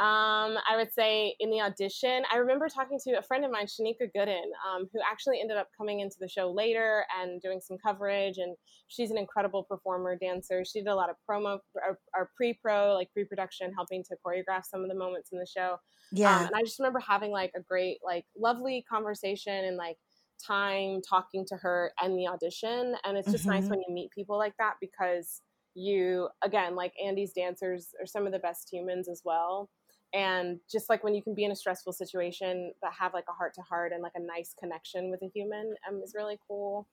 Um, 0.00 0.56
I 0.66 0.76
would 0.76 0.90
say 0.94 1.36
in 1.40 1.50
the 1.50 1.60
audition, 1.60 2.24
I 2.32 2.36
remember 2.38 2.70
talking 2.70 2.98
to 3.04 3.18
a 3.18 3.22
friend 3.22 3.44
of 3.44 3.50
mine, 3.50 3.66
Shonica 3.66 4.10
Gooden, 4.16 4.46
um, 4.66 4.88
who 4.92 5.00
actually 5.06 5.40
ended 5.42 5.58
up 5.58 5.68
coming 5.76 6.00
into 6.00 6.16
the 6.18 6.28
show 6.28 6.50
later 6.50 7.04
and 7.18 7.38
doing 7.42 7.60
some 7.60 7.76
coverage. 7.76 8.38
And 8.38 8.56
she's 8.88 9.10
an 9.10 9.18
incredible 9.18 9.64
performer, 9.64 10.16
dancer. 10.16 10.64
She 10.64 10.80
did 10.80 10.88
a 10.88 10.94
lot 10.94 11.10
of 11.10 11.16
promo 11.28 11.58
or, 11.74 12.00
or 12.16 12.30
pre-pro, 12.34 12.94
like 12.94 13.12
pre-production, 13.12 13.74
helping 13.74 14.02
to 14.04 14.16
choreograph 14.26 14.64
some 14.64 14.82
of 14.82 14.88
the 14.88 14.94
moments 14.94 15.32
in 15.32 15.38
the 15.38 15.46
show. 15.46 15.76
yeah 16.10 16.38
Um, 16.38 16.46
and 16.46 16.56
I 16.56 16.62
just 16.62 16.78
remember 16.78 17.00
having 17.00 17.30
like 17.30 17.52
a 17.54 17.60
great, 17.62 17.98
like 18.04 18.24
lovely 18.36 18.84
conversation 18.90 19.52
and 19.64 19.76
like 19.76 19.96
time 20.44 21.00
talking 21.02 21.44
to 21.48 21.56
her 21.56 21.92
and 22.00 22.18
the 22.18 22.26
audition. 22.26 22.96
And 23.04 23.16
it's 23.18 23.30
just 23.30 23.46
nice 23.46 23.66
Mhm. 23.66 23.70
when 23.70 23.80
you 23.86 23.92
meet 23.94 24.10
people 24.12 24.38
like 24.38 24.54
that 24.58 24.76
because 24.80 25.42
you, 25.74 26.28
again, 26.42 26.74
like 26.74 26.92
Andy's 27.02 27.32
dancers 27.32 27.92
are 28.00 28.06
some 28.06 28.26
of 28.26 28.32
the 28.32 28.38
best 28.38 28.68
humans 28.72 29.08
as 29.08 29.22
well. 29.24 29.70
And 30.12 30.58
just 30.70 30.88
like 30.88 31.04
when 31.04 31.14
you 31.14 31.22
can 31.22 31.34
be 31.34 31.44
in 31.44 31.52
a 31.52 31.56
stressful 31.56 31.92
situation, 31.92 32.72
but 32.82 32.90
have 32.98 33.14
like 33.14 33.26
a 33.28 33.32
heart 33.32 33.54
to 33.54 33.62
heart 33.62 33.92
and 33.92 34.02
like 34.02 34.12
a 34.16 34.20
nice 34.20 34.54
connection 34.58 35.10
with 35.10 35.22
a 35.22 35.30
human 35.32 35.74
um, 35.88 36.00
is 36.02 36.14
really 36.16 36.38
cool. 36.48 36.88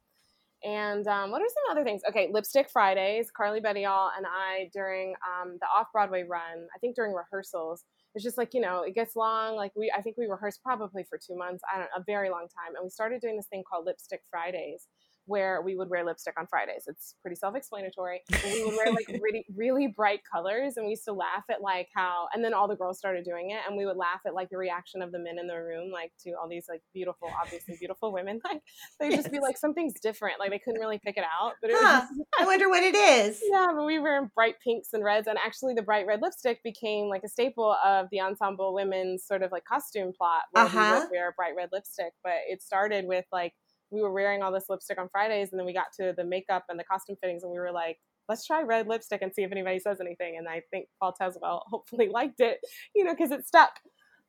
And 0.63 1.07
um, 1.07 1.29
what 1.31 1.41
are 1.41 1.47
some 1.47 1.71
other 1.71 1.83
things? 1.83 2.01
Okay, 2.09 2.29
Lipstick 2.31 2.69
Fridays. 2.69 3.29
Carleigh 3.35 3.61
Bettiol 3.61 4.09
and 4.17 4.25
I 4.25 4.69
during 4.73 5.13
um, 5.25 5.57
the 5.61 5.67
off 5.67 5.87
Broadway 5.93 6.23
run. 6.23 6.67
I 6.75 6.79
think 6.79 6.95
during 6.95 7.13
rehearsals, 7.13 7.83
it's 8.15 8.23
just 8.23 8.37
like 8.37 8.53
you 8.53 8.61
know 8.61 8.81
it 8.81 8.95
gets 8.95 9.15
long. 9.15 9.55
Like 9.55 9.71
we, 9.75 9.93
I 9.95 10.01
think 10.01 10.17
we 10.17 10.25
rehearsed 10.25 10.63
probably 10.63 11.03
for 11.03 11.19
two 11.19 11.35
months. 11.35 11.63
I 11.71 11.77
don't, 11.77 11.89
a 11.95 12.03
very 12.05 12.29
long 12.31 12.47
time, 12.47 12.75
and 12.75 12.83
we 12.83 12.89
started 12.89 13.21
doing 13.21 13.37
this 13.37 13.45
thing 13.47 13.63
called 13.69 13.85
Lipstick 13.85 14.21
Fridays, 14.31 14.87
where 15.27 15.61
we 15.61 15.75
would 15.75 15.89
wear 15.89 16.03
lipstick 16.03 16.33
on 16.39 16.47
Fridays. 16.47 16.85
It's 16.87 17.15
pretty 17.21 17.35
self-explanatory. 17.35 18.21
And 18.31 18.41
we 18.53 18.63
would 18.65 18.75
wear 18.75 18.91
like 18.91 19.07
really, 19.21 19.45
really 19.55 19.87
bright 19.87 20.21
colors, 20.29 20.77
and 20.77 20.85
we 20.85 20.91
used 20.91 21.05
to 21.05 21.13
laugh 21.13 21.43
at 21.51 21.61
like 21.61 21.89
how. 21.95 22.27
And 22.33 22.43
then 22.43 22.53
all 22.53 22.67
the 22.67 22.75
girls 22.75 22.97
started 22.97 23.23
doing 23.25 23.51
it, 23.51 23.59
and 23.67 23.77
we 23.77 23.85
would 23.85 23.97
laugh 23.97 24.21
at 24.25 24.33
like 24.33 24.49
the 24.49 24.57
reaction 24.57 25.01
of 25.01 25.11
the 25.11 25.19
men 25.19 25.37
in 25.39 25.47
the 25.47 25.55
room, 25.55 25.91
like 25.91 26.11
to 26.23 26.31
all 26.31 26.47
these 26.49 26.65
like 26.69 26.81
beautiful, 26.93 27.29
obviously 27.43 27.75
beautiful 27.79 28.11
women. 28.11 28.39
Like 28.49 28.61
they'd 28.99 29.15
just 29.15 29.31
be 29.31 29.39
like 29.39 29.57
something's 29.57 29.99
different. 29.99 30.39
Like 30.39 30.51
they 30.51 30.59
couldn't 30.59 30.79
really 30.79 30.99
pick 31.03 31.17
it 31.17 31.23
out, 31.23 31.53
but 31.61 31.69
it 31.69 31.73
was 31.73 31.81
Huh. 31.83 32.01
just 32.01 32.21
i 32.39 32.45
wonder 32.45 32.69
what 32.69 32.81
it 32.83 32.95
is 32.95 33.41
yeah, 33.51 33.67
but 33.75 33.85
we 33.85 33.99
were 33.99 34.15
in 34.17 34.31
bright 34.33 34.55
pinks 34.63 34.89
and 34.93 35.03
reds, 35.03 35.27
and 35.27 35.37
actually, 35.45 35.73
the 35.73 35.81
bright 35.81 36.07
red 36.07 36.21
lipstick 36.21 36.63
became 36.63 37.07
like 37.09 37.23
a 37.23 37.27
staple 37.29 37.75
of 37.85 38.07
the 38.11 38.21
ensemble 38.21 38.73
women's 38.73 39.25
sort 39.25 39.43
of 39.43 39.51
like 39.51 39.65
costume 39.65 40.13
plot 40.17 40.43
where 40.51 40.63
we 40.65 40.69
Uh-huh. 40.69 40.99
would 41.01 41.09
wear 41.11 41.33
bright 41.35 41.53
red 41.57 41.69
lipstick. 41.73 42.13
But 42.23 42.35
it 42.47 42.61
started 42.61 43.05
with 43.05 43.25
like 43.31 43.53
we 43.91 44.01
were 44.01 44.11
wearing 44.11 44.41
all 44.41 44.51
this 44.51 44.65
lipstick 44.69 44.99
on 44.99 45.09
Fridays, 45.09 45.51
and 45.51 45.59
then 45.59 45.65
we 45.65 45.73
got 45.73 45.87
to 45.99 46.13
the 46.15 46.23
makeup 46.23 46.65
and 46.69 46.79
the 46.79 46.83
costume 46.83 47.15
fittings, 47.21 47.43
and 47.43 47.51
we 47.51 47.59
were 47.59 47.71
like, 47.71 47.97
let's 48.29 48.45
try 48.45 48.61
red 48.61 48.87
lipstick 48.87 49.21
and 49.21 49.33
see 49.33 49.43
if 49.43 49.51
anybody 49.51 49.79
says 49.79 49.99
anything. 50.01 50.37
And 50.37 50.47
I 50.47 50.61
think 50.71 50.87
Paul 50.99 51.15
Tazewell 51.19 51.61
hopefully 51.67 52.09
liked 52.09 52.39
it, 52.39 52.59
you 52.95 53.03
know, 53.03 53.13
because 53.13 53.31
it 53.31 53.47
stuck. 53.47 53.71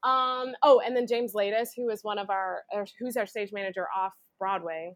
Um, 0.05 0.55
oh, 0.63 0.81
and 0.85 0.97
then 0.97 1.07
James 1.09 1.33
Ladis, 1.35 1.71
who 1.77 1.89
is 1.91 2.05
one 2.05 2.19
of 2.19 2.31
our, 2.31 2.63
or 2.73 2.87
who's 2.99 3.17
our 3.17 3.27
stage 3.27 3.51
manager 3.53 3.87
off 3.97 4.13
Broadway, 4.39 4.95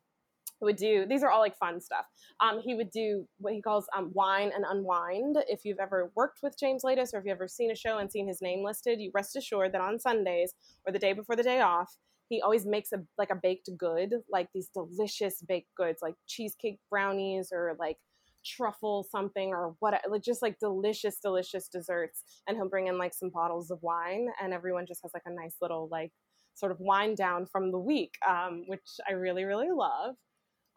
would 0.62 0.76
do 0.76 1.04
these 1.08 1.22
are 1.22 1.30
all 1.30 1.40
like 1.40 1.58
fun 1.58 1.80
stuff. 1.80 2.06
Um, 2.40 2.60
he 2.64 2.74
would 2.74 2.90
do 2.90 3.26
what 3.38 3.52
he 3.52 3.60
calls 3.60 3.86
um, 3.96 4.10
wine 4.14 4.52
and 4.54 4.64
unwind. 4.68 5.36
If 5.48 5.64
you've 5.64 5.80
ever 5.80 6.12
worked 6.14 6.38
with 6.42 6.56
James 6.58 6.82
Ladis 6.84 7.12
or 7.12 7.18
if 7.18 7.24
you've 7.24 7.34
ever 7.34 7.48
seen 7.48 7.70
a 7.70 7.76
show 7.76 7.98
and 7.98 8.10
seen 8.10 8.28
his 8.28 8.40
name 8.40 8.64
listed, 8.64 9.00
you 9.00 9.10
rest 9.12 9.36
assured 9.36 9.72
that 9.72 9.80
on 9.80 9.98
Sundays 9.98 10.54
or 10.86 10.92
the 10.92 10.98
day 10.98 11.12
before 11.12 11.36
the 11.36 11.42
day 11.42 11.60
off, 11.60 11.96
he 12.32 12.40
always 12.40 12.64
makes 12.66 12.92
a 12.92 13.02
like 13.18 13.30
a 13.30 13.36
baked 13.42 13.68
good, 13.76 14.14
like 14.30 14.48
these 14.54 14.68
delicious 14.72 15.42
baked 15.46 15.74
goods, 15.76 16.00
like 16.02 16.14
cheesecake 16.26 16.78
brownies 16.90 17.50
or 17.52 17.76
like 17.78 17.98
truffle 18.44 19.06
something 19.10 19.50
or 19.50 19.74
what 19.80 19.94
like 20.10 20.22
just 20.22 20.42
like 20.42 20.58
delicious 20.58 21.18
delicious 21.22 21.68
desserts. 21.68 22.22
And 22.46 22.56
he'll 22.56 22.68
bring 22.68 22.86
in 22.86 22.98
like 22.98 23.14
some 23.14 23.30
bottles 23.30 23.70
of 23.70 23.82
wine 23.82 24.28
and 24.42 24.52
everyone 24.52 24.86
just 24.86 25.02
has 25.02 25.12
like 25.14 25.24
a 25.26 25.34
nice 25.34 25.56
little 25.60 25.88
like 25.92 26.10
sort 26.54 26.72
of 26.72 26.80
wind 26.80 27.16
down 27.16 27.46
from 27.46 27.70
the 27.70 27.78
week 27.78 28.14
um, 28.28 28.64
which 28.66 28.80
i 29.08 29.12
really 29.12 29.44
really 29.44 29.70
love 29.70 30.14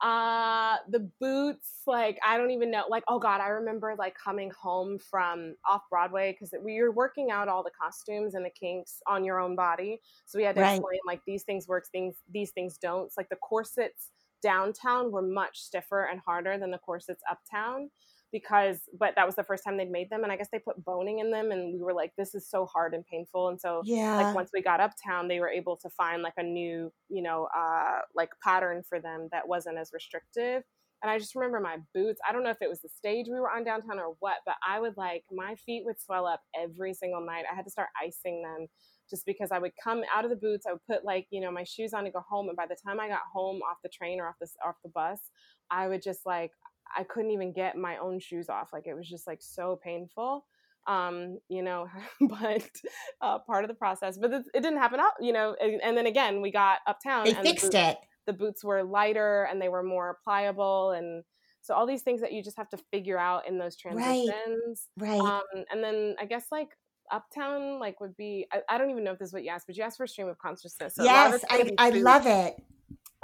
uh 0.06 0.78
the 0.90 1.00
boots 1.20 1.82
like 1.88 2.20
i 2.24 2.38
don't 2.38 2.52
even 2.52 2.70
know 2.70 2.84
like 2.90 3.04
oh 3.08 3.18
god 3.18 3.42
i 3.42 3.48
remember 3.48 3.96
like 3.98 4.14
coming 4.16 4.52
home 4.52 5.00
from 5.00 5.56
off 5.68 5.82
broadway 5.90 6.32
because 6.32 6.54
we 6.64 6.80
were 6.80 6.92
working 6.92 7.32
out 7.32 7.48
all 7.48 7.64
the 7.64 7.72
costumes 7.72 8.36
and 8.36 8.46
the 8.46 8.52
kinks 8.52 9.02
on 9.08 9.24
your 9.26 9.40
own 9.40 9.56
body. 9.56 10.00
So 10.28 10.38
we 10.38 10.44
had 10.44 10.56
to 10.58 10.62
Right. 10.62 10.86
explain 10.86 11.00
like 11.08 11.22
these 11.26 11.44
things 11.44 11.68
work 11.68 11.86
things 11.92 12.18
these 12.32 12.52
things 12.52 12.78
don't. 12.78 13.06
It's 13.08 13.18
like 13.18 13.30
the 13.30 13.36
corsets 13.38 14.12
downtown 14.44 15.12
were 15.12 15.24
much 15.24 15.60
stiffer 15.62 16.06
and 16.06 16.20
harder 16.20 16.58
than 16.60 16.72
the 16.72 16.78
corsets 16.78 17.24
uptown 17.30 17.90
because 18.36 18.82
but 19.00 19.14
that 19.16 19.26
was 19.26 19.36
the 19.36 19.44
first 19.44 19.64
time 19.64 19.78
they'd 19.78 19.90
made 19.90 20.10
them 20.10 20.24
and 20.24 20.32
i 20.32 20.36
guess 20.36 20.50
they 20.52 20.60
put 20.60 20.84
boning 20.84 21.20
in 21.20 21.32
them 21.32 21.52
and 21.52 21.74
we 21.74 21.82
were 21.82 21.94
like 21.94 22.12
this 22.18 22.36
is 22.36 22.50
so 22.50 22.66
hard 22.66 22.94
and 22.94 23.06
painful 23.06 23.48
and 23.48 23.60
so 23.62 23.86
yeah 23.88 24.14
like 24.18 24.34
once 24.34 24.50
we 24.54 24.62
got 24.62 24.82
uptown 24.82 25.28
they 25.28 25.40
were 25.40 25.50
able 25.50 25.78
to 25.78 25.90
find 25.90 26.22
like 26.22 26.34
a 26.38 26.44
new 26.44 26.92
you 27.10 27.22
know 27.22 27.48
uh 27.56 28.00
like 28.14 28.30
pattern 28.44 28.84
for 28.88 29.00
them 29.00 29.30
that 29.32 29.48
wasn't 29.48 29.78
as 29.78 29.92
restrictive 29.94 30.64
And 31.02 31.12
I 31.12 31.20
just 31.20 31.36
remember 31.36 31.60
my 31.60 31.78
boots. 31.94 32.20
I 32.28 32.32
don't 32.32 32.44
know 32.44 32.50
if 32.50 32.62
it 32.62 32.70
was 32.70 32.82
the 32.82 32.90
stage 32.90 33.28
we 33.28 33.40
were 33.40 33.52
on 33.52 33.64
downtown 33.64 34.00
or 34.00 34.16
what, 34.20 34.38
but 34.46 34.56
I 34.68 34.80
would 34.80 34.98
like 34.98 35.24
my 35.32 35.56
feet 35.56 35.84
would 35.86 36.00
swell 36.02 36.26
up 36.26 36.42
every 36.56 36.94
single 36.94 37.24
night. 37.24 37.46
I 37.52 37.56
had 37.56 37.66
to 37.66 37.72
start 37.72 37.90
icing 38.02 38.42
them 38.42 38.68
just 39.10 39.26
because 39.26 39.52
I 39.52 39.60
would 39.60 39.74
come 39.84 40.04
out 40.12 40.24
of 40.24 40.32
the 40.32 40.36
boots, 40.36 40.66
I 40.68 40.72
would 40.72 40.86
put 40.90 41.06
like, 41.06 41.28
you 41.30 41.40
know, 41.42 41.52
my 41.52 41.64
shoes 41.64 41.94
on 41.94 42.06
to 42.06 42.12
go 42.12 42.22
home. 42.28 42.48
And 42.48 42.58
by 42.58 42.66
the 42.66 42.78
time 42.84 43.00
I 43.00 43.08
got 43.08 43.22
home 43.32 43.62
off 43.62 43.78
the 43.84 43.90
train 43.90 44.20
or 44.20 44.28
off 44.28 44.36
the, 44.42 44.48
off 44.66 44.76
the 44.84 44.90
bus, 44.90 45.20
I 45.70 45.88
would 45.88 46.02
just 46.02 46.26
like, 46.26 46.52
I 46.96 47.04
couldn't 47.04 47.32
even 47.32 47.52
get 47.52 47.78
my 47.78 47.98
own 47.98 48.20
shoes 48.20 48.50
off. 48.50 48.70
Like 48.74 48.88
it 48.88 48.94
was 48.94 49.10
just 49.10 49.28
like 49.28 49.42
so 49.42 49.80
painful. 49.82 50.46
Um, 50.88 51.40
you 51.50 51.64
know, 51.64 51.88
but 52.22 52.70
uh, 53.22 53.40
part 53.40 53.64
of 53.64 53.70
the 53.70 53.76
process, 53.76 54.18
but 54.18 54.32
it, 54.32 54.46
it 54.54 54.62
didn't 54.62 54.78
happen 54.78 55.00
up, 55.00 55.16
you 55.20 55.34
know, 55.34 55.56
and, 55.60 55.82
and, 55.82 55.98
then 55.98 56.06
again, 56.06 56.42
we 56.42 56.52
got 56.52 56.80
uptown. 56.86 57.26
They 57.26 57.34
fixed 57.34 57.72
the 57.72 57.90
it. 57.90 57.98
The 58.28 58.34
boots 58.34 58.64
were 58.64 58.84
lighter 58.84 59.48
and 59.50 59.60
they 59.60 59.70
were 59.70 59.82
more 59.82 60.20
pliable. 60.24 60.92
And 60.92 61.24
so 61.62 61.74
all 61.74 61.88
these 61.88 62.04
things 62.04 62.22
that 62.22 62.34
you 62.34 62.44
just 62.44 62.58
have 62.58 62.70
to 62.70 62.78
figure 62.92 63.18
out 63.18 63.48
in 63.48 63.58
those 63.58 63.76
transitions. 63.76 64.88
Right. 64.98 65.20
right. 65.20 65.20
Um, 65.20 65.66
and 65.72 65.84
then 65.84 66.16
I 66.20 66.26
guess 66.26 66.46
like 66.52 66.70
uptown 67.12 67.80
like 67.80 68.00
would 68.02 68.16
be 68.18 68.48
I, 68.52 68.62
I, 68.68 68.78
don't 68.78 68.90
even 68.90 69.04
know 69.04 69.12
if 69.12 69.20
this 69.20 69.28
is 69.28 69.34
what 69.34 69.44
you 69.44 69.50
asked 69.50 69.68
but 69.68 69.78
you 69.78 69.84
asked 69.84 69.98
for 69.98 70.06
a 70.06 70.08
stream 70.08 70.28
of 70.28 70.40
consciousness 70.40 70.96
so 70.96 71.04
yes 71.04 71.44
i, 71.52 71.70
I 71.78 71.90
love 71.92 72.26
it 72.26 72.56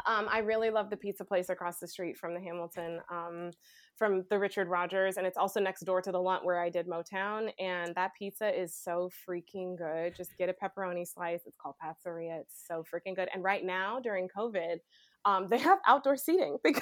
um, 0.06 0.28
I 0.30 0.40
really 0.40 0.70
love 0.70 0.90
the 0.90 0.98
pizza 0.98 1.26
place 1.26 1.50
across 1.50 1.80
the 1.80 1.88
street 1.88 2.18
from 2.18 2.34
the 2.34 2.40
Hamilton, 2.40 3.00
um, 3.12 3.52
from 3.98 4.24
the 4.30 4.40
Richard 4.40 4.68
Rodgers, 4.68 5.18
and 5.18 5.28
it's 5.28 5.38
also 5.38 5.60
next 5.60 5.86
door 5.86 6.02
to 6.02 6.12
the 6.12 6.20
Lunt 6.20 6.44
where 6.44 6.60
I 6.60 6.70
did 6.70 6.88
Motown. 6.88 7.52
And 7.60 7.94
that 7.96 8.12
pizza 8.18 8.50
is 8.50 8.76
so 8.76 9.10
freaking 9.28 9.78
good. 9.78 10.16
Just 10.16 10.38
get 10.38 10.50
a 10.50 10.54
pepperoni 10.54 11.08
slice. 11.08 11.42
It's 11.46 11.58
called 11.58 11.76
Pizzeria. 11.84 12.42
It's 12.42 12.64
so 12.68 12.84
freaking 12.84 13.16
good. 13.16 13.30
And 13.34 13.44
right 13.44 13.64
now 13.64 14.00
during 14.00 14.28
COVID, 14.36 14.78
um, 15.26 15.48
they 15.50 15.60
have 15.60 15.80
outdoor 15.88 16.18
seating 16.18 16.58
because 16.64 16.82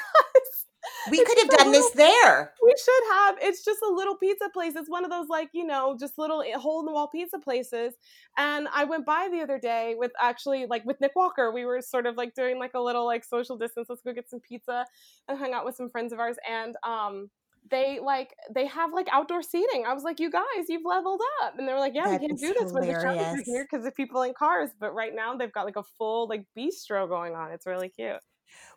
we 1.10 1.24
could 1.24 1.38
have 1.40 1.50
done 1.50 1.72
this 1.72 1.90
there. 1.92 2.54
We 2.64 2.74
should 2.84 3.04
have. 3.14 3.36
It's 3.42 3.64
just 3.64 3.80
a 3.82 3.92
little 3.92 4.16
pizza 4.16 4.50
place. 4.50 4.76
It's 4.76 4.90
one 4.90 5.04
of 5.04 5.12
those 5.12 5.28
like, 5.28 5.50
you 5.54 5.66
know, 5.66 5.96
just 6.00 6.18
little 6.18 6.42
eh, 6.42 6.58
hole 6.58 6.80
in 6.80 6.86
the 6.86 6.92
wall 6.92 7.08
pizza 7.08 7.40
places. 7.40 7.94
And 8.38 8.68
I 8.74 8.86
went 8.86 9.06
by 9.06 9.30
the 9.32 9.42
other 9.42 9.60
day 9.60 9.96
with 9.98 10.12
actually 10.22 10.66
like 10.66 10.86
with 10.86 11.00
Nick 11.02 11.16
Walker. 11.16 11.52
We 11.52 11.66
were 11.66 11.82
sort 11.82 12.06
of 12.06 12.18
like 12.18 12.34
doing 12.36 12.60
like 12.60 12.74
a 12.74 12.80
little 12.80 13.06
like 13.06 13.24
social 13.24 13.58
distance. 13.58 13.88
Let's 13.90 14.02
go 14.02 14.14
get 14.14 14.30
some 14.30 14.40
pizza 14.40 14.86
and 15.28 15.38
hung 15.38 15.54
out 15.54 15.66
with 15.66 15.76
some 15.76 15.90
friends 15.90 16.14
of 16.14 16.20
ours. 16.20 16.38
And 16.50 16.76
um 16.84 17.30
they 17.70 18.00
like 18.00 18.34
they 18.54 18.66
have 18.68 18.94
like 18.94 19.08
outdoor 19.12 19.44
seating. 19.44 19.86
I 19.88 19.94
was 19.94 20.04
like, 20.04 20.20
you 20.20 20.32
guys, 20.32 20.44
you've 20.68 20.86
leveled 20.86 21.22
up, 21.44 21.58
and 21.58 21.68
they 21.68 21.74
were 21.74 21.80
like, 21.80 21.94
yeah, 21.94 22.06
that 22.08 22.22
we 22.22 22.28
can't 22.28 22.40
do 22.40 22.54
this 22.58 22.72
when 22.72 22.88
the 22.88 22.94
traffic 22.94 23.22
are 23.22 23.44
here 23.46 23.68
because 23.70 23.86
of 23.86 23.96
people 23.96 24.22
in 24.24 24.34
cars. 24.34 24.72
But 24.80 24.94
right 24.94 25.14
now 25.14 25.36
they've 25.36 25.52
got 25.52 25.66
like 25.66 25.76
a 25.76 25.84
full 25.98 26.28
like 26.28 26.46
bistro 26.58 27.08
going 27.08 27.36
on. 27.36 27.52
It's 27.52 27.66
really 27.66 27.90
cute. 27.90 28.18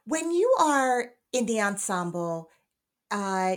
When 0.04 0.30
you 0.30 0.54
are 0.60 1.12
in 1.32 1.46
the 1.46 1.60
ensemble, 1.60 2.50
uh, 3.10 3.56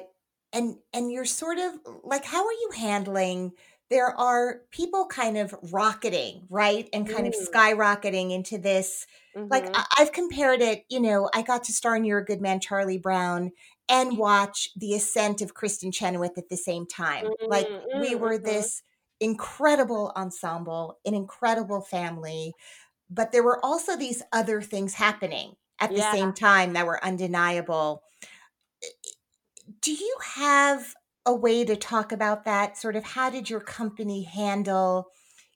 and 0.54 0.78
and 0.94 1.12
you're 1.12 1.26
sort 1.26 1.60
of 1.60 1.74
like, 2.04 2.26
how 2.26 2.46
are 2.46 2.52
you 2.52 2.70
handling? 2.78 3.52
There 3.90 4.08
are 4.08 4.62
people 4.72 5.06
kind 5.06 5.38
of 5.38 5.54
rocketing, 5.72 6.48
right, 6.50 6.90
and 6.92 7.08
kind 7.08 7.26
mm. 7.26 7.28
of 7.28 7.36
skyrocketing 7.36 8.32
into 8.32 8.58
this. 8.58 9.06
Mm-hmm. 9.36 9.48
Like 9.50 9.68
I- 9.76 9.86
I've 9.98 10.12
compared 10.12 10.62
it, 10.62 10.86
you 10.90 11.00
know, 11.00 11.30
I 11.34 11.42
got 11.42 11.66
to 11.66 11.74
star 11.74 11.96
in 11.96 12.06
"You're 12.06 12.20
a 12.20 12.26
Good 12.26 12.42
Man," 12.42 12.60
Charlie 12.60 12.98
Brown, 12.98 13.52
and 13.90 14.18
watch 14.18 14.70
the 14.76 14.96
ascent 14.96 15.42
of 15.42 15.54
Kristin 15.54 15.94
Chenoweth 15.94 16.38
at 16.38 16.50
the 16.50 16.58
same 16.58 16.88
time. 16.88 17.26
Mm-hmm. 17.26 17.52
Like 17.52 17.68
we 18.00 18.16
mm, 18.16 18.20
were 18.20 18.36
mm-hmm. 18.36 18.46
this 18.46 18.82
incredible 19.20 20.12
ensemble, 20.16 21.00
an 21.06 21.14
incredible 21.14 21.82
family, 21.82 22.54
but 23.10 23.32
there 23.32 23.44
were 23.44 23.64
also 23.64 23.96
these 23.96 24.24
other 24.32 24.62
things 24.62 24.96
happening 24.96 25.56
at 25.80 25.90
the 25.90 25.98
yeah. 25.98 26.12
same 26.12 26.34
time 26.34 26.74
that 26.74 26.86
were 26.86 27.04
undeniable. 27.04 28.04
Do 29.82 29.92
you 29.92 30.16
have 30.36 30.94
a 31.26 31.34
way 31.34 31.66
to 31.66 31.76
talk 31.76 32.12
about 32.12 32.46
that? 32.46 32.78
Sort 32.78 32.96
of 32.96 33.04
how 33.04 33.30
did 33.30 33.50
your 33.50 33.60
company 33.60 34.24
handle? 34.24 35.08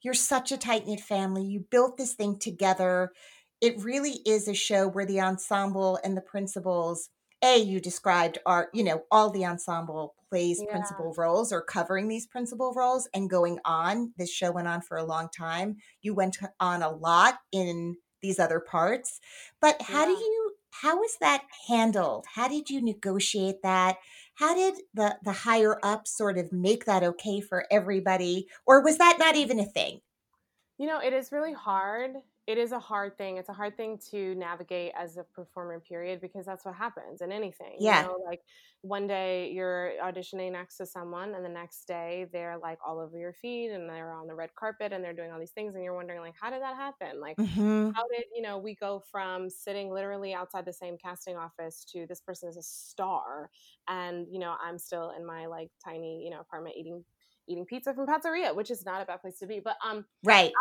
You're 0.01 0.13
such 0.13 0.51
a 0.51 0.57
tight 0.57 0.87
knit 0.87 1.01
family. 1.01 1.43
You 1.43 1.65
built 1.69 1.97
this 1.97 2.13
thing 2.13 2.39
together. 2.39 3.11
It 3.61 3.83
really 3.83 4.19
is 4.25 4.47
a 4.47 4.53
show 4.53 4.87
where 4.87 5.05
the 5.05 5.21
ensemble 5.21 5.99
and 6.03 6.15
the 6.15 6.21
principals, 6.21 7.09
A, 7.43 7.57
you 7.57 7.79
described 7.79 8.39
are, 8.45 8.69
you 8.73 8.83
know, 8.83 9.03
all 9.11 9.29
the 9.29 9.45
ensemble 9.45 10.15
plays 10.29 10.61
yeah. 10.63 10.71
principal 10.71 11.13
roles 11.17 11.51
or 11.51 11.61
covering 11.61 12.07
these 12.07 12.27
principal 12.27 12.73
roles 12.75 13.09
and 13.13 13.29
going 13.29 13.59
on. 13.65 14.13
This 14.17 14.31
show 14.31 14.51
went 14.51 14.67
on 14.67 14.81
for 14.81 14.97
a 14.97 15.03
long 15.03 15.27
time. 15.35 15.77
You 16.01 16.13
went 16.13 16.37
on 16.59 16.81
a 16.81 16.89
lot 16.89 17.39
in 17.51 17.97
these 18.21 18.39
other 18.39 18.59
parts. 18.59 19.19
But 19.61 19.81
how 19.81 20.01
yeah. 20.01 20.15
do 20.15 20.21
you 20.21 20.51
how 20.71 20.97
was 20.97 21.17
that 21.19 21.43
handled? 21.67 22.25
How 22.35 22.47
did 22.47 22.69
you 22.69 22.81
negotiate 22.81 23.61
that? 23.63 23.97
How 24.35 24.55
did 24.55 24.75
the 24.93 25.17
the 25.23 25.31
higher 25.31 25.79
up 25.83 26.07
sort 26.07 26.37
of 26.37 26.53
make 26.53 26.85
that 26.85 27.03
okay 27.03 27.41
for 27.41 27.65
everybody 27.71 28.47
or 28.65 28.83
was 28.83 28.97
that 28.97 29.17
not 29.19 29.35
even 29.35 29.59
a 29.59 29.65
thing? 29.65 30.01
You 30.79 30.87
know, 30.87 30.99
it 30.99 31.13
is 31.13 31.31
really 31.31 31.53
hard 31.53 32.15
it 32.49 32.57
is 32.57 32.71
a 32.71 32.79
hard 32.79 33.15
thing. 33.15 33.37
It's 33.37 33.49
a 33.49 33.53
hard 33.53 33.77
thing 33.77 33.99
to 34.09 34.33
navigate 34.33 34.91
as 34.97 35.17
a 35.17 35.23
performer, 35.23 35.79
period, 35.79 36.19
because 36.19 36.47
that's 36.47 36.65
what 36.65 36.73
happens 36.73 37.21
in 37.21 37.31
anything. 37.31 37.75
Yeah. 37.77 38.01
You 38.01 38.07
know, 38.07 38.17
like 38.25 38.41
one 38.81 39.05
day 39.05 39.51
you're 39.51 39.91
auditioning 40.03 40.53
next 40.53 40.77
to 40.77 40.87
someone, 40.87 41.35
and 41.35 41.45
the 41.45 41.49
next 41.49 41.87
day 41.87 42.25
they're 42.33 42.57
like 42.57 42.79
all 42.83 42.97
over 42.97 43.19
your 43.19 43.33
feet 43.33 43.69
and 43.69 43.87
they're 43.87 44.11
on 44.11 44.25
the 44.25 44.33
red 44.33 44.55
carpet 44.55 44.91
and 44.91 45.03
they're 45.03 45.13
doing 45.13 45.31
all 45.31 45.37
these 45.37 45.51
things, 45.51 45.75
and 45.75 45.83
you're 45.83 45.93
wondering, 45.93 46.21
like, 46.21 46.33
how 46.41 46.49
did 46.49 46.63
that 46.63 46.75
happen? 46.75 47.21
Like, 47.21 47.37
mm-hmm. 47.37 47.91
how 47.91 48.07
did, 48.07 48.23
you 48.35 48.41
know, 48.41 48.57
we 48.57 48.73
go 48.73 49.03
from 49.11 49.47
sitting 49.47 49.93
literally 49.93 50.33
outside 50.33 50.65
the 50.65 50.73
same 50.73 50.97
casting 50.97 51.37
office 51.37 51.85
to 51.91 52.07
this 52.07 52.19
person 52.19 52.49
is 52.49 52.57
a 52.57 52.63
star, 52.63 53.51
and, 53.87 54.25
you 54.27 54.39
know, 54.39 54.55
I'm 54.59 54.79
still 54.79 55.13
in 55.15 55.23
my 55.23 55.45
like 55.45 55.69
tiny, 55.85 56.23
you 56.23 56.31
know, 56.31 56.39
apartment 56.39 56.77
eating 56.79 57.03
eating 57.49 57.65
pizza 57.65 57.93
from 57.93 58.07
Pizzeria, 58.07 58.55
which 58.55 58.71
is 58.71 58.85
not 58.85 59.01
a 59.01 59.05
bad 59.05 59.21
place 59.21 59.39
to 59.39 59.47
be. 59.47 59.59
But 59.59 59.75
um, 59.85 60.05
right. 60.23 60.51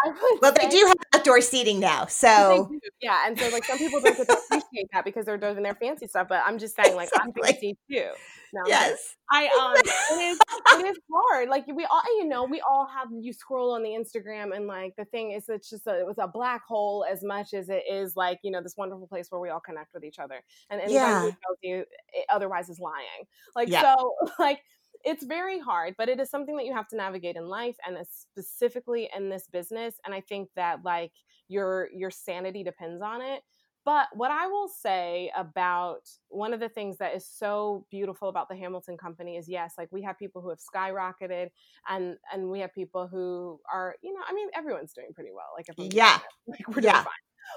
Well, 0.41 0.53
they 0.53 0.69
do 0.69 0.85
have 0.87 0.97
outdoor 1.15 1.41
seating 1.41 1.79
now, 1.79 2.07
so 2.09 2.71
yeah. 3.01 3.27
And 3.27 3.39
so 3.39 3.49
like 3.51 3.65
some 3.65 3.79
people 3.79 4.01
don't 4.01 4.17
get 4.17 4.27
to 4.29 4.33
appreciate 4.33 4.89
that 4.93 5.05
because 5.05 5.27
they're 5.27 5.39
doing 5.39 5.63
their 5.63 5.75
fancy 5.75 6.07
stuff. 6.07 6.29
But 6.29 6.43
I'm 6.47 6.59
just 6.59 6.77
saying, 6.77 6.97
like 6.97 7.11
I'm 7.21 7.33
fancy 7.33 7.77
too. 7.91 8.11
No, 8.53 8.63
yes. 8.67 9.17
I 9.31 9.47
um, 9.47 9.75
it 10.19 10.23
is 10.23 10.39
it 10.73 10.87
is 10.87 10.99
hard. 11.13 11.49
Like 11.49 11.67
we 11.67 11.85
all, 11.85 12.03
you 12.19 12.27
know, 12.27 12.45
we 12.45 12.61
all 12.61 12.87
have. 12.87 13.09
You 13.21 13.33
scroll 13.33 13.73
on 13.73 13.83
the 13.83 13.91
Instagram, 13.91 14.57
and 14.57 14.67
like 14.67 14.95
the 14.97 15.05
thing 15.07 15.33
is, 15.33 15.49
it's 15.49 15.69
just 15.69 15.87
a, 15.87 16.01
it 16.01 16.07
was 16.07 16.17
a 16.19 16.29
black 16.29 16.65
hole 16.67 17.05
as 17.11 17.23
much 17.23 17.53
as 17.53 17.69
it 17.69 17.83
is 17.91 18.17
like 18.17 18.39
you 18.43 18.51
know 18.51 18.63
this 18.63 18.75
wonderful 18.77 19.07
place 19.07 19.27
where 19.31 19.41
we 19.41 19.51
all 19.51 19.61
connect 19.61 19.93
with 19.93 20.05
each 20.05 20.19
other. 20.19 20.43
And 20.71 20.81
anybody 20.81 20.95
yeah. 20.95 21.21
who 21.21 21.27
tells 21.29 21.59
you 21.63 21.85
otherwise 22.31 22.69
is 22.69 22.79
lying. 22.79 23.27
Like 23.55 23.69
yeah. 23.69 23.95
so, 23.95 24.15
like 24.39 24.61
it's 25.05 25.25
very 25.25 25.59
hard, 25.59 25.95
but 25.99 26.09
it 26.09 26.21
is 26.21 26.31
something 26.31 26.57
that 26.57 26.67
you 26.67 26.75
have 26.75 26.89
to 26.89 26.97
navigate 26.97 27.37
in 27.37 27.49
life 27.49 27.77
and 27.87 27.97
specifically 28.07 29.09
in 29.17 29.29
this 29.29 29.47
business. 29.53 29.95
And 30.05 30.15
I 30.15 30.21
think 30.21 30.49
that 30.57 30.85
like 30.85 31.13
your 31.49 31.89
your 31.95 32.11
sanity 32.11 32.63
depends 32.63 33.03
on 33.03 33.21
it. 33.21 33.43
But 33.85 34.09
what 34.13 34.31
I 34.31 34.47
will 34.47 34.69
say 34.69 35.33
about 35.35 36.03
one 36.29 36.53
of 36.53 36.61
the 36.61 36.69
things 36.69 36.99
that 36.99 37.15
is 37.15 37.27
so 37.27 37.87
beautiful 37.91 38.29
about 38.29 38.51
the 38.51 38.57
Hamilton 38.57 38.99
company 38.99 39.37
is 39.37 39.49
yes, 39.49 39.75
like 39.79 39.89
we 39.91 40.03
have 40.03 40.19
people 40.19 40.43
who 40.43 40.51
have 40.51 40.59
skyrocketed 40.59 41.49
and 41.89 42.17
and 42.33 42.51
we 42.51 42.61
have 42.61 42.75
people 42.75 43.09
who 43.09 43.59
are, 43.73 43.95
you 44.03 44.13
know, 44.13 44.21
I 44.29 44.35
mean 44.35 44.49
everyone's 44.55 44.93
doing 44.93 45.09
pretty 45.15 45.31
well. 45.35 45.47
Like 45.57 45.69
if 45.69 45.95
yeah. 45.95 46.19
Like 46.47 46.69
we're 46.69 46.83
doing 46.83 46.85
yeah. 46.85 47.03
fine. 47.03 47.13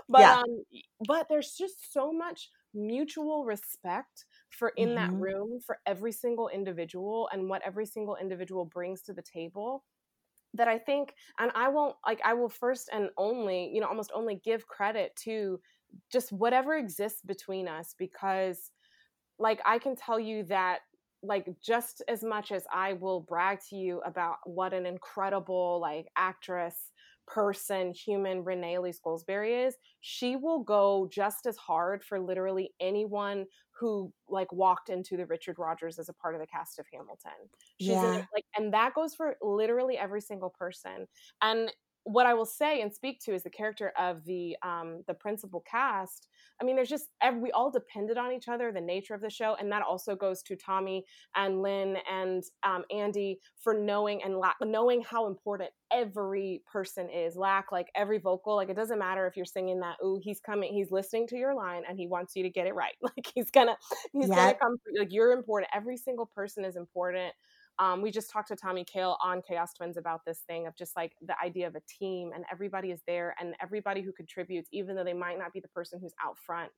But 0.07 0.21
yeah. 0.21 0.37
um 0.37 0.63
but 1.05 1.27
there's 1.27 1.53
just 1.57 1.91
so 1.91 2.13
much 2.13 2.49
mutual 2.73 3.43
respect 3.43 4.25
for 4.51 4.69
in 4.77 4.89
mm-hmm. 4.89 4.95
that 4.95 5.13
room 5.13 5.59
for 5.65 5.79
every 5.85 6.11
single 6.11 6.49
individual 6.49 7.29
and 7.31 7.49
what 7.49 7.61
every 7.65 7.85
single 7.85 8.15
individual 8.15 8.65
brings 8.65 9.01
to 9.03 9.13
the 9.13 9.21
table 9.21 9.83
that 10.53 10.67
I 10.67 10.77
think, 10.77 11.13
and 11.39 11.51
I 11.55 11.69
won't 11.69 11.95
like, 12.05 12.19
I 12.25 12.33
will 12.33 12.49
first 12.49 12.89
and 12.91 13.09
only, 13.17 13.71
you 13.73 13.81
know, 13.81 13.87
almost 13.87 14.11
only 14.13 14.41
give 14.43 14.67
credit 14.67 15.15
to 15.23 15.59
just 16.11 16.31
whatever 16.31 16.75
exists 16.75 17.21
between 17.21 17.67
us 17.67 17.95
because, 17.97 18.71
like, 19.39 19.61
I 19.65 19.79
can 19.79 19.95
tell 19.95 20.19
you 20.19 20.43
that, 20.45 20.79
like, 21.23 21.47
just 21.61 22.03
as 22.07 22.23
much 22.23 22.51
as 22.51 22.65
I 22.73 22.93
will 22.93 23.21
brag 23.21 23.59
to 23.69 23.75
you 23.75 24.01
about 24.05 24.37
what 24.45 24.73
an 24.73 24.85
incredible, 24.85 25.79
like, 25.79 26.07
actress 26.17 26.91
person, 27.34 27.93
human 27.93 28.43
Renee 28.43 28.75
Elise 28.75 28.99
Goldsberry 29.03 29.67
is, 29.67 29.75
she 30.01 30.36
will 30.36 30.63
go 30.63 31.07
just 31.11 31.45
as 31.45 31.55
hard 31.57 32.03
for 32.03 32.19
literally 32.19 32.71
anyone 32.79 33.45
who 33.71 34.11
like 34.27 34.51
walked 34.51 34.89
into 34.89 35.17
the 35.17 35.25
Richard 35.25 35.57
Rodgers 35.57 35.97
as 35.97 36.09
a 36.09 36.13
part 36.13 36.36
of 36.36 36.41
the 36.41 36.47
cast 36.47 36.77
of 36.77 36.86
Hamilton. 36.91 37.32
She's 37.79 37.89
yeah. 37.89 38.25
like, 38.34 38.45
and 38.57 38.73
that 38.73 38.93
goes 38.93 39.15
for 39.15 39.36
literally 39.41 39.97
every 39.97 40.21
single 40.21 40.49
person. 40.49 41.07
And 41.41 41.71
what 42.03 42.25
I 42.25 42.33
will 42.33 42.45
say 42.45 42.81
and 42.81 42.91
speak 42.91 43.19
to 43.21 43.33
is 43.33 43.43
the 43.43 43.49
character 43.49 43.93
of 43.97 44.23
the 44.25 44.57
um, 44.63 45.03
the 45.07 45.13
principal 45.13 45.63
cast. 45.69 46.27
I 46.59 46.63
mean, 46.63 46.75
there's 46.75 46.89
just 46.89 47.07
we 47.39 47.51
all 47.51 47.71
depended 47.71 48.17
on 48.17 48.31
each 48.31 48.47
other, 48.47 48.71
the 48.71 48.81
nature 48.81 49.13
of 49.13 49.21
the 49.21 49.29
show, 49.29 49.55
and 49.59 49.71
that 49.71 49.83
also 49.83 50.15
goes 50.15 50.41
to 50.43 50.55
Tommy 50.55 51.05
and 51.35 51.61
Lin 51.61 51.97
and 52.11 52.43
um, 52.63 52.83
Andy 52.91 53.39
for 53.59 53.73
knowing 53.73 54.23
and 54.23 54.37
la- 54.37 54.53
knowing 54.61 55.03
how 55.03 55.27
important 55.27 55.69
every 55.91 56.63
person 56.71 57.09
is. 57.09 57.35
Lac 57.35 57.71
like 57.71 57.87
every 57.95 58.17
vocal, 58.17 58.55
like 58.55 58.69
it 58.69 58.75
doesn't 58.75 58.99
matter 58.99 59.27
if 59.27 59.35
you're 59.35 59.45
singing 59.45 59.79
that. 59.81 59.97
Ooh, 60.03 60.19
he's 60.21 60.39
coming, 60.39 60.73
he's 60.73 60.91
listening 60.91 61.27
to 61.27 61.37
your 61.37 61.53
line, 61.53 61.83
and 61.87 61.99
he 61.99 62.07
wants 62.07 62.35
you 62.35 62.43
to 62.43 62.49
get 62.49 62.67
it 62.67 62.73
right. 62.75 62.95
Like 63.01 63.27
he's 63.33 63.51
gonna, 63.51 63.75
he's 64.13 64.29
yep. 64.29 64.37
gonna 64.37 64.53
come. 64.53 64.75
Like 64.97 65.11
you're 65.11 65.33
important. 65.33 65.69
Every 65.75 65.97
single 65.97 66.25
person 66.25 66.63
is 66.63 66.75
important. 66.77 67.33
Um, 67.80 68.01
we 68.01 68.11
just 68.11 68.30
talked 68.30 68.49
to 68.49 68.55
Tommy 68.55 68.84
Kail 68.84 69.17
on 69.24 69.41
Chaos 69.41 69.74
Twins 69.74 69.97
about 69.97 70.22
this 70.26 70.41
thing 70.47 70.67
of 70.67 70.76
just 70.76 70.95
like 70.95 71.13
the 71.26 71.36
idea 71.43 71.67
of 71.67 71.76
a 71.76 71.82
team 71.99 72.32
and 72.36 72.45
everybody 72.51 72.91
is 72.91 73.01
there 73.07 73.36
and 73.39 73.55
everybody 73.61 74.01
who 74.01 74.11
contributes, 74.11 74.69
even 74.72 74.95
though 74.95 75.03
they 75.03 75.13
might 75.13 75.39
not 75.39 75.53
be 75.53 75.59
the 75.59 75.67
person 75.69 75.99
who's 75.99 76.13
out 76.24 76.38
front, 76.45 76.72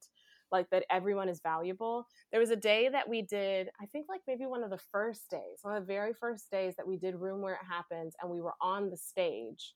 like 0.51 0.69
that 0.69 0.85
everyone 0.89 1.27
is 1.29 1.41
valuable. 1.41 2.07
There 2.31 2.39
was 2.39 2.51
a 2.51 2.55
day 2.55 2.89
that 2.89 3.09
we 3.09 3.21
did, 3.21 3.69
I 3.81 3.85
think 3.87 4.05
like 4.07 4.21
maybe 4.27 4.45
one 4.45 4.63
of 4.63 4.69
the 4.69 4.79
first 4.91 5.29
days, 5.29 5.59
one 5.61 5.75
of 5.75 5.83
the 5.83 5.93
very 5.93 6.13
first 6.13 6.49
days 6.51 6.75
that 6.77 6.87
we 6.87 6.97
did 6.97 7.15
Room 7.15 7.41
Where 7.41 7.55
It 7.55 7.67
Happens 7.69 8.13
and 8.21 8.31
we 8.31 8.41
were 8.41 8.53
on 8.61 8.89
the 8.89 8.97
stage 8.97 9.73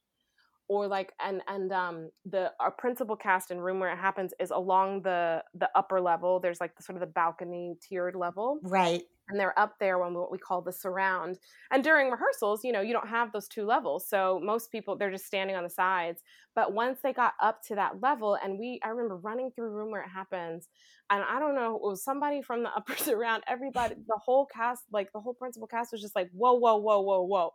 or 0.69 0.87
like 0.87 1.13
and 1.21 1.41
and 1.47 1.71
um 1.71 2.09
the 2.25 2.51
our 2.59 2.71
principal 2.71 3.15
cast 3.15 3.51
in 3.51 3.59
room 3.59 3.79
where 3.79 3.89
it 3.89 3.97
happens 3.97 4.33
is 4.37 4.51
along 4.51 5.01
the 5.01 5.41
the 5.53 5.69
upper 5.75 6.01
level. 6.01 6.41
There's 6.41 6.59
like 6.59 6.75
the 6.75 6.83
sort 6.83 6.97
of 6.97 6.99
the 6.99 7.07
balcony 7.07 7.75
tiered 7.81 8.15
level. 8.15 8.59
Right 8.63 9.03
and 9.29 9.39
they're 9.39 9.57
up 9.59 9.75
there 9.79 10.01
on 10.03 10.13
what 10.13 10.31
we 10.31 10.37
call 10.37 10.61
the 10.61 10.71
surround 10.71 11.37
and 11.71 11.83
during 11.83 12.09
rehearsals 12.09 12.63
you 12.63 12.71
know 12.71 12.81
you 12.81 12.93
don't 12.93 13.07
have 13.07 13.31
those 13.31 13.47
two 13.47 13.65
levels 13.65 14.07
so 14.07 14.39
most 14.43 14.71
people 14.71 14.95
they're 14.95 15.11
just 15.11 15.25
standing 15.25 15.55
on 15.55 15.63
the 15.63 15.69
sides 15.69 16.21
but 16.55 16.73
once 16.73 16.99
they 17.01 17.13
got 17.13 17.33
up 17.41 17.61
to 17.63 17.75
that 17.75 18.01
level 18.01 18.37
and 18.43 18.57
we 18.59 18.79
i 18.83 18.89
remember 18.89 19.17
running 19.17 19.51
through 19.51 19.69
room 19.69 19.91
where 19.91 20.03
it 20.03 20.09
happens 20.09 20.67
and 21.09 21.23
i 21.29 21.39
don't 21.39 21.55
know 21.55 21.75
it 21.75 21.81
was 21.81 22.03
somebody 22.03 22.41
from 22.41 22.63
the 22.63 22.69
upper 22.75 22.95
surround 22.95 23.43
everybody 23.47 23.95
the 24.07 24.19
whole 24.23 24.45
cast 24.45 24.83
like 24.91 25.11
the 25.13 25.19
whole 25.19 25.33
principal 25.33 25.67
cast 25.67 25.91
was 25.91 26.01
just 26.01 26.15
like 26.15 26.29
whoa 26.33 26.53
whoa 26.53 26.77
whoa 26.77 27.01
whoa 27.01 27.21
whoa 27.21 27.53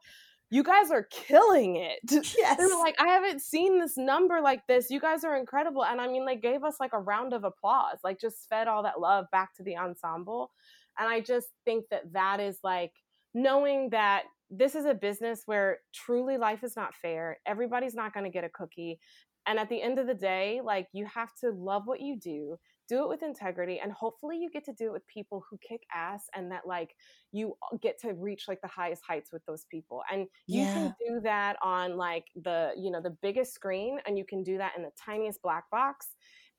you 0.53 0.63
guys 0.63 0.91
are 0.91 1.05
killing 1.05 1.77
it. 1.77 2.01
Yes. 2.11 2.37
They 2.59 2.65
were 2.67 2.79
like, 2.79 2.97
I 3.01 3.09
haven't 3.09 3.41
seen 3.41 3.81
this 3.81 3.97
number 3.97 4.39
like 4.43 4.67
this. 4.67 4.91
You 4.91 5.01
guys 5.01 5.25
are 5.25 5.35
incredible. 5.35 5.83
And 5.83 5.99
I 5.99 6.07
mean, 6.09 6.27
they 6.27 6.37
gave 6.37 6.63
us 6.63 6.77
like 6.79 6.93
a 6.93 7.01
round 7.01 7.33
of 7.33 7.45
applause, 7.45 7.97
like 8.05 8.21
just 8.21 8.51
fed 8.51 8.69
all 8.69 8.83
that 8.83 9.01
love 9.01 9.25
back 9.33 9.55
to 9.55 9.63
the 9.63 9.79
ensemble. 9.79 10.51
And 10.99 11.09
I 11.09 11.21
just 11.21 11.49
think 11.65 11.85
that 11.91 12.13
that 12.13 12.41
is 12.41 12.59
like 12.63 12.93
knowing 13.35 13.91
that 13.91 14.25
this 14.51 14.75
is 14.75 14.85
a 14.85 14.95
business 14.95 15.43
where 15.47 15.79
truly 15.95 16.37
life 16.37 16.63
is 16.63 16.77
not 16.77 16.95
fair. 16.95 17.39
Everybody's 17.47 17.95
not 17.95 18.13
going 18.13 18.25
to 18.25 18.31
get 18.31 18.45
a 18.45 18.51
cookie. 18.51 18.99
And 19.47 19.59
at 19.59 19.69
the 19.69 19.83
end 19.83 19.99
of 19.99 20.07
the 20.07 20.15
day, 20.15 20.61
like 20.63 20.87
you 20.93 21.07
have 21.07 21.31
to 21.41 21.51
love 21.51 21.83
what 21.87 22.01
you 22.01 22.19
do 22.19 22.57
do 22.93 23.03
it 23.03 23.09
with 23.09 23.23
integrity 23.23 23.81
and 23.83 23.93
hopefully 23.93 24.37
you 24.37 24.51
get 24.51 24.65
to 24.65 24.73
do 24.73 24.87
it 24.87 24.93
with 24.93 25.07
people 25.07 25.43
who 25.49 25.57
kick 25.67 25.83
ass 25.95 26.25
and 26.35 26.51
that 26.51 26.67
like 26.67 26.95
you 27.31 27.55
get 27.81 27.99
to 27.99 28.13
reach 28.13 28.45
like 28.49 28.61
the 28.61 28.69
highest 28.69 29.03
heights 29.07 29.33
with 29.33 29.45
those 29.47 29.65
people 29.71 30.03
and 30.13 30.27
you 30.47 30.63
yeah. 30.63 30.75
can 30.75 30.95
do 31.07 31.21
that 31.23 31.57
on 31.63 31.97
like 31.97 32.25
the 32.43 32.73
you 32.77 32.91
know 32.91 33.01
the 33.01 33.17
biggest 33.23 33.55
screen 33.55 33.99
and 34.07 34.19
you 34.19 34.25
can 34.25 34.43
do 34.43 34.59
that 34.59 34.73
in 34.77 34.83
the 34.83 34.91
tiniest 35.03 35.41
black 35.43 35.65
box 35.71 36.09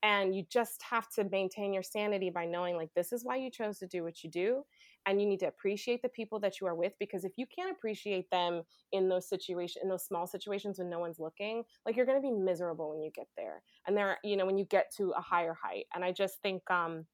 and 0.04 0.36
you 0.36 0.43
just 0.51 0.84
have 0.84 1.10
to 1.10 1.24
maintain 1.32 1.74
your 1.74 1.82
sanity 1.82 2.30
by 2.30 2.45
knowing 2.45 2.76
like 2.76 2.89
this 2.95 3.12
is 3.12 3.24
why 3.24 3.38
you 3.38 3.49
chose 3.49 3.80
to 3.80 3.88
do 3.88 4.04
what 4.04 4.24
you 4.24 4.30
do 4.30 4.62
and 5.06 5.20
you 5.20 5.28
need 5.28 5.39
to 5.39 5.47
appreciate 5.47 6.01
the 6.01 6.10
people 6.10 6.39
that 6.39 6.60
you 6.62 6.68
are 6.68 6.76
with 6.76 6.93
because 6.99 7.24
if 7.24 7.34
you 7.38 7.45
can't 7.54 7.72
appreciate 7.72 8.30
them 8.30 8.62
in 8.91 9.10
those 9.10 9.28
situations 9.28 9.82
in 9.82 9.89
those 9.89 10.06
small 10.06 10.28
situations 10.28 10.78
when 10.78 10.89
no 10.89 10.99
one's 10.99 11.20
looking 11.20 11.64
like 11.86 11.95
you're 11.95 12.06
going 12.06 12.22
to 12.22 12.28
be 12.28 12.32
miserable 12.32 12.89
when 12.91 13.01
you 13.01 13.12
get 13.16 13.28
there 13.38 13.64
and 13.88 13.97
there 13.97 14.18
you 14.24 14.38
know 14.38 14.45
when 14.45 14.58
you 14.58 14.66
get 14.66 14.91
to 14.95 15.12
a 15.18 15.22
higher 15.22 15.56
height 15.62 15.86
and 15.95 16.04
i 16.04 16.12
just 16.12 16.41
think 16.41 16.62
um 16.70 17.06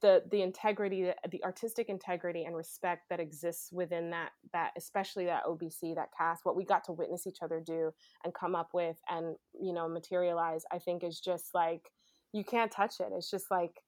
the 0.00 0.22
the 0.30 0.42
integrity 0.42 1.10
the 1.30 1.42
artistic 1.44 1.88
integrity 1.88 2.44
and 2.44 2.54
respect 2.56 3.02
that 3.10 3.18
exists 3.20 3.70
within 3.72 4.10
that 4.10 4.30
that 4.52 4.70
especially 4.76 5.24
that 5.24 5.44
obc 5.44 5.94
that 5.94 6.08
cast 6.16 6.44
what 6.44 6.56
we 6.56 6.64
got 6.64 6.84
to 6.84 6.92
witness 6.92 7.26
each 7.26 7.38
other 7.42 7.60
do 7.64 7.90
and 8.24 8.32
come 8.32 8.54
up 8.54 8.70
with 8.72 8.96
and 9.10 9.34
you 9.60 9.72
know 9.72 9.88
materialize 9.88 10.62
i 10.72 10.78
think 10.78 11.02
is 11.02 11.20
just 11.20 11.50
like 11.52 11.90
you 12.32 12.44
can't 12.44 12.70
touch 12.70 12.94
it 13.00 13.08
it's 13.16 13.30
just 13.30 13.50
like 13.50 13.82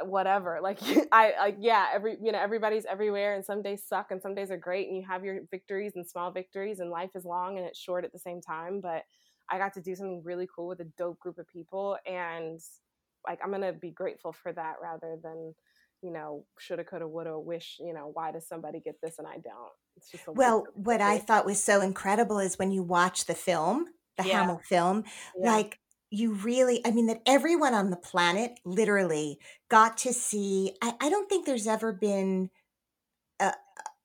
uh, 0.00 0.04
whatever 0.04 0.58
like 0.62 0.78
i 1.12 1.32
like 1.38 1.56
yeah 1.58 1.86
every 1.92 2.16
you 2.22 2.32
know 2.32 2.38
everybody's 2.38 2.84
everywhere 2.86 3.34
and 3.34 3.44
some 3.44 3.62
days 3.62 3.82
suck 3.86 4.10
and 4.10 4.20
some 4.20 4.34
days 4.34 4.50
are 4.50 4.56
great 4.56 4.88
and 4.88 4.96
you 4.96 5.04
have 5.08 5.24
your 5.24 5.40
victories 5.50 5.92
and 5.96 6.06
small 6.06 6.30
victories 6.30 6.80
and 6.80 6.90
life 6.90 7.10
is 7.14 7.24
long 7.24 7.58
and 7.58 7.66
it's 7.66 7.78
short 7.78 8.04
at 8.04 8.12
the 8.12 8.18
same 8.18 8.40
time 8.40 8.80
but 8.80 9.02
i 9.50 9.58
got 9.58 9.72
to 9.72 9.80
do 9.80 9.94
something 9.94 10.22
really 10.24 10.48
cool 10.54 10.68
with 10.68 10.80
a 10.80 10.90
dope 10.96 11.18
group 11.18 11.38
of 11.38 11.48
people 11.48 11.96
and 12.06 12.60
like 13.26 13.38
i'm 13.44 13.50
gonna 13.50 13.72
be 13.72 13.90
grateful 13.90 14.32
for 14.32 14.52
that 14.52 14.74
rather 14.82 15.16
than 15.22 15.54
you 16.02 16.12
know 16.12 16.44
shoulda 16.58 16.84
coulda 16.84 17.08
woulda 17.08 17.38
wish 17.38 17.78
you 17.80 17.94
know 17.94 18.10
why 18.12 18.30
does 18.30 18.46
somebody 18.46 18.80
get 18.80 18.94
this 19.02 19.18
and 19.18 19.26
i 19.26 19.34
don't 19.34 19.72
it's 19.96 20.10
just 20.10 20.24
well 20.28 20.66
what 20.74 21.00
i 21.00 21.18
thought 21.18 21.46
was 21.46 21.62
so 21.62 21.80
incredible 21.80 22.38
is 22.38 22.58
when 22.58 22.70
you 22.70 22.82
watch 22.82 23.24
the 23.24 23.34
film 23.34 23.86
the 24.18 24.24
yeah. 24.24 24.40
Hamill 24.40 24.60
film 24.64 25.04
yeah. 25.36 25.50
like 25.50 25.78
you 26.14 26.32
really, 26.32 26.80
I 26.86 26.90
mean, 26.90 27.06
that 27.06 27.22
everyone 27.26 27.74
on 27.74 27.90
the 27.90 27.96
planet 27.96 28.60
literally 28.64 29.38
got 29.68 29.96
to 29.98 30.12
see. 30.12 30.72
I, 30.80 30.94
I 31.00 31.10
don't 31.10 31.28
think 31.28 31.44
there's 31.44 31.66
ever 31.66 31.92
been 31.92 32.50
a, 33.40 33.52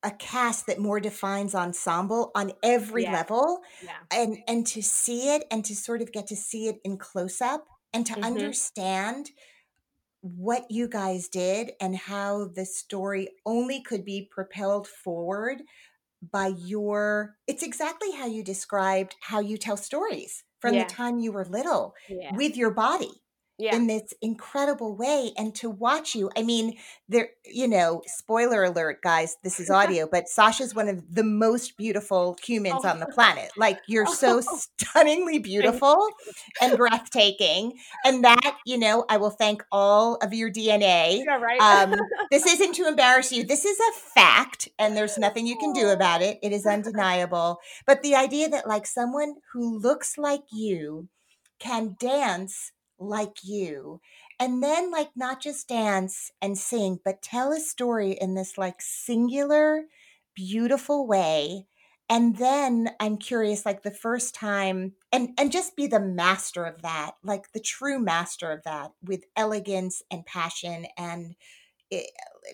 a 0.04 0.12
cast 0.12 0.66
that 0.68 0.80
more 0.80 1.00
defines 1.00 1.54
ensemble 1.54 2.32
on 2.34 2.54
every 2.64 3.04
yeah. 3.04 3.14
level 3.14 3.60
yeah. 3.84 3.92
and 4.12 4.38
and 4.48 4.66
to 4.68 4.82
see 4.82 5.36
it 5.36 5.44
and 5.52 5.64
to 5.66 5.76
sort 5.76 6.02
of 6.02 6.12
get 6.12 6.28
to 6.28 6.36
see 6.36 6.68
it 6.68 6.80
in 6.84 6.98
close 6.98 7.42
up 7.42 7.68
and 7.94 8.06
to 8.06 8.14
mm-hmm. 8.14 8.24
understand 8.24 9.30
what 10.22 10.66
you 10.70 10.88
guys 10.88 11.28
did 11.28 11.72
and 11.80 11.96
how 11.96 12.50
the 12.56 12.66
story 12.66 13.30
only 13.46 13.82
could 13.82 14.04
be 14.04 14.28
propelled 14.32 14.88
forward 14.88 15.62
by 16.32 16.48
your 16.48 17.36
it's 17.48 17.64
exactly 17.64 18.12
how 18.12 18.26
you 18.26 18.44
described 18.44 19.16
how 19.22 19.40
you 19.40 19.58
tell 19.58 19.78
stories 19.78 20.44
from 20.60 20.74
yeah. 20.74 20.84
the 20.84 20.90
time 20.90 21.20
you 21.20 21.32
were 21.32 21.46
little 21.46 21.96
yeah. 22.10 22.36
with 22.36 22.56
your 22.58 22.72
body 22.72 23.12
yeah. 23.60 23.76
in 23.76 23.88
this 23.88 24.14
incredible 24.22 24.96
way 24.96 25.32
and 25.38 25.54
to 25.54 25.70
watch 25.70 26.16
you 26.16 26.32
i 26.38 26.42
mean 26.42 26.78
there 27.10 27.30
you 27.46 27.68
know 27.68 28.02
spoiler 28.08 28.64
alert 28.64 29.02
guys 29.02 29.38
this 29.44 29.60
is 29.60 29.70
audio 29.80 30.08
but 30.10 30.28
sasha's 30.28 30.74
one 30.74 30.88
of 30.88 31.04
the 31.14 31.24
most 31.24 31.78
beautiful 31.78 32.38
humans 32.44 32.82
oh. 32.84 32.90
on 32.90 33.00
the 33.00 33.06
planet 33.08 33.52
like 33.58 33.80
you're 33.88 34.08
so 34.08 34.42
stunningly 34.80 35.38
beautiful 35.38 36.08
and 36.62 36.78
breathtaking 36.78 37.74
and 38.06 38.24
that 38.24 38.58
you 38.66 38.78
know 38.78 39.06
i 39.10 39.18
will 39.18 39.30
thank 39.30 39.64
all 39.72 40.16
of 40.16 40.34
your 40.34 40.50
dna 40.50 41.24
yeah, 41.26 41.38
right. 41.38 41.60
um, 41.60 41.96
this 42.32 42.46
isn't 42.54 42.74
to 42.74 42.88
embarrass 42.88 43.32
you 43.32 43.44
this 43.44 43.66
is 43.66 43.78
a 43.78 44.00
fact 44.00 44.70
and 44.80 44.96
there's 44.96 45.18
nothing 45.18 45.46
you 45.46 45.58
can 45.58 45.74
do 45.74 45.90
about 45.90 46.22
it 46.22 46.40
it 46.42 46.54
is 46.54 46.66
undeniable 46.66 47.60
but 47.86 48.02
the 48.02 48.16
idea 48.16 48.48
that 48.48 48.68
like 48.68 48.88
someone 48.88 49.36
who 49.52 49.78
looks 49.78 50.18
like 50.18 50.44
you 50.52 51.10
can 51.60 51.96
dance 52.00 52.72
like 53.00 53.38
you 53.44 54.02
and 54.40 54.62
then 54.64 54.92
like 54.92 55.10
not 55.16 55.42
just 55.42 55.68
dance 55.68 56.32
and 56.42 56.58
sing 56.58 57.00
but 57.04 57.22
tell 57.22 57.52
a 57.54 57.60
story 57.60 58.12
in 58.12 58.36
this 58.36 58.58
like 58.58 58.82
singular 58.82 59.84
beautiful 60.36 61.08
way 61.08 61.66
and 62.10 62.38
then 62.38 62.90
i'm 63.00 63.18
curious 63.18 63.66
like 63.66 63.84
the 63.84 63.92
first 63.92 64.36
time 64.36 64.94
and 65.12 65.30
and 65.38 65.52
just 65.52 65.76
be 65.76 65.88
the 65.88 66.00
master 66.00 66.66
of 66.66 66.82
that 66.82 67.12
like 67.24 67.52
the 67.54 67.60
true 67.60 68.00
master 68.00 68.52
of 68.52 68.64
that 68.64 68.92
with 69.04 69.24
elegance 69.36 70.02
and 70.12 70.26
passion 70.26 70.86
and 70.98 71.36
it, 71.92 72.10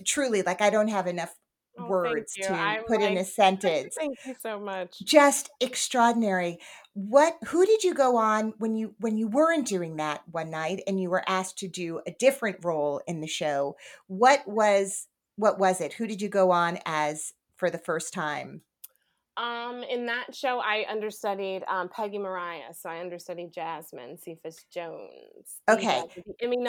truly 0.05 0.41
like 0.41 0.61
i 0.61 0.69
don't 0.69 0.89
have 0.89 1.07
enough 1.07 1.35
oh, 1.77 1.87
words 1.87 2.33
to 2.35 2.51
I'm 2.51 2.83
put 2.85 3.01
like, 3.01 3.11
in 3.11 3.17
a 3.17 3.25
sentence. 3.25 3.95
thank 3.97 4.17
you 4.25 4.35
so 4.41 4.59
much. 4.59 4.99
Just 5.03 5.49
extraordinary. 5.59 6.59
What 6.93 7.37
who 7.47 7.65
did 7.65 7.83
you 7.83 7.93
go 7.93 8.17
on 8.17 8.53
when 8.57 8.75
you 8.75 8.95
when 8.99 9.17
you 9.17 9.27
weren't 9.27 9.67
doing 9.67 9.97
that 9.97 10.21
one 10.31 10.49
night 10.49 10.81
and 10.87 10.99
you 10.99 11.09
were 11.09 11.23
asked 11.27 11.57
to 11.59 11.67
do 11.67 12.01
a 12.07 12.11
different 12.11 12.57
role 12.63 13.01
in 13.07 13.21
the 13.21 13.27
show? 13.27 13.75
What 14.07 14.41
was 14.47 15.07
what 15.35 15.59
was 15.59 15.81
it? 15.81 15.93
Who 15.93 16.07
did 16.07 16.21
you 16.21 16.29
go 16.29 16.51
on 16.51 16.79
as 16.85 17.33
for 17.57 17.69
the 17.69 17.77
first 17.77 18.13
time? 18.13 18.61
Um 19.37 19.83
in 19.83 20.05
that 20.05 20.33
show 20.33 20.59
i 20.59 20.85
understudied 20.89 21.61
um, 21.67 21.89
peggy 21.89 22.17
mariah 22.17 22.73
so 22.73 22.89
i 22.89 23.01
understudied 23.01 23.51
jasmine 23.51 24.17
cephas 24.17 24.65
jones 24.73 25.59
okay. 25.69 26.03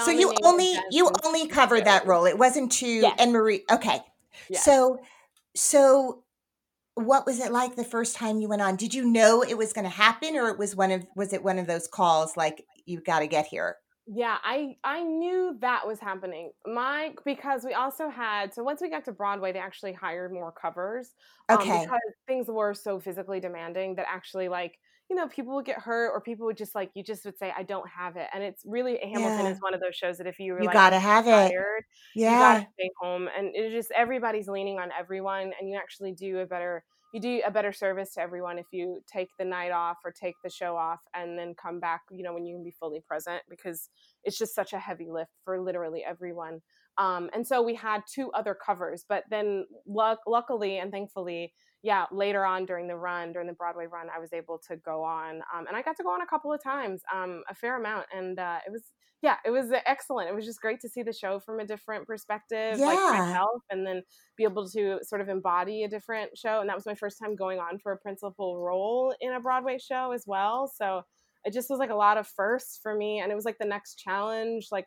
So 0.01 0.11
you 0.11 0.35
only 0.43 0.73
you 0.91 1.09
only 1.25 1.47
covered 1.47 1.85
that 1.85 2.07
role. 2.07 2.25
It 2.27 2.37
wasn't 2.37 2.73
to 2.73 2.89
yes. 2.89 3.15
and 3.21 3.33
marie 3.33 3.63
okay 3.71 4.01
yes. 4.49 4.65
so 4.65 4.99
so 5.55 6.23
what 6.97 7.27
was 7.27 7.41
it 7.41 7.53
like 7.53 7.77
the 7.77 7.85
first 7.85 8.17
time 8.17 8.41
you 8.41 8.49
went 8.49 8.63
on? 8.63 8.77
Did 8.77 8.95
you 8.95 9.05
know 9.05 9.43
it 9.43 9.57
was 9.57 9.75
going 9.75 9.85
to 9.85 9.91
happen, 9.91 10.35
or 10.35 10.49
it 10.49 10.59
was 10.59 10.75
one 10.75 10.91
of 10.91 11.07
was 11.15 11.33
it 11.33 11.45
one 11.45 11.59
of 11.59 11.67
those 11.67 11.87
calls 11.87 12.37
like 12.37 12.65
you've 12.87 13.05
got 13.05 13.21
to 13.21 13.27
get 13.27 13.47
here? 13.47 13.77
Yeah, 14.07 14.39
I 14.43 14.77
I 14.83 15.03
knew 15.03 15.57
that 15.61 15.87
was 15.87 16.01
happening. 16.01 16.53
My 16.65 17.13
because 17.25 17.65
we 17.65 17.75
also 17.75 18.09
had 18.09 18.55
so 18.55 18.63
once 18.63 18.81
we 18.81 18.89
got 18.89 19.05
to 19.07 19.13
Broadway, 19.13 19.53
they 19.53 19.59
actually 19.59 19.93
hired 19.93 20.33
more 20.33 20.53
covers. 20.53 21.11
Um, 21.49 21.59
okay, 21.59 21.81
because 21.83 22.01
things 22.27 22.47
were 22.49 22.73
so 22.73 22.99
physically 22.99 23.41
demanding 23.41 23.97
that 23.97 24.07
actually 24.09 24.49
like 24.49 24.79
you 25.11 25.17
know, 25.17 25.29
people 25.29 25.55
would 25.55 25.65
get 25.67 25.79
hurt 25.81 26.11
or 26.13 26.21
people 26.21 26.47
would 26.47 26.57
just 26.57 26.75
like 26.75 26.91
you 26.95 27.03
just 27.05 27.25
would 27.25 27.39
say, 27.39 27.53
I 27.57 27.63
don't 27.63 27.89
have 27.89 28.17
it. 28.17 28.29
And 28.35 28.43
it's 28.43 28.63
really 28.67 28.99
Hamilton 29.03 29.47
Yeah. 29.47 29.47
is 29.47 29.61
one 29.61 29.75
of 29.75 29.81
those 29.81 29.95
shows 29.97 30.19
that 30.19 30.27
if 30.27 30.39
you 30.41 30.53
were 30.55 30.65
You 30.65 30.69
like 30.69 30.81
gotta 30.81 30.99
have 30.99 31.27
it. 31.27 31.55
tired, 31.55 31.85
you 32.25 32.39
Yeah. 32.39 32.39
gotta 32.39 32.67
stay 32.75 32.91
home. 33.01 33.29
And 33.37 33.51
it's 33.55 33.73
just 33.75 33.91
everybody's 33.93 34.49
leaning 34.49 34.79
on 34.79 34.91
everyone 34.99 35.53
and 35.59 35.69
you 35.71 35.77
actually 35.77 36.13
do 36.13 36.39
a 36.41 36.47
better 36.47 36.85
you 37.13 37.21
do 37.21 37.41
a 37.47 37.51
better 37.51 37.73
service 37.73 38.13
to 38.15 38.21
everyone 38.21 38.59
if 38.59 38.67
you 38.73 39.01
take 39.07 39.31
the 39.39 39.45
night 39.45 39.71
off 39.71 39.99
or 40.05 40.11
take 40.13 40.35
the 40.43 40.51
show 40.51 40.77
off 40.77 41.01
and 41.15 41.39
then 41.39 41.55
come 41.55 41.79
back, 41.81 42.03
you 42.11 42.23
know, 42.23 42.35
when 42.35 42.45
you 42.45 42.57
can 42.57 42.65
be 42.65 42.73
fully 42.73 43.01
present 43.01 43.43
because 43.49 43.89
it's 44.25 44.37
just 44.37 44.55
such 44.55 44.73
a 44.73 44.79
heavy 44.79 45.09
lift 45.11 45.31
for 45.45 45.61
literally 45.61 46.05
everyone. 46.05 46.61
Um, 46.99 47.31
and 47.35 47.47
so 47.47 47.63
we 47.63 47.75
had 47.75 48.03
two 48.11 48.31
other 48.33 48.55
covers, 48.55 49.05
but 49.09 49.25
then 49.31 49.67
luck- 49.87 50.23
luckily 50.27 50.79
and 50.79 50.91
thankfully, 50.91 51.53
yeah, 51.83 52.07
later 52.11 52.45
on 52.45 52.65
during 52.67 52.89
the 52.89 52.97
run, 52.97 53.33
during 53.33 53.47
the 53.47 53.53
Broadway 53.55 53.87
run, 53.87 54.09
I 54.15 54.19
was 54.19 54.33
able 54.33 54.59
to 54.67 54.77
go 54.77 55.03
on, 55.05 55.43
um, 55.55 55.67
and 55.67 55.77
I 55.77 55.83
got 55.83 55.97
to 55.99 56.03
go 56.03 56.11
on 56.11 56.23
a 56.23 56.27
couple 56.27 56.53
of 56.53 56.63
times, 56.63 57.03
um, 57.15 57.43
a 57.49 57.55
fair 57.55 57.77
amount, 57.79 58.07
and 58.13 58.39
uh, 58.39 58.61
it 58.67 58.71
was, 58.73 58.93
yeah, 59.23 59.37
it 59.45 59.51
was 59.51 59.71
excellent. 59.73 60.29
It 60.29 60.35
was 60.35 60.45
just 60.45 60.61
great 60.61 60.81
to 60.81 60.89
see 60.89 61.03
the 61.03 61.13
show 61.13 61.39
from 61.39 61.61
a 61.61 61.67
different 61.67 62.07
perspective, 62.07 62.81
like 62.85 63.01
myself, 63.09 63.63
and 63.71 63.87
then 63.87 64.03
be 64.37 64.45
able 64.45 64.69
to 64.71 65.01
sort 65.03 65.21
of 65.21 65.29
embody 65.29 65.85
a 65.85 65.89
different 65.89 66.37
show. 66.37 66.61
And 66.61 66.69
that 66.69 66.77
was 66.77 66.87
my 66.87 66.95
first 66.95 67.19
time 67.19 67.37
going 67.37 67.59
on 67.59 67.79
for 67.79 67.93
a 67.93 67.99
principal 67.99 68.59
role 68.61 69.15
in 69.21 69.33
a 69.33 69.41
Broadway 69.41 69.79
show 69.79 70.13
as 70.13 70.25
well. 70.27 70.69
So 70.75 71.03
it 71.45 71.53
just 71.53 71.71
was 71.71 71.79
like 71.79 71.91
a 71.91 71.95
lot 71.95 72.19
of 72.19 72.27
firsts 72.27 72.79
for 72.83 72.95
me, 72.95 73.21
and 73.21 73.31
it 73.31 73.35
was 73.35 73.45
like 73.45 73.59
the 73.59 73.67
next 73.67 73.97
challenge, 73.97 74.69
like. 74.73 74.87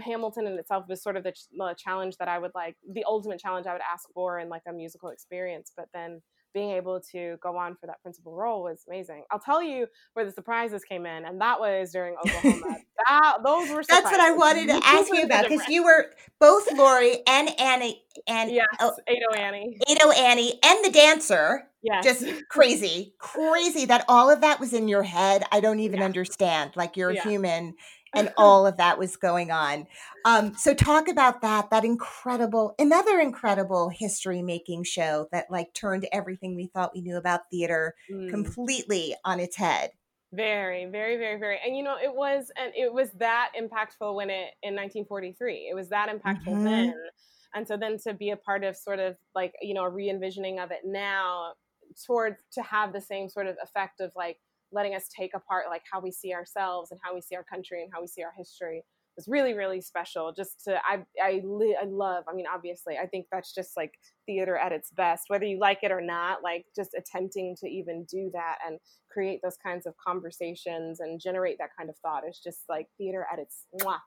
Hamilton 0.00 0.46
in 0.46 0.58
itself 0.58 0.84
was 0.88 1.02
sort 1.02 1.16
of 1.16 1.24
the, 1.24 1.32
ch- 1.32 1.48
the 1.56 1.74
challenge 1.78 2.16
that 2.18 2.28
I 2.28 2.38
would 2.38 2.52
like, 2.54 2.76
the 2.92 3.04
ultimate 3.04 3.40
challenge 3.40 3.66
I 3.66 3.72
would 3.72 3.82
ask 3.82 4.08
for 4.14 4.38
in 4.38 4.48
like 4.48 4.62
a 4.68 4.72
musical 4.72 5.10
experience. 5.10 5.72
But 5.76 5.88
then 5.92 6.20
being 6.54 6.70
able 6.70 7.00
to 7.12 7.36
go 7.42 7.56
on 7.56 7.76
for 7.76 7.86
that 7.86 8.00
principal 8.00 8.32
role 8.34 8.62
was 8.62 8.84
amazing. 8.88 9.24
I'll 9.30 9.40
tell 9.40 9.62
you 9.62 9.86
where 10.14 10.24
the 10.24 10.30
surprises 10.30 10.84
came 10.84 11.04
in, 11.04 11.24
and 11.24 11.40
that 11.40 11.58
was 11.58 11.90
during 11.90 12.14
Oklahoma. 12.14 12.76
that 13.06 13.38
those 13.44 13.68
were 13.68 13.82
surprises. 13.82 13.88
That's 13.88 14.10
what 14.10 14.20
I 14.20 14.30
wanted 14.30 14.68
to 14.68 14.80
ask 14.84 15.12
you 15.12 15.22
about 15.24 15.48
because 15.48 15.68
you 15.68 15.84
were 15.84 16.06
both 16.40 16.72
Laurey 16.72 17.18
and 17.26 17.50
Annie 17.60 18.02
and 18.28 18.50
yes, 18.52 18.66
oh, 18.80 18.92
Ado 19.08 19.36
Annie. 19.36 19.78
Ado 19.90 20.10
Annie 20.12 20.58
and 20.64 20.84
the 20.84 20.90
dancer. 20.90 21.64
Yes, 21.82 22.02
Just 22.02 22.48
crazy, 22.48 23.14
crazy 23.18 23.84
that 23.84 24.06
all 24.08 24.30
of 24.30 24.40
that 24.40 24.58
was 24.58 24.72
in 24.72 24.88
your 24.88 25.02
head. 25.02 25.44
I 25.52 25.60
don't 25.60 25.80
even 25.80 25.98
Yeah. 25.98 26.06
understand. 26.06 26.70
Like 26.76 26.96
you're 26.96 27.10
a 27.10 27.20
human 27.20 27.74
and 28.16 28.32
all 28.36 28.66
of 28.66 28.76
that 28.76 28.98
was 28.98 29.16
going 29.16 29.50
on. 29.50 29.86
Um, 30.24 30.54
so 30.54 30.74
talk 30.74 31.08
about 31.08 31.40
that, 31.42 31.70
that 31.70 31.84
incredible, 31.84 32.74
another 32.78 33.20
incredible 33.20 33.88
history 33.90 34.42
making 34.42 34.84
show 34.84 35.28
that 35.32 35.50
like 35.50 35.72
turned 35.74 36.06
everything 36.12 36.54
we 36.56 36.66
thought 36.68 36.94
we 36.94 37.00
knew 37.02 37.16
about 37.16 37.50
theater 37.50 37.94
Mm. 38.08 38.54
completely 38.54 39.14
on 39.24 39.40
its 39.40 39.56
head. 39.56 39.90
Very, 40.32 40.86
very, 40.86 41.16
very, 41.16 41.38
very. 41.38 41.60
And 41.64 41.76
you 41.76 41.84
know, 41.84 41.96
it 41.96 42.12
was 42.12 42.50
and 42.56 42.72
it 42.74 42.92
was 42.92 43.12
that 43.12 43.52
impactful 43.58 44.14
when 44.16 44.30
it 44.30 44.54
in 44.62 44.74
1943. 44.74 45.68
It 45.70 45.74
was 45.74 45.88
that 45.90 46.08
impactful 46.08 46.58
Mhm. 46.58 46.64
then. 46.64 46.94
And 47.54 47.68
so 47.68 47.76
then 47.76 47.98
to 47.98 48.14
be 48.14 48.30
a 48.30 48.36
part 48.36 48.64
of 48.64 48.76
sort 48.76 48.98
of 48.98 49.16
like, 49.36 49.54
you 49.62 49.74
know, 49.74 49.84
a 49.84 49.90
re-envisioning 49.90 50.58
of 50.58 50.72
it 50.72 50.80
now 50.84 51.54
towards 52.04 52.36
to 52.52 52.62
have 52.62 52.92
the 52.92 53.00
same 53.00 53.28
sort 53.28 53.46
of 53.46 53.56
effect 53.62 54.00
of 54.00 54.10
like 54.16 54.38
letting 54.74 54.94
us 54.94 55.06
take 55.08 55.32
apart 55.34 55.66
like 55.70 55.82
how 55.90 56.00
we 56.00 56.10
see 56.10 56.34
ourselves 56.34 56.90
and 56.90 57.00
how 57.02 57.14
we 57.14 57.20
see 57.20 57.36
our 57.36 57.44
country 57.44 57.82
and 57.82 57.90
how 57.94 58.00
we 58.00 58.06
see 58.06 58.22
our 58.22 58.32
history 58.36 58.82
was 59.16 59.28
really 59.28 59.54
really 59.54 59.80
special 59.80 60.32
just 60.36 60.62
to 60.64 60.76
i 60.86 60.98
i, 61.22 61.40
li- 61.44 61.76
I 61.80 61.84
love 61.86 62.24
i 62.28 62.34
mean 62.34 62.46
obviously 62.52 62.96
i 62.96 63.06
think 63.06 63.26
that's 63.30 63.54
just 63.54 63.76
like 63.76 63.92
theater 64.26 64.56
at 64.56 64.72
its 64.72 64.90
best 64.90 65.24
whether 65.28 65.44
you 65.44 65.58
like 65.58 65.78
it 65.82 65.92
or 65.92 66.00
not 66.00 66.42
like 66.42 66.64
just 66.74 66.90
attempting 66.96 67.54
to 67.60 67.68
even 67.68 68.06
do 68.10 68.30
that 68.32 68.58
and 68.66 68.78
create 69.10 69.40
those 69.42 69.56
kinds 69.64 69.86
of 69.86 69.94
conversations 70.04 71.00
and 71.00 71.20
generate 71.20 71.58
that 71.58 71.70
kind 71.78 71.88
of 71.88 71.96
thought 71.98 72.22
is 72.28 72.40
just 72.42 72.62
like 72.68 72.88
theater 72.98 73.26
at 73.32 73.38
its 73.38 73.66
mwah. 73.80 73.98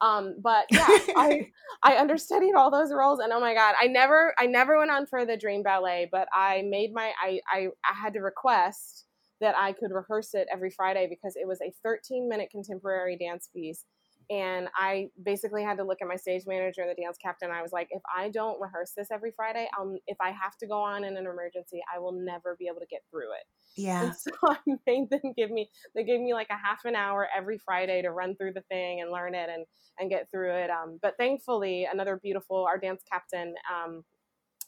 um 0.00 0.36
but 0.42 0.66
yeah 0.70 0.86
i 1.16 1.46
i 1.82 1.96
understudied 1.96 2.54
all 2.54 2.70
those 2.70 2.92
roles 2.92 3.18
and 3.18 3.32
oh 3.32 3.40
my 3.40 3.54
god 3.54 3.74
i 3.80 3.86
never 3.86 4.34
i 4.38 4.46
never 4.46 4.78
went 4.78 4.90
on 4.90 5.06
for 5.06 5.26
the 5.26 5.36
dream 5.36 5.62
ballet 5.62 6.08
but 6.12 6.28
i 6.32 6.62
made 6.68 6.92
my 6.92 7.12
i 7.22 7.40
i, 7.52 7.66
I 7.84 7.94
had 8.00 8.12
to 8.14 8.20
request 8.20 9.06
that 9.44 9.54
I 9.58 9.72
could 9.72 9.92
rehearse 9.92 10.32
it 10.32 10.48
every 10.50 10.70
Friday 10.70 11.06
because 11.06 11.36
it 11.36 11.46
was 11.46 11.60
a 11.60 11.70
13 11.82 12.28
minute 12.28 12.48
contemporary 12.50 13.16
dance 13.18 13.50
piece. 13.54 13.84
And 14.30 14.68
I 14.74 15.10
basically 15.22 15.62
had 15.62 15.76
to 15.76 15.84
look 15.84 15.98
at 16.00 16.08
my 16.08 16.16
stage 16.16 16.44
manager 16.46 16.80
and 16.80 16.90
the 16.90 16.94
dance 16.94 17.18
captain. 17.22 17.50
I 17.50 17.60
was 17.60 17.72
like, 17.72 17.88
if 17.90 18.00
I 18.16 18.30
don't 18.30 18.58
rehearse 18.58 18.92
this 18.96 19.08
every 19.12 19.32
Friday, 19.36 19.68
um, 19.78 19.98
if 20.06 20.16
I 20.18 20.30
have 20.30 20.56
to 20.60 20.66
go 20.66 20.80
on 20.80 21.04
in 21.04 21.18
an 21.18 21.26
emergency, 21.26 21.82
I 21.94 21.98
will 21.98 22.12
never 22.12 22.56
be 22.58 22.66
able 22.66 22.80
to 22.80 22.86
get 22.86 23.02
through 23.10 23.32
it. 23.32 23.44
Yeah. 23.76 24.04
And 24.04 24.16
so 24.16 24.30
I 24.44 24.56
made 24.86 25.10
them 25.10 25.34
give 25.36 25.50
me, 25.50 25.68
they 25.94 26.04
gave 26.04 26.20
me 26.20 26.32
like 26.32 26.48
a 26.48 26.56
half 26.56 26.86
an 26.86 26.94
hour 26.94 27.28
every 27.36 27.58
Friday 27.58 28.00
to 28.00 28.12
run 28.12 28.34
through 28.34 28.54
the 28.54 28.62
thing 28.62 29.02
and 29.02 29.12
learn 29.12 29.34
it 29.34 29.50
and, 29.52 29.66
and 29.98 30.08
get 30.08 30.30
through 30.30 30.54
it. 30.54 30.70
Um, 30.70 30.98
but 31.02 31.18
thankfully, 31.18 31.86
another 31.92 32.18
beautiful, 32.22 32.64
our 32.64 32.78
dance 32.78 33.02
captain, 33.12 33.54
um, 33.70 34.04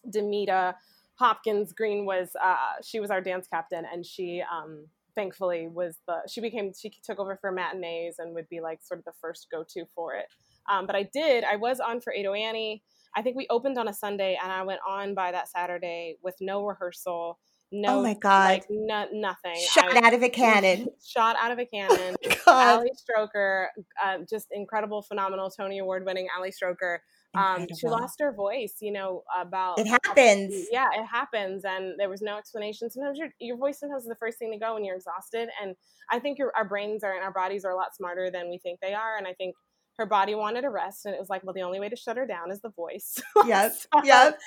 Demita 0.06 0.74
Hopkins 1.18 1.72
Green 1.72 2.04
was 2.06 2.28
uh, 2.42 2.56
she 2.84 3.00
was 3.00 3.10
our 3.10 3.20
dance 3.20 3.46
captain, 3.48 3.84
and 3.90 4.04
she 4.04 4.42
um, 4.52 4.86
thankfully 5.14 5.68
was 5.68 5.96
the 6.06 6.16
she 6.28 6.40
became 6.40 6.72
she 6.78 6.92
took 7.04 7.18
over 7.18 7.36
for 7.40 7.50
matinees 7.50 8.16
and 8.18 8.34
would 8.34 8.48
be 8.48 8.60
like 8.60 8.80
sort 8.82 8.98
of 8.98 9.04
the 9.04 9.12
first 9.20 9.46
go 9.50 9.64
to 9.70 9.84
for 9.94 10.14
it. 10.14 10.26
Um, 10.70 10.86
but 10.86 10.94
I 10.96 11.08
did 11.12 11.44
I 11.44 11.56
was 11.56 11.80
on 11.80 12.00
for 12.00 12.12
Ado 12.12 12.32
Annie. 12.34 12.82
I 13.16 13.22
think 13.22 13.36
we 13.36 13.46
opened 13.48 13.78
on 13.78 13.88
a 13.88 13.94
Sunday, 13.94 14.38
and 14.42 14.52
I 14.52 14.62
went 14.62 14.80
on 14.86 15.14
by 15.14 15.32
that 15.32 15.48
Saturday 15.48 16.18
with 16.22 16.34
no 16.40 16.66
rehearsal, 16.66 17.38
no 17.72 18.00
Oh 18.00 18.02
my 18.02 18.12
God. 18.12 18.44
like 18.50 18.66
no, 18.68 19.06
nothing. 19.10 19.56
Shot 19.70 19.96
I- 19.96 20.06
out 20.06 20.12
of 20.12 20.22
a 20.22 20.28
cannon. 20.28 20.88
shot 21.02 21.34
out 21.40 21.50
of 21.50 21.58
a 21.58 21.64
cannon. 21.64 22.14
God. 22.44 22.78
Ali 22.80 22.90
Stroker, 22.92 23.68
uh, 24.04 24.18
just 24.28 24.48
incredible, 24.50 25.00
phenomenal 25.00 25.48
Tony 25.50 25.78
Award 25.78 26.04
winning 26.04 26.26
Ali 26.36 26.50
Stroker. 26.50 26.98
Um, 27.36 27.66
she 27.78 27.86
lost 27.88 28.20
her 28.20 28.32
voice, 28.32 28.76
you 28.80 28.92
know, 28.92 29.22
about 29.38 29.78
It 29.78 29.86
happens. 29.86 30.66
yeah, 30.70 30.86
it 30.94 31.04
happens, 31.04 31.64
and 31.64 31.94
there 31.98 32.08
was 32.08 32.22
no 32.22 32.36
explanation. 32.38 32.90
Sometimes 32.90 33.18
your 33.18 33.28
your 33.40 33.56
voice 33.56 33.78
sometimes 33.80 34.02
is 34.02 34.08
the 34.08 34.16
first 34.16 34.38
thing 34.38 34.52
to 34.52 34.58
go 34.58 34.74
when 34.74 34.84
you're 34.84 34.96
exhausted, 34.96 35.48
and 35.62 35.74
I 36.10 36.18
think 36.18 36.38
your 36.38 36.52
our 36.56 36.64
brains 36.66 37.04
are 37.04 37.14
and 37.14 37.22
our 37.22 37.32
bodies 37.32 37.64
are 37.64 37.70
a 37.70 37.76
lot 37.76 37.94
smarter 37.94 38.30
than 38.30 38.50
we 38.50 38.58
think 38.58 38.80
they 38.80 38.94
are, 38.94 39.16
and 39.16 39.26
I 39.26 39.34
think 39.34 39.54
her 39.98 40.06
body 40.06 40.34
wanted 40.34 40.64
a 40.64 40.70
rest, 40.70 41.06
and 41.06 41.14
it 41.14 41.18
was 41.18 41.30
like, 41.30 41.42
well, 41.44 41.54
the 41.54 41.62
only 41.62 41.80
way 41.80 41.88
to 41.88 41.96
shut 41.96 42.16
her 42.16 42.26
down 42.26 42.50
is 42.50 42.60
the 42.60 42.70
voice. 42.70 43.20
Yes. 43.46 43.86
So 43.94 44.00
Yep. 44.04 44.38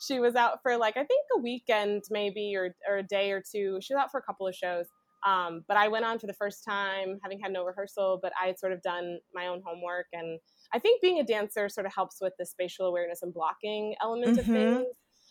She 0.00 0.18
was 0.20 0.34
out 0.34 0.58
for 0.62 0.76
like 0.76 0.96
I 0.96 1.04
think 1.04 1.24
a 1.36 1.40
weekend 1.40 2.02
maybe 2.10 2.54
or 2.56 2.74
or 2.88 2.98
a 2.98 3.02
day 3.02 3.30
or 3.30 3.40
two. 3.40 3.78
She 3.80 3.94
was 3.94 4.00
out 4.02 4.10
for 4.10 4.18
a 4.18 4.22
couple 4.22 4.46
of 4.46 4.54
shows. 4.54 4.86
Um, 5.26 5.64
but 5.66 5.78
I 5.78 5.88
went 5.88 6.04
on 6.04 6.18
for 6.18 6.26
the 6.26 6.34
first 6.34 6.64
time, 6.68 7.18
having 7.22 7.40
had 7.40 7.50
no 7.50 7.64
rehearsal, 7.64 8.18
but 8.20 8.32
I 8.40 8.46
had 8.48 8.58
sort 8.58 8.72
of 8.72 8.82
done 8.82 9.18
my 9.32 9.46
own 9.46 9.62
homework. 9.64 10.06
And 10.12 10.38
I 10.72 10.78
think 10.78 11.00
being 11.02 11.18
a 11.20 11.24
dancer 11.24 11.68
sort 11.68 11.86
of 11.86 11.94
helps 11.94 12.18
with 12.20 12.32
the 12.38 12.46
spatial 12.46 12.86
awareness 12.86 13.22
and 13.22 13.32
blocking 13.32 13.94
element 14.02 14.38
of 14.38 14.46
Mhm. 14.46 14.50
things. 14.50 14.86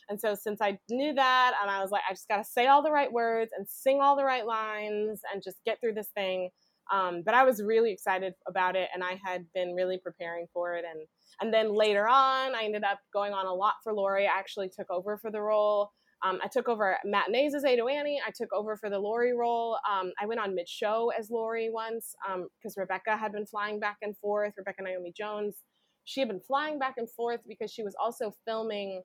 And 0.10 0.20
so 0.20 0.36
since 0.36 0.62
I 0.62 0.80
knew 0.90 1.14
that, 1.14 1.54
and 1.62 1.72
I 1.72 1.82
was 1.82 1.92
like, 1.92 2.04
I 2.10 2.14
just 2.14 2.28
got 2.28 2.38
to 2.38 2.44
say 2.44 2.68
all 2.68 2.84
the 2.84 2.92
right 2.92 3.12
words 3.12 3.52
and 3.58 3.68
sing 3.68 4.02
all 4.02 4.16
the 4.16 4.26
right 4.26 4.46
lines 4.46 5.22
and 5.32 5.42
just 5.44 5.64
get 5.66 5.80
through 5.80 5.94
this 5.94 6.10
thing. 6.10 6.50
Um, 6.92 7.22
but 7.24 7.34
I 7.34 7.44
was 7.46 7.64
really 7.64 7.92
excited 7.94 8.34
about 8.48 8.76
it, 8.76 8.90
and 8.94 9.04
I 9.04 9.20
had 9.24 9.46
been 9.54 9.74
really 9.74 9.98
preparing 9.98 10.48
for 10.54 10.76
it. 10.76 10.84
And 10.86 11.08
and 11.42 11.54
then 11.54 11.74
later 11.74 12.08
on, 12.08 12.54
I 12.56 12.64
ended 12.64 12.84
up 12.84 13.00
going 13.14 13.34
on 13.34 13.46
a 13.46 13.54
lot 13.54 13.76
for 13.84 13.94
Laurey. 13.94 14.28
I 14.28 14.38
actually 14.38 14.70
took 14.70 14.90
over 14.92 15.18
for 15.18 15.32
the 15.32 15.42
role. 15.42 15.92
Um, 16.24 16.40
I 16.44 16.48
took 16.48 16.70
over 16.70 16.98
matinees 17.04 17.54
as 17.54 17.64
Ado 17.64 17.88
Annie. 17.88 18.22
I 18.26 18.32
took 18.36 18.54
over 18.54 18.78
for 18.78 18.90
the 18.90 19.00
Laurey 19.00 19.34
role. 19.34 19.78
Um, 19.90 20.12
I 20.22 20.26
went 20.26 20.40
on 20.40 20.56
mid 20.56 20.70
show 20.70 21.12
as 21.18 21.30
Laurey 21.30 21.70
once 21.72 22.16
because 22.58 22.78
Rebecca 22.78 23.18
had 23.18 23.34
been 23.34 23.46
flying 23.46 23.80
back 23.80 23.98
and 24.02 24.18
forth. 24.18 24.54
Rebecca 24.58 24.84
Naomi 24.84 25.14
Jones. 25.16 25.58
She 26.06 26.20
had 26.22 26.30
been 26.30 26.40
flying 26.40 26.80
back 26.80 26.96
and 26.98 27.10
forth 27.10 27.42
because 27.48 27.72
she 27.72 27.84
was 27.84 27.96
also 28.02 28.34
filming 28.46 29.04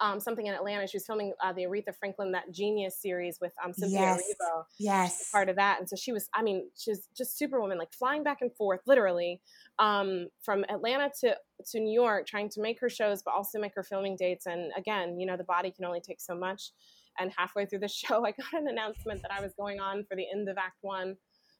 um, 0.00 0.20
something 0.20 0.46
in 0.46 0.54
Atlanta. 0.54 0.86
She 0.86 0.96
was 0.96 1.06
filming 1.06 1.32
uh, 1.42 1.52
the 1.52 1.62
Aretha 1.64 1.94
Franklin 1.98 2.32
That 2.32 2.50
Genius 2.52 3.00
series 3.00 3.38
with 3.40 3.52
um, 3.64 3.72
Cynthia 3.72 4.00
Yes. 4.00 4.22
Erivo 4.22 4.64
Yes. 4.78 5.30
part 5.30 5.48
of 5.48 5.56
that. 5.56 5.78
And 5.80 5.88
so 5.88 5.96
she 5.96 6.12
was, 6.12 6.28
I 6.34 6.42
mean, 6.42 6.68
she's 6.76 7.08
just 7.16 7.38
superwoman, 7.38 7.78
like 7.78 7.92
flying 7.92 8.22
back 8.22 8.42
and 8.42 8.52
forth, 8.54 8.80
literally, 8.86 9.40
um, 9.78 10.28
from 10.42 10.64
Atlanta 10.68 11.10
to 11.20 11.36
to 11.68 11.80
New 11.80 11.92
York, 11.92 12.26
trying 12.26 12.50
to 12.50 12.60
make 12.60 12.78
her 12.80 12.90
shows, 12.90 13.22
but 13.22 13.32
also 13.32 13.58
make 13.58 13.74
her 13.74 13.82
filming 13.82 14.16
dates. 14.16 14.46
And 14.46 14.70
again, 14.76 15.18
you 15.18 15.26
know, 15.26 15.36
the 15.36 15.44
body 15.44 15.70
can 15.70 15.84
only 15.84 16.00
take 16.00 16.20
so 16.20 16.34
much. 16.34 16.72
And 17.18 17.32
halfway 17.36 17.64
through 17.64 17.78
the 17.78 17.88
show, 18.02 18.26
I 18.26 18.32
got 18.32 18.52
an 18.52 18.68
announcement 18.68 19.22
that 19.22 19.32
I 19.32 19.40
was 19.40 19.54
going 19.54 19.80
on 19.80 20.04
for 20.04 20.16
the 20.16 20.26
end 20.30 20.48
of 20.48 20.58
Act 20.58 20.76
One. 20.82 21.16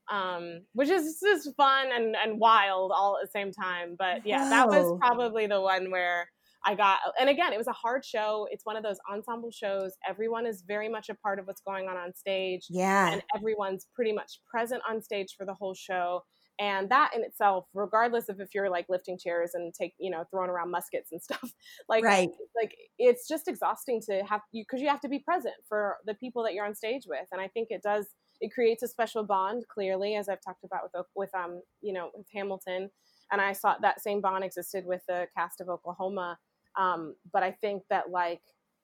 Um, 0.09 0.61
which 0.73 0.89
is 0.89 1.19
just 1.21 1.57
fun 1.57 1.89
and, 1.93 2.15
and 2.15 2.39
wild 2.39 2.93
all 2.95 3.19
at 3.21 3.27
the 3.27 3.31
same 3.33 3.51
time. 3.51 3.97
But 3.99 4.25
yeah, 4.25 4.49
that 4.51 4.69
was 4.69 4.97
probably 5.01 5.49
the 5.49 5.61
one 5.61 5.91
where 5.91 6.29
I 6.67 6.75
got, 6.75 6.99
and 7.21 7.29
again, 7.31 7.53
it 7.53 7.59
was 7.59 7.69
a 7.69 7.73
hard 7.73 8.05
show. 8.05 8.49
It's 8.51 8.67
one 8.67 8.77
of 8.77 8.83
those 8.83 8.99
ensemble 9.11 9.51
shows. 9.53 9.93
Everyone 10.09 10.47
is 10.47 10.63
very 10.67 10.89
much 10.89 11.09
a 11.09 11.15
part 11.15 11.39
of 11.39 11.47
what's 11.47 11.61
going 11.61 11.89
on 11.89 11.97
on 11.97 12.13
stage 12.15 12.67
Yeah. 12.69 13.13
and 13.13 13.23
everyone's 13.35 13.87
pretty 13.95 14.13
much 14.13 14.41
present 14.51 14.83
on 14.89 15.01
stage 15.03 15.35
for 15.37 15.47
the 15.47 15.55
whole 15.55 15.75
show 15.75 16.23
and 16.59 16.89
that 16.91 17.13
in 17.15 17.23
itself 17.23 17.67
regardless 17.75 18.31
of 18.31 18.41
if 18.41 18.55
you're 18.55 18.71
like 18.71 18.87
lifting 18.89 19.19
chairs 19.19 19.51
and 19.53 19.75
take 19.75 19.93
you 19.99 20.11
know 20.11 20.25
throwing 20.31 20.49
around 20.49 20.71
muskets 20.71 21.13
and 21.13 21.23
stuff 21.29 21.53
like 21.89 22.03
Right. 22.03 22.31
like 22.61 22.75
it's 22.99 23.29
just 23.29 23.47
exhausting 23.47 24.01
to 24.09 24.23
have 24.25 24.41
you 24.53 24.65
because 24.65 24.81
you 24.81 24.89
have 24.89 25.01
to 25.03 25.09
be 25.09 25.19
present 25.19 25.55
for 25.69 25.99
the 26.07 26.15
people 26.15 26.43
that 26.45 26.55
you're 26.55 26.65
on 26.65 26.75
stage 26.75 27.03
with 27.07 27.27
and 27.31 27.41
i 27.43 27.49
think 27.49 27.69
it 27.71 27.83
does 27.83 28.07
it 28.41 28.53
creates 28.55 28.83
a 28.83 28.89
special 28.89 29.23
bond 29.25 29.65
clearly 29.69 30.15
as 30.15 30.29
i've 30.31 30.41
talked 30.41 30.65
about 30.65 30.83
with 30.95 31.07
with 31.15 31.35
um 31.35 31.61
you 31.83 31.93
know 31.93 32.11
with 32.15 32.27
hamilton 32.33 32.91
and 33.31 33.41
i 33.41 33.53
saw 33.53 33.77
that 33.83 34.01
same 34.01 34.23
bond 34.23 34.43
existed 34.43 34.87
with 34.87 35.03
the 35.09 35.27
cast 35.37 35.61
of 35.61 35.69
oklahoma 35.69 36.39
um 36.77 37.15
but 37.33 37.43
i 37.43 37.51
think 37.51 37.83
that 37.91 38.11
like 38.11 38.41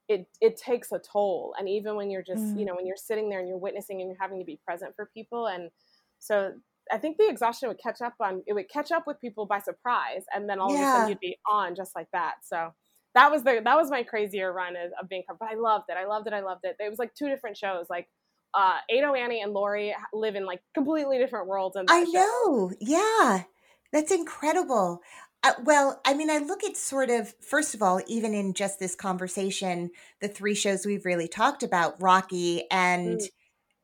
it 0.08 0.26
it 0.40 0.56
takes 0.56 0.92
a 0.92 1.00
toll 1.00 1.54
and 1.58 1.68
even 1.68 1.96
when 1.96 2.10
you're 2.10 2.22
just 2.22 2.42
mm. 2.42 2.58
you 2.58 2.64
know 2.64 2.74
when 2.74 2.86
you're 2.86 2.96
sitting 2.96 3.28
there 3.28 3.38
and 3.38 3.48
you're 3.48 3.58
witnessing 3.58 4.00
and 4.00 4.10
you're 4.10 4.20
having 4.20 4.38
to 4.38 4.44
be 4.44 4.58
present 4.66 4.92
for 4.96 5.10
people 5.14 5.46
and 5.46 5.70
so 6.18 6.52
I 6.90 6.98
think 6.98 7.16
the 7.16 7.28
exhaustion 7.28 7.68
would 7.68 7.78
catch 7.78 8.00
up 8.00 8.14
on 8.20 8.42
it 8.46 8.54
would 8.54 8.68
catch 8.68 8.90
up 8.90 9.06
with 9.06 9.20
people 9.20 9.46
by 9.46 9.60
surprise, 9.60 10.24
and 10.34 10.48
then 10.48 10.58
all 10.58 10.72
yeah. 10.72 10.76
of 10.76 10.80
a 10.80 10.92
sudden 10.92 11.08
you'd 11.10 11.20
be 11.20 11.38
on 11.50 11.74
just 11.74 11.94
like 11.94 12.08
that. 12.12 12.34
So 12.42 12.72
that 13.14 13.30
was 13.30 13.42
the 13.44 13.60
that 13.64 13.76
was 13.76 13.90
my 13.90 14.02
crazier 14.02 14.52
run 14.52 14.74
of, 14.76 14.90
of 15.00 15.08
being 15.08 15.22
but 15.28 15.48
I 15.50 15.54
loved 15.54 15.84
it. 15.88 15.96
I 15.96 16.06
loved 16.06 16.26
it. 16.26 16.32
I 16.32 16.40
loved 16.40 16.64
it. 16.64 16.76
It 16.78 16.88
was 16.88 16.98
like 16.98 17.14
two 17.14 17.28
different 17.28 17.56
shows. 17.56 17.86
Like 17.88 18.08
uh, 18.54 18.78
Ado 18.90 19.14
Annie 19.14 19.42
and 19.42 19.52
Laurey 19.52 19.94
live 20.12 20.34
in 20.34 20.44
like 20.44 20.60
completely 20.74 21.18
different 21.18 21.46
worlds. 21.46 21.76
And 21.76 21.88
I 21.90 22.02
know, 22.04 22.72
yeah, 22.80 23.44
that's 23.92 24.12
incredible. 24.12 25.00
Uh, 25.44 25.52
well, 25.64 26.00
I 26.04 26.14
mean, 26.14 26.30
I 26.30 26.38
look 26.38 26.62
at 26.64 26.76
sort 26.76 27.10
of 27.10 27.34
first 27.40 27.74
of 27.74 27.82
all, 27.82 28.00
even 28.06 28.32
in 28.32 28.54
just 28.54 28.78
this 28.78 28.94
conversation, 28.94 29.90
the 30.20 30.28
three 30.28 30.54
shows 30.54 30.86
we've 30.86 31.04
really 31.04 31.28
talked 31.28 31.62
about, 31.62 32.00
Rocky 32.00 32.64
and 32.70 33.18
mm. 33.18 33.28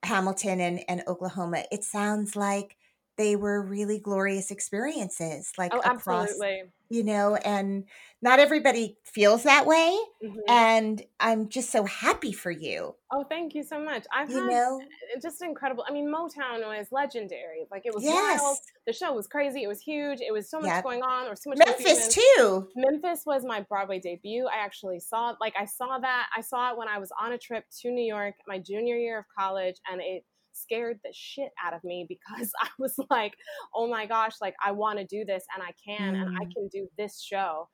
Hamilton 0.05 0.61
and, 0.61 0.81
and 0.89 1.03
Oklahoma. 1.07 1.65
It 1.73 1.83
sounds 1.83 2.37
like 2.37 2.77
they 3.19 3.37
were 3.37 3.61
really 3.61 3.99
glorious 3.99 4.51
experiences 4.51 5.53
like 5.59 5.73
oh, 5.75 5.81
across 5.81 6.29
absolutely. 6.29 6.63
you 6.89 7.03
know 7.03 7.35
and 7.35 7.85
not 8.23 8.39
everybody 8.39 8.97
feels 9.05 9.43
that 9.43 9.67
way 9.67 9.99
mm-hmm. 10.25 10.39
and 10.49 11.03
i'm 11.21 11.49
just 11.49 11.71
so 11.71 11.85
happy 11.85 12.33
for 12.33 12.51
you 12.51 12.95
oh 13.13 13.25
thank 13.29 13.55
you 13.55 13.63
so 13.63 13.79
much 13.79 14.07
i've 14.15 14.31
you 14.31 14.37
had 14.37 14.47
know? 14.47 14.81
just 15.21 15.43
incredible 15.43 15.85
i 15.89 15.93
mean 15.93 16.07
motown 16.07 16.67
was 16.67 16.87
legendary 16.93 17.67
like 17.71 17.83
it 17.85 17.95
was 17.95 18.05
yes. 18.05 18.41
wild 18.41 18.57
the 18.87 18.93
show 18.93 19.13
was 19.13 19.27
crazy 19.27 19.63
it 19.63 19.69
was 19.69 19.81
huge 19.81 20.21
it 20.21 20.33
was 20.33 20.49
so 20.49 20.59
much 20.61 20.69
yep. 20.69 20.85
going 20.85 21.03
on 21.03 21.23
there 21.23 21.31
was 21.31 21.43
so 21.43 21.51
much 21.51 21.59
memphis 21.59 22.15
confusion. 22.15 22.23
too 22.37 22.69
memphis 22.77 23.25
was 23.27 23.45
my 23.45 23.61
broadway 23.69 23.99
debut 23.99 24.47
i 24.47 24.65
actually 24.65 25.01
saw 25.01 25.35
like 25.41 25.55
i 25.59 25.65
saw 25.65 25.99
that 25.99 26.29
i 26.37 26.41
saw 26.41 26.71
it 26.71 26.79
when 26.79 26.89
i 26.89 26.99
was 26.99 27.11
on 27.21 27.33
a 27.33 27.39
trip 27.39 27.65
to 27.81 27.91
new 27.91 28.05
york 28.05 28.35
my 28.47 28.59
junior 28.59 28.97
year 28.97 29.19
of 29.19 29.25
college 29.37 29.77
and 29.91 30.01
it 30.01 30.25
scared 30.61 31.01
the 31.05 31.13
shit 31.13 31.51
out 31.65 31.75
of 31.75 31.83
me 31.85 32.07
because 32.09 32.53
I 32.61 32.69
was 32.79 32.95
like, 33.11 33.35
oh 33.75 33.89
my 33.89 34.07
gosh, 34.07 34.37
like 34.41 34.55
I 34.65 34.73
want 34.73 34.99
to 34.99 35.05
do 35.05 35.25
this 35.25 35.45
and 35.55 35.63
I 35.63 35.73
can 35.85 36.15
mm. 36.15 36.23
and 36.23 36.37
I 36.37 36.45
mm. 36.45 36.53
can 36.55 36.69
do 36.69 36.89
this 36.97 37.21
show 37.21 37.69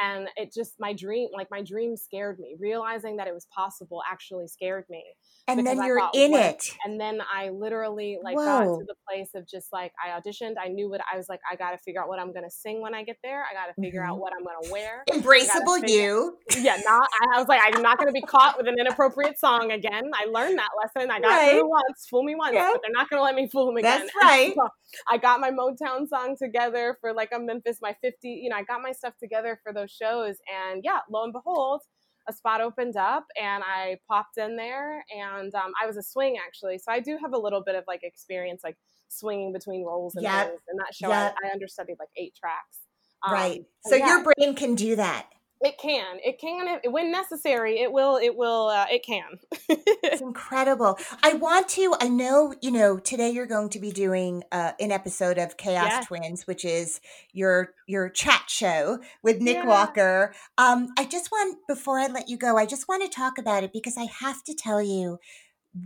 and 0.00 0.28
it 0.36 0.52
just 0.52 0.74
my 0.78 0.92
dream 0.92 1.28
like 1.34 1.48
my 1.50 1.62
dream 1.62 1.96
scared 1.96 2.38
me. 2.38 2.56
Realizing 2.58 3.16
that 3.16 3.26
it 3.26 3.34
was 3.34 3.46
possible 3.54 4.02
actually 4.10 4.48
scared 4.48 4.84
me 4.88 5.04
and 5.48 5.66
then 5.66 5.82
you're 5.82 5.98
thought, 5.98 6.14
in 6.14 6.34
it. 6.34 6.76
And 6.84 7.00
then 7.00 7.20
i 7.32 7.50
literally 7.50 8.18
like 8.22 8.36
Whoa. 8.36 8.44
got 8.44 8.64
to 8.64 8.84
the 8.86 8.94
place 9.08 9.30
of 9.34 9.48
just 9.48 9.72
like 9.72 9.92
i 10.04 10.18
auditioned. 10.18 10.54
I 10.62 10.68
knew 10.68 10.88
what 10.88 11.00
i 11.12 11.16
was 11.16 11.28
like 11.28 11.40
i 11.50 11.56
gotta 11.56 11.78
figure 11.78 12.02
out 12.02 12.08
what 12.08 12.18
i'm 12.18 12.32
gonna 12.32 12.50
sing 12.50 12.80
when 12.80 12.94
i 12.94 13.02
get 13.02 13.16
there. 13.22 13.44
I 13.44 13.54
gotta 13.54 13.74
figure 13.80 14.02
mm-hmm. 14.02 14.12
out 14.12 14.18
what 14.18 14.32
i'm 14.32 14.44
gonna 14.44 14.72
wear. 14.72 15.04
Embraceable 15.10 15.88
you. 15.88 16.38
Yeah 16.56 16.78
not 16.84 17.08
i 17.34 17.38
was 17.38 17.48
like 17.48 17.60
i'm 17.64 17.82
not 17.82 17.98
gonna 17.98 18.12
be 18.12 18.22
caught 18.22 18.56
with 18.56 18.68
an 18.68 18.78
inappropriate 18.78 19.38
song 19.38 19.72
again. 19.72 20.10
I 20.14 20.26
learned 20.26 20.58
that 20.58 20.70
lesson. 20.80 21.10
I 21.10 21.20
got 21.20 21.28
right. 21.28 21.52
fooled 21.52 21.70
once 21.70 22.06
fool 22.08 22.22
me 22.22 22.34
once 22.34 22.54
but 22.54 22.80
they're 22.82 22.92
not 22.92 23.08
gonna 23.10 23.22
let 23.22 23.34
me 23.34 23.48
fool 23.48 23.66
them 23.66 23.76
again. 23.76 24.00
That's 24.00 24.12
right. 24.22 24.54
So 24.60 24.68
i 25.08 25.16
got 25.16 25.40
my 25.40 25.50
motown 25.50 26.08
song 26.08 26.36
together 26.36 26.96
for 27.00 27.12
like 27.12 27.30
a 27.32 27.38
memphis 27.38 27.78
my 27.80 27.94
50 28.02 28.28
you 28.28 28.48
know 28.48 28.56
i 28.56 28.64
got 28.64 28.82
my 28.82 28.90
stuff 28.90 29.14
together 29.20 29.60
for 29.62 29.72
those 29.72 29.89
shows 29.90 30.36
and 30.48 30.82
yeah 30.84 30.98
lo 31.10 31.24
and 31.24 31.32
behold 31.32 31.82
a 32.28 32.32
spot 32.32 32.60
opened 32.60 32.96
up 32.96 33.26
and 33.40 33.62
I 33.64 33.96
popped 34.08 34.38
in 34.38 34.56
there 34.56 35.04
and 35.14 35.54
um, 35.54 35.72
I 35.82 35.86
was 35.86 35.96
a 35.96 36.02
swing 36.02 36.36
actually. 36.44 36.78
So 36.78 36.92
I 36.92 37.00
do 37.00 37.18
have 37.20 37.32
a 37.32 37.38
little 37.38 37.62
bit 37.62 37.74
of 37.74 37.84
like 37.86 38.00
experience 38.02 38.62
like 38.62 38.76
swinging 39.08 39.52
between 39.52 39.84
roles 39.84 40.14
and 40.14 40.22
yep. 40.22 40.48
things. 40.48 40.60
And 40.68 40.78
that 40.78 40.94
show 40.94 41.08
yep. 41.08 41.34
I, 41.42 41.48
I, 41.48 41.52
understudied 41.52 41.96
like 41.98 42.08
eight 42.16 42.34
tracks. 42.38 42.78
Um, 43.26 43.34
right. 43.34 43.64
So 43.86 43.96
yeah. 43.96 44.06
your 44.06 44.24
brain 44.24 44.54
can 44.54 44.74
do 44.74 44.96
that. 44.96 45.28
It 45.62 45.76
can. 45.78 46.18
It 46.24 46.40
can. 46.40 46.80
When 46.90 47.12
necessary, 47.12 47.80
it 47.80 47.92
will. 47.92 48.16
It 48.16 48.34
will. 48.34 48.68
Uh, 48.68 48.86
it 48.90 49.04
can. 49.04 49.38
it's 49.68 50.22
incredible. 50.22 50.98
I 51.22 51.34
want 51.34 51.68
to. 51.70 51.94
I 52.00 52.08
know. 52.08 52.54
You 52.62 52.70
know. 52.70 52.98
Today 52.98 53.30
you're 53.30 53.46
going 53.46 53.68
to 53.70 53.78
be 53.78 53.90
doing 53.90 54.42
uh, 54.52 54.72
an 54.80 54.90
episode 54.90 55.36
of 55.36 55.58
Chaos 55.58 55.88
yes. 55.90 56.06
Twins, 56.06 56.46
which 56.46 56.64
is 56.64 57.00
your 57.32 57.74
your 57.86 58.08
chat 58.08 58.44
show 58.48 59.00
with 59.22 59.40
Nick 59.40 59.56
yeah. 59.56 59.66
Walker. 59.66 60.32
Um, 60.56 60.88
I 60.98 61.04
just 61.04 61.30
want 61.30 61.58
before 61.68 61.98
I 61.98 62.06
let 62.06 62.30
you 62.30 62.38
go, 62.38 62.56
I 62.56 62.64
just 62.64 62.88
want 62.88 63.02
to 63.02 63.14
talk 63.14 63.36
about 63.36 63.62
it 63.62 63.72
because 63.72 63.98
I 63.98 64.06
have 64.20 64.42
to 64.44 64.54
tell 64.54 64.82
you 64.82 65.18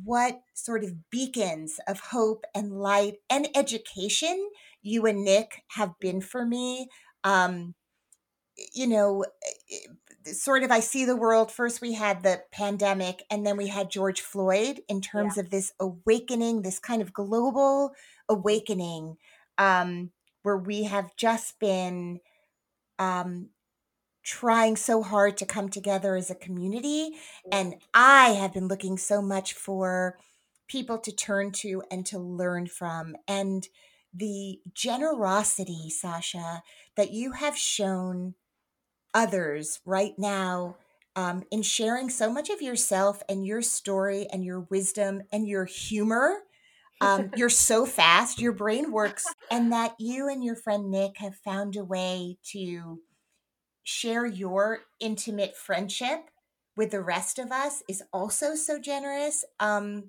what 0.04 0.40
sort 0.54 0.84
of 0.84 1.10
beacons 1.10 1.80
of 1.88 1.98
hope 1.98 2.44
and 2.54 2.78
light 2.78 3.14
and 3.28 3.48
education 3.56 4.48
you 4.82 5.06
and 5.06 5.24
Nick 5.24 5.62
have 5.70 5.98
been 5.98 6.20
for 6.20 6.46
me. 6.46 6.88
Um, 7.24 7.74
you 8.72 8.86
know, 8.86 9.24
eh, 9.70 10.32
sort 10.32 10.62
of 10.62 10.70
I 10.70 10.80
see 10.80 11.04
the 11.04 11.16
world. 11.16 11.50
First, 11.50 11.80
we 11.80 11.94
had 11.94 12.22
the 12.22 12.42
pandemic, 12.52 13.22
and 13.30 13.46
then 13.46 13.56
we 13.56 13.68
had 13.68 13.90
George 13.90 14.20
Floyd 14.20 14.80
in 14.88 15.00
terms 15.00 15.36
yeah. 15.36 15.42
of 15.42 15.50
this 15.50 15.72
awakening, 15.80 16.62
this 16.62 16.78
kind 16.78 17.02
of 17.02 17.12
global 17.12 17.92
awakening, 18.28 19.16
um, 19.58 20.10
where 20.42 20.56
we 20.56 20.84
have 20.84 21.14
just 21.16 21.58
been 21.58 22.20
um, 22.98 23.48
trying 24.22 24.76
so 24.76 25.02
hard 25.02 25.36
to 25.36 25.46
come 25.46 25.68
together 25.68 26.16
as 26.16 26.30
a 26.30 26.34
community. 26.34 27.10
And 27.52 27.76
I 27.92 28.30
have 28.30 28.54
been 28.54 28.68
looking 28.68 28.96
so 28.96 29.20
much 29.20 29.52
for 29.52 30.18
people 30.66 30.98
to 30.98 31.12
turn 31.12 31.52
to 31.52 31.82
and 31.90 32.06
to 32.06 32.18
learn 32.18 32.66
from. 32.66 33.16
And 33.28 33.68
the 34.14 34.60
generosity, 34.72 35.90
Sasha, 35.90 36.62
that 36.96 37.12
you 37.12 37.32
have 37.32 37.56
shown 37.56 38.34
others 39.14 39.80
right 39.86 40.14
now 40.18 40.76
um, 41.16 41.44
in 41.50 41.62
sharing 41.62 42.10
so 42.10 42.32
much 42.32 42.50
of 42.50 42.60
yourself 42.60 43.22
and 43.28 43.46
your 43.46 43.62
story 43.62 44.26
and 44.32 44.44
your 44.44 44.60
wisdom 44.60 45.22
and 45.32 45.46
your 45.46 45.64
humor. 45.64 46.40
Um, 47.00 47.30
you're 47.36 47.48
so 47.48 47.86
fast, 47.86 48.40
your 48.40 48.52
brain 48.52 48.90
works, 48.92 49.24
and 49.50 49.72
that 49.72 49.94
you 49.98 50.28
and 50.28 50.42
your 50.42 50.56
friend 50.56 50.90
Nick 50.90 51.18
have 51.18 51.36
found 51.36 51.76
a 51.76 51.84
way 51.84 52.38
to 52.52 53.00
share 53.84 54.26
your 54.26 54.80
intimate 54.98 55.56
friendship 55.56 56.30
with 56.76 56.90
the 56.90 57.02
rest 57.02 57.38
of 57.38 57.52
us 57.52 57.82
is 57.88 58.02
also 58.12 58.54
so 58.54 58.80
generous. 58.80 59.44
Um, 59.60 60.04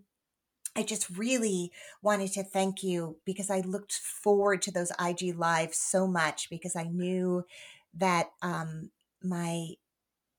I 0.76 0.84
just 0.84 1.10
really 1.10 1.72
wanted 2.01 2.34
to 2.34 2.43
thank 2.43 2.84
you 2.84 3.18
because 3.26 3.49
I 3.49 3.62
looked 3.62 3.93
forward 3.93 4.62
to 4.64 4.72
those 4.72 4.91
IG 4.99 5.38
lives 5.38 5.78
so 5.78 6.08
much 6.08 6.49
because 6.49 6.76
I 6.76 6.84
knew 6.84 7.45
that 7.93 8.32
um, 8.41 8.89
my 9.26 9.69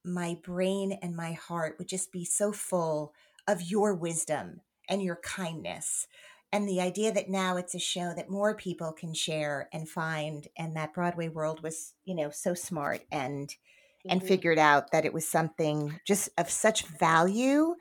my 0.05 0.39
brain 0.45 0.97
and 1.03 1.17
my 1.17 1.33
heart 1.33 1.75
would 1.79 1.89
just 1.89 2.13
be 2.13 2.25
so 2.25 2.53
full 2.53 3.13
of 3.49 3.63
your 3.63 3.95
wisdom 3.95 4.61
and 4.89 5.03
your 5.03 5.17
kindness 5.17 6.07
and 6.53 6.69
the 6.69 6.81
idea 6.81 7.13
that 7.13 7.29
now 7.29 7.57
it's 7.57 7.75
a 7.75 7.79
show 7.79 8.13
that 8.15 8.31
more 8.31 8.55
people 8.55 8.93
can 8.93 9.13
share 9.13 9.69
and 9.73 9.89
find 9.89 10.47
and 10.57 10.77
that 10.77 10.95
broadway 10.95 11.29
world 11.29 11.63
was 11.63 11.95
you 12.05 12.15
know 12.15 12.31
so 12.31 12.55
smart 12.55 13.03
and 13.11 13.49
mm-hmm. 13.49 14.11
and 14.11 14.23
figured 14.23 14.59
out 14.59 14.93
that 14.93 15.05
it 15.05 15.13
was 15.13 15.27
something 15.27 15.99
just 16.07 16.29
of 16.39 16.49
such 16.49 16.87
value 16.87 17.75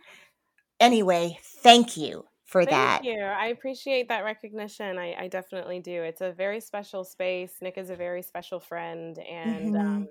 anyway 0.80 1.38
thank 1.41 1.95
you 1.95 2.26
for 2.45 2.64
Thank 2.64 2.72
that. 2.72 3.03
you. 3.03 3.20
I 3.20 3.47
appreciate 3.47 4.08
that 4.10 4.24
recognition. 4.24 4.99
I, 4.99 5.16
I, 5.20 5.28
definitely 5.28 5.80
do. 5.80 6.03
It's 6.03 6.22
a 6.22 6.32
very 6.32 6.62
special 6.62 7.03
space. 7.03 7.51
Nick 7.60 7.78
is 7.78 7.89
a 7.89 7.95
very 7.95 8.22
special 8.22 8.60
friend, 8.60 9.18
and 9.18 9.74
mm-hmm. 9.74 9.76
um, 9.76 10.08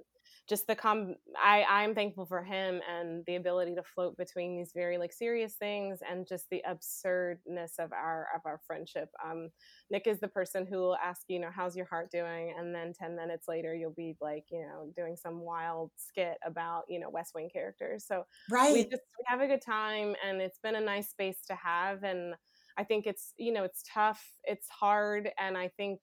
just 0.48 0.66
the 0.66 0.74
com 0.74 1.14
I 1.42 1.64
I'm 1.68 1.94
thankful 1.94 2.26
for 2.26 2.42
him 2.42 2.80
and 2.90 3.24
the 3.26 3.36
ability 3.36 3.74
to 3.76 3.82
float 3.82 4.16
between 4.16 4.56
these 4.56 4.72
very 4.74 4.98
like 4.98 5.12
serious 5.12 5.54
things 5.54 6.00
and 6.08 6.26
just 6.26 6.46
the 6.50 6.62
absurdness 6.68 7.74
of 7.78 7.92
our 7.92 8.28
of 8.34 8.42
our 8.44 8.60
friendship. 8.66 9.08
Um, 9.24 9.48
Nick 9.90 10.06
is 10.06 10.20
the 10.20 10.28
person 10.28 10.66
who 10.66 10.78
will 10.78 10.96
ask 10.96 11.22
you 11.28 11.40
know 11.40 11.50
how's 11.54 11.76
your 11.76 11.86
heart 11.86 12.10
doing, 12.10 12.54
and 12.58 12.74
then 12.74 12.92
ten 12.92 13.16
minutes 13.16 13.48
later 13.48 13.74
you'll 13.74 13.94
be 13.96 14.16
like 14.20 14.44
you 14.50 14.60
know 14.60 14.92
doing 14.96 15.16
some 15.16 15.40
wild 15.40 15.90
skit 15.96 16.36
about 16.44 16.84
you 16.88 17.00
know 17.00 17.10
West 17.10 17.32
Wing 17.34 17.48
characters. 17.50 18.04
So 18.06 18.24
right, 18.50 18.72
we 18.72 18.82
just 18.84 19.02
we 19.18 19.24
have 19.26 19.40
a 19.40 19.46
good 19.46 19.62
time, 19.62 20.14
and 20.26 20.40
it's 20.40 20.58
been 20.62 20.76
a 20.76 20.80
nice 20.80 21.10
space 21.10 21.38
to 21.48 21.54
have 21.54 22.02
and. 22.02 22.34
I 22.76 22.82
think 22.82 23.06
it's 23.06 23.34
you 23.36 23.52
know 23.52 23.62
it's 23.62 23.84
tough, 23.88 24.20
it's 24.42 24.68
hard, 24.68 25.30
and 25.38 25.56
I 25.56 25.68
think 25.76 26.00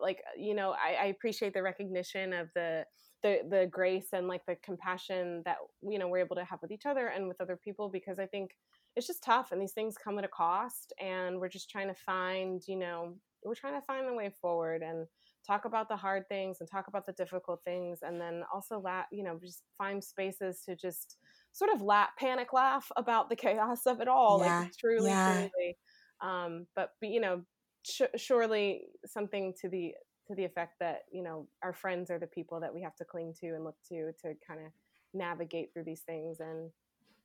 like 0.00 0.18
you 0.38 0.54
know 0.54 0.70
I, 0.70 0.94
I 1.02 1.04
appreciate 1.06 1.52
the 1.52 1.64
recognition 1.64 2.32
of 2.32 2.48
the 2.54 2.84
the 3.22 3.40
the 3.48 3.68
grace 3.70 4.08
and 4.12 4.28
like 4.28 4.44
the 4.46 4.56
compassion 4.56 5.42
that 5.44 5.56
you 5.82 5.98
know 5.98 6.08
we're 6.08 6.18
able 6.18 6.36
to 6.36 6.44
have 6.44 6.60
with 6.62 6.70
each 6.70 6.86
other 6.86 7.08
and 7.08 7.28
with 7.28 7.40
other 7.40 7.56
people 7.56 7.88
because 7.88 8.18
I 8.18 8.26
think 8.26 8.50
it's 8.96 9.06
just 9.06 9.22
tough 9.22 9.52
and 9.52 9.60
these 9.60 9.72
things 9.72 9.96
come 9.96 10.18
at 10.18 10.24
a 10.24 10.28
cost 10.28 10.92
and 11.00 11.38
we're 11.38 11.48
just 11.48 11.70
trying 11.70 11.88
to 11.88 11.94
find 11.94 12.62
you 12.66 12.76
know 12.76 13.14
we're 13.44 13.54
trying 13.54 13.80
to 13.80 13.86
find 13.86 14.06
the 14.06 14.14
way 14.14 14.30
forward 14.40 14.82
and 14.82 15.06
talk 15.44 15.64
about 15.64 15.88
the 15.88 15.96
hard 15.96 16.28
things 16.28 16.58
and 16.60 16.70
talk 16.70 16.86
about 16.86 17.04
the 17.04 17.12
difficult 17.12 17.60
things 17.64 18.00
and 18.02 18.20
then 18.20 18.44
also 18.54 18.78
la- 18.78 19.04
you 19.10 19.24
know 19.24 19.38
just 19.42 19.62
find 19.76 20.02
spaces 20.02 20.62
to 20.64 20.76
just 20.76 21.16
sort 21.52 21.72
of 21.72 21.82
laugh 21.82 22.10
panic 22.18 22.52
laugh 22.52 22.90
about 22.96 23.28
the 23.28 23.36
chaos 23.36 23.86
of 23.86 24.00
it 24.00 24.08
all 24.08 24.40
yeah. 24.40 24.60
like 24.60 24.76
truly 24.78 25.10
yeah. 25.10 25.48
truly 25.48 25.76
Um, 26.22 26.66
but, 26.74 26.90
but 27.00 27.10
you 27.10 27.20
know, 27.20 27.42
sh- 27.84 28.16
surely 28.16 28.84
something 29.04 29.52
to 29.60 29.68
the 29.68 29.94
to 30.28 30.34
the 30.34 30.44
effect 30.44 30.74
that 30.80 31.02
you 31.12 31.22
know 31.22 31.46
our 31.62 31.72
friends 31.72 32.10
are 32.10 32.18
the 32.18 32.26
people 32.26 32.60
that 32.60 32.74
we 32.74 32.82
have 32.82 32.96
to 32.96 33.04
cling 33.04 33.34
to 33.40 33.48
and 33.48 33.64
look 33.64 33.76
to 33.88 34.12
to 34.22 34.34
kind 34.46 34.60
of 34.60 34.72
navigate 35.14 35.72
through 35.72 35.84
these 35.84 36.02
things 36.02 36.40
and 36.40 36.70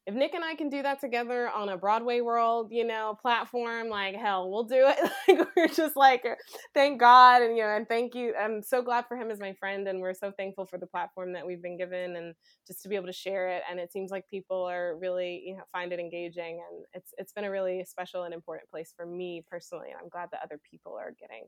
if 0.08 0.16
Nick 0.16 0.34
and 0.34 0.44
I 0.44 0.56
can 0.56 0.70
do 0.70 0.82
that 0.84 1.02
together 1.02 1.50
on 1.50 1.68
a 1.68 1.76
Broadway 1.76 2.22
World, 2.22 2.70
you 2.72 2.86
know, 2.88 3.18
platform, 3.22 3.90
like 3.90 4.16
hell, 4.16 4.50
we'll 4.50 4.64
do 4.64 4.88
it. 4.88 5.12
like 5.28 5.50
we're 5.54 5.68
just 5.68 5.98
like, 5.98 6.26
uh, 6.26 6.36
thank 6.74 6.98
God, 6.98 7.42
and 7.42 7.58
you 7.58 7.64
know, 7.64 7.76
and 7.76 7.86
thank 7.90 8.16
you. 8.16 8.34
I'm 8.40 8.64
so 8.64 8.82
glad 8.82 9.06
for 9.06 9.18
him 9.18 9.30
as 9.30 9.42
my 9.42 9.52
friend, 9.52 9.86
and 9.86 10.00
we're 10.00 10.14
so 10.14 10.32
thankful 10.32 10.66
for 10.66 10.78
the 10.78 10.88
platform 10.88 11.34
that 11.34 11.46
we've 11.46 11.62
been 11.62 11.78
given, 11.78 12.16
and 12.16 12.34
just 12.66 12.82
to 12.84 12.90
be 12.90 12.96
able 12.96 13.08
to 13.08 13.14
share 13.14 13.50
it. 13.50 13.64
And 13.70 13.82
it 13.82 13.92
seems 13.92 14.10
like 14.10 14.30
people 14.30 14.64
are 14.64 14.96
really, 14.98 15.44
you 15.46 15.58
know, 15.58 15.64
find 15.74 15.92
it 15.92 16.00
engaging, 16.00 16.62
and 16.72 16.86
it's 16.94 17.14
it's 17.18 17.34
been 17.34 17.44
a 17.44 17.52
really 17.52 17.84
special 17.84 18.24
and 18.24 18.34
important 18.34 18.70
place 18.70 18.94
for 18.96 19.06
me 19.06 19.44
personally. 19.52 19.90
And 19.90 20.00
I'm 20.02 20.08
glad 20.10 20.30
that 20.32 20.40
other 20.42 20.62
people 20.72 20.94
are 20.94 21.14
getting, 21.20 21.44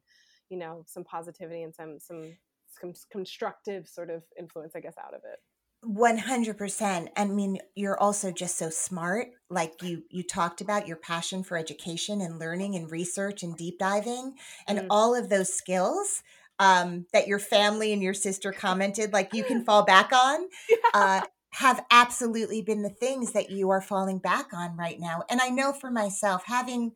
you 0.49 0.57
know, 0.57 0.83
some 0.87 1.03
positivity 1.03 1.63
and 1.63 1.73
some 1.73 1.99
some, 1.99 2.35
some 2.67 2.93
constructive 3.11 3.87
sort 3.87 4.09
of 4.09 4.23
influence, 4.37 4.75
I 4.75 4.79
guess, 4.79 4.95
out 4.97 5.13
of 5.13 5.21
it. 5.23 5.39
100% 5.85 7.07
i 7.15 7.25
mean 7.25 7.57
you're 7.73 7.97
also 7.99 8.31
just 8.31 8.57
so 8.57 8.69
smart 8.69 9.29
like 9.49 9.81
you 9.81 10.03
you 10.09 10.23
talked 10.23 10.59
about 10.59 10.87
your 10.87 10.97
passion 10.97 11.41
for 11.41 11.55
education 11.55 12.19
and 12.19 12.37
learning 12.37 12.75
and 12.75 12.91
research 12.91 13.43
and 13.43 13.55
deep 13.55 13.79
diving 13.79 14.33
and 14.67 14.79
mm. 14.79 14.87
all 14.89 15.15
of 15.15 15.29
those 15.29 15.53
skills 15.53 16.21
um, 16.61 17.05
that 17.13 17.29
your 17.29 17.39
family 17.39 17.93
and 17.93 18.01
your 18.01 18.13
sister 18.13 18.51
commented 18.51 19.13
like 19.13 19.33
you 19.33 19.45
can 19.45 19.63
fall 19.65 19.85
back 19.85 20.11
on 20.11 20.47
yeah. 20.69 20.75
uh, 20.93 21.21
have 21.53 21.81
absolutely 21.89 22.61
been 22.61 22.81
the 22.81 22.89
things 22.89 23.31
that 23.31 23.49
you 23.49 23.69
are 23.69 23.81
falling 23.81 24.19
back 24.19 24.47
on 24.53 24.75
right 24.75 24.99
now 24.99 25.23
and 25.29 25.39
i 25.39 25.47
know 25.47 25.71
for 25.71 25.89
myself 25.89 26.43
having 26.45 26.91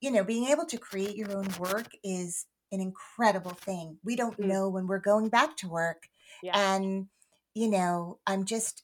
you 0.00 0.10
know 0.10 0.24
being 0.24 0.46
able 0.46 0.64
to 0.64 0.78
create 0.78 1.14
your 1.14 1.36
own 1.36 1.48
work 1.58 1.88
is 2.02 2.46
an 2.74 2.80
incredible 2.80 3.52
thing 3.52 3.96
we 4.04 4.16
don't 4.16 4.38
mm. 4.38 4.46
know 4.46 4.68
when 4.68 4.86
we're 4.86 4.98
going 4.98 5.28
back 5.28 5.56
to 5.56 5.68
work 5.68 6.08
yeah. 6.42 6.74
and 6.74 7.06
you 7.54 7.70
know, 7.70 8.18
I'm 8.26 8.44
just 8.44 8.82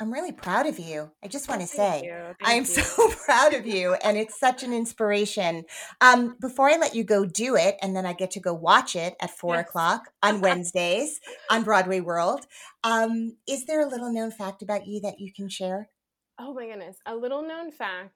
I'm 0.00 0.10
really 0.10 0.32
proud 0.32 0.64
of 0.64 0.78
you. 0.78 1.10
I 1.22 1.28
just 1.28 1.46
want 1.46 1.60
to 1.60 1.66
say 1.66 2.10
I 2.42 2.54
am 2.54 2.64
so 2.64 3.08
proud 3.24 3.52
of 3.52 3.66
you, 3.66 3.94
and 3.94 4.16
it's 4.16 4.40
such 4.40 4.62
an 4.62 4.72
inspiration. 4.72 5.64
Um, 6.00 6.36
before 6.40 6.70
I 6.70 6.78
let 6.78 6.94
you 6.94 7.04
go 7.04 7.26
do 7.26 7.54
it, 7.54 7.76
and 7.82 7.94
then 7.94 8.06
I 8.06 8.14
get 8.14 8.30
to 8.32 8.40
go 8.40 8.54
watch 8.54 8.96
it 8.96 9.14
at 9.20 9.30
four 9.30 9.56
yes. 9.56 9.68
o'clock 9.68 10.08
on 10.22 10.40
Wednesdays 10.40 11.20
on 11.50 11.64
Broadway 11.64 12.00
World. 12.00 12.46
Um, 12.82 13.36
is 13.46 13.66
there 13.66 13.86
a 13.86 13.88
little 13.88 14.10
known 14.10 14.30
fact 14.30 14.62
about 14.62 14.86
you 14.86 15.00
that 15.00 15.20
you 15.20 15.32
can 15.32 15.50
share? 15.50 15.90
Oh 16.38 16.54
my 16.54 16.66
goodness, 16.66 16.96
a 17.04 17.14
little 17.14 17.42
known 17.42 17.70
fact. 17.70 18.14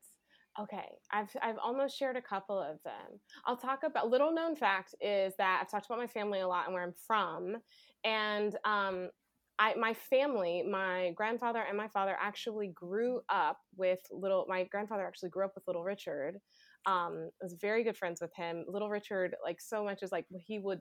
Okay, 0.60 0.88
I've 1.10 1.30
I've 1.42 1.58
almost 1.58 1.98
shared 1.98 2.16
a 2.16 2.22
couple 2.22 2.60
of 2.60 2.80
them. 2.84 3.18
I'll 3.44 3.56
talk 3.56 3.82
about 3.82 4.08
little 4.08 4.32
known 4.32 4.54
fact 4.54 4.94
is 5.00 5.34
that 5.36 5.58
I've 5.60 5.70
talked 5.70 5.86
about 5.86 5.98
my 5.98 6.06
family 6.06 6.40
a 6.40 6.46
lot 6.46 6.66
and 6.66 6.74
where 6.74 6.84
I'm 6.84 6.94
from, 7.06 7.56
and 8.04 8.56
um, 8.64 9.10
I, 9.58 9.74
my 9.74 9.94
family, 9.94 10.62
my 10.62 11.12
grandfather 11.16 11.64
and 11.66 11.76
my 11.76 11.88
father 11.88 12.16
actually 12.20 12.68
grew 12.68 13.20
up 13.28 13.58
with 13.76 13.98
little. 14.12 14.46
My 14.48 14.64
grandfather 14.64 15.04
actually 15.06 15.30
grew 15.30 15.44
up 15.44 15.52
with 15.56 15.64
Little 15.66 15.82
Richard. 15.82 16.38
Um, 16.86 17.30
was 17.40 17.56
very 17.60 17.82
good 17.82 17.96
friends 17.96 18.20
with 18.20 18.32
him. 18.36 18.64
Little 18.68 18.90
Richard, 18.90 19.34
like 19.44 19.60
so 19.60 19.82
much, 19.84 20.02
is 20.02 20.12
like 20.12 20.26
he 20.46 20.60
would 20.60 20.80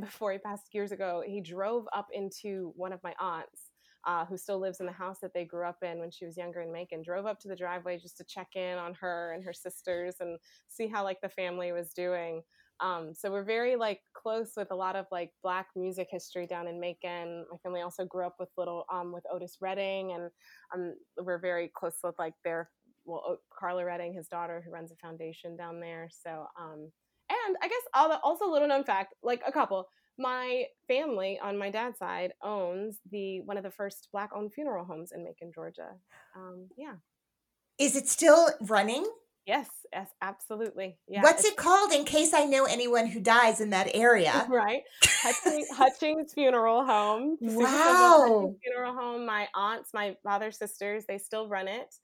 before 0.00 0.32
he 0.32 0.38
passed 0.38 0.74
years 0.74 0.92
ago. 0.92 1.22
He 1.26 1.40
drove 1.40 1.86
up 1.92 2.06
into 2.12 2.72
one 2.76 2.92
of 2.92 3.00
my 3.02 3.14
aunts, 3.20 3.67
uh, 4.06 4.24
who 4.24 4.36
still 4.36 4.58
lives 4.58 4.80
in 4.80 4.86
the 4.86 4.92
house 4.92 5.18
that 5.20 5.34
they 5.34 5.44
grew 5.44 5.66
up 5.66 5.82
in 5.82 5.98
when 5.98 6.10
she 6.10 6.24
was 6.24 6.36
younger 6.36 6.60
in 6.60 6.72
Macon. 6.72 7.02
Drove 7.02 7.26
up 7.26 7.40
to 7.40 7.48
the 7.48 7.56
driveway 7.56 7.98
just 7.98 8.16
to 8.18 8.24
check 8.24 8.48
in 8.54 8.78
on 8.78 8.94
her 8.94 9.32
and 9.34 9.44
her 9.44 9.52
sisters 9.52 10.16
and 10.20 10.38
see 10.68 10.86
how 10.86 11.04
like 11.04 11.20
the 11.20 11.28
family 11.28 11.72
was 11.72 11.92
doing. 11.92 12.42
Um, 12.80 13.12
so 13.12 13.30
we're 13.30 13.44
very 13.44 13.74
like 13.74 14.00
close 14.14 14.52
with 14.56 14.70
a 14.70 14.76
lot 14.76 14.94
of 14.94 15.06
like 15.10 15.32
black 15.42 15.66
music 15.74 16.08
history 16.10 16.46
down 16.46 16.68
in 16.68 16.78
Macon. 16.78 17.44
My 17.50 17.58
family 17.58 17.80
also 17.80 18.04
grew 18.04 18.24
up 18.24 18.36
with 18.38 18.50
little 18.56 18.84
um, 18.92 19.12
with 19.12 19.24
Otis 19.32 19.56
Redding, 19.60 20.12
and 20.12 20.30
um, 20.72 20.94
we're 21.24 21.40
very 21.40 21.72
close 21.74 21.96
with 22.04 22.14
like 22.18 22.34
their 22.44 22.70
well 23.04 23.38
Karla 23.58 23.84
Redding, 23.84 24.14
his 24.14 24.28
daughter, 24.28 24.62
who 24.64 24.70
runs 24.70 24.92
a 24.92 24.96
foundation 24.96 25.56
down 25.56 25.80
there. 25.80 26.08
So 26.12 26.46
um, 26.60 26.92
and 27.30 27.56
I 27.62 27.68
guess 27.68 27.82
all 27.94 28.08
the, 28.08 28.18
also 28.20 28.50
little 28.50 28.68
known 28.68 28.84
fact, 28.84 29.14
like 29.22 29.42
a 29.46 29.52
couple. 29.52 29.88
My 30.18 30.64
family 30.88 31.38
on 31.42 31.56
my 31.56 31.70
dad's 31.70 31.98
side 31.98 32.32
owns 32.42 32.98
the 33.10 33.40
one 33.42 33.56
of 33.56 33.62
the 33.62 33.70
first 33.70 34.08
black 34.12 34.30
owned 34.34 34.52
funeral 34.52 34.84
homes 34.84 35.12
in 35.12 35.22
Macon, 35.22 35.52
Georgia. 35.54 35.90
Um, 36.36 36.66
yeah. 36.76 36.94
Is 37.78 37.94
it 37.94 38.08
still 38.08 38.48
running? 38.62 39.06
Yes, 39.48 39.68
yes, 39.94 40.10
absolutely. 40.20 40.98
Yeah. 41.08 41.22
What's 41.22 41.44
it 41.46 41.56
called 41.56 41.92
in 41.92 42.04
case 42.04 42.34
I 42.34 42.44
know 42.44 42.66
anyone 42.66 43.06
who 43.06 43.18
dies 43.18 43.62
in 43.62 43.70
that 43.70 43.88
area? 43.94 44.46
Right. 44.50 44.82
Hutchings, 45.02 45.68
Hutchings 45.70 46.34
Funeral 46.34 46.84
Home. 46.84 47.38
Wow. 47.40 48.54
Funeral 48.62 48.94
home. 48.94 49.24
My 49.24 49.48
aunts, 49.54 49.94
my 49.94 50.16
father's 50.22 50.58
sisters, 50.58 51.04
they 51.08 51.16
still 51.16 51.48
run 51.48 51.66
it. 51.66 51.94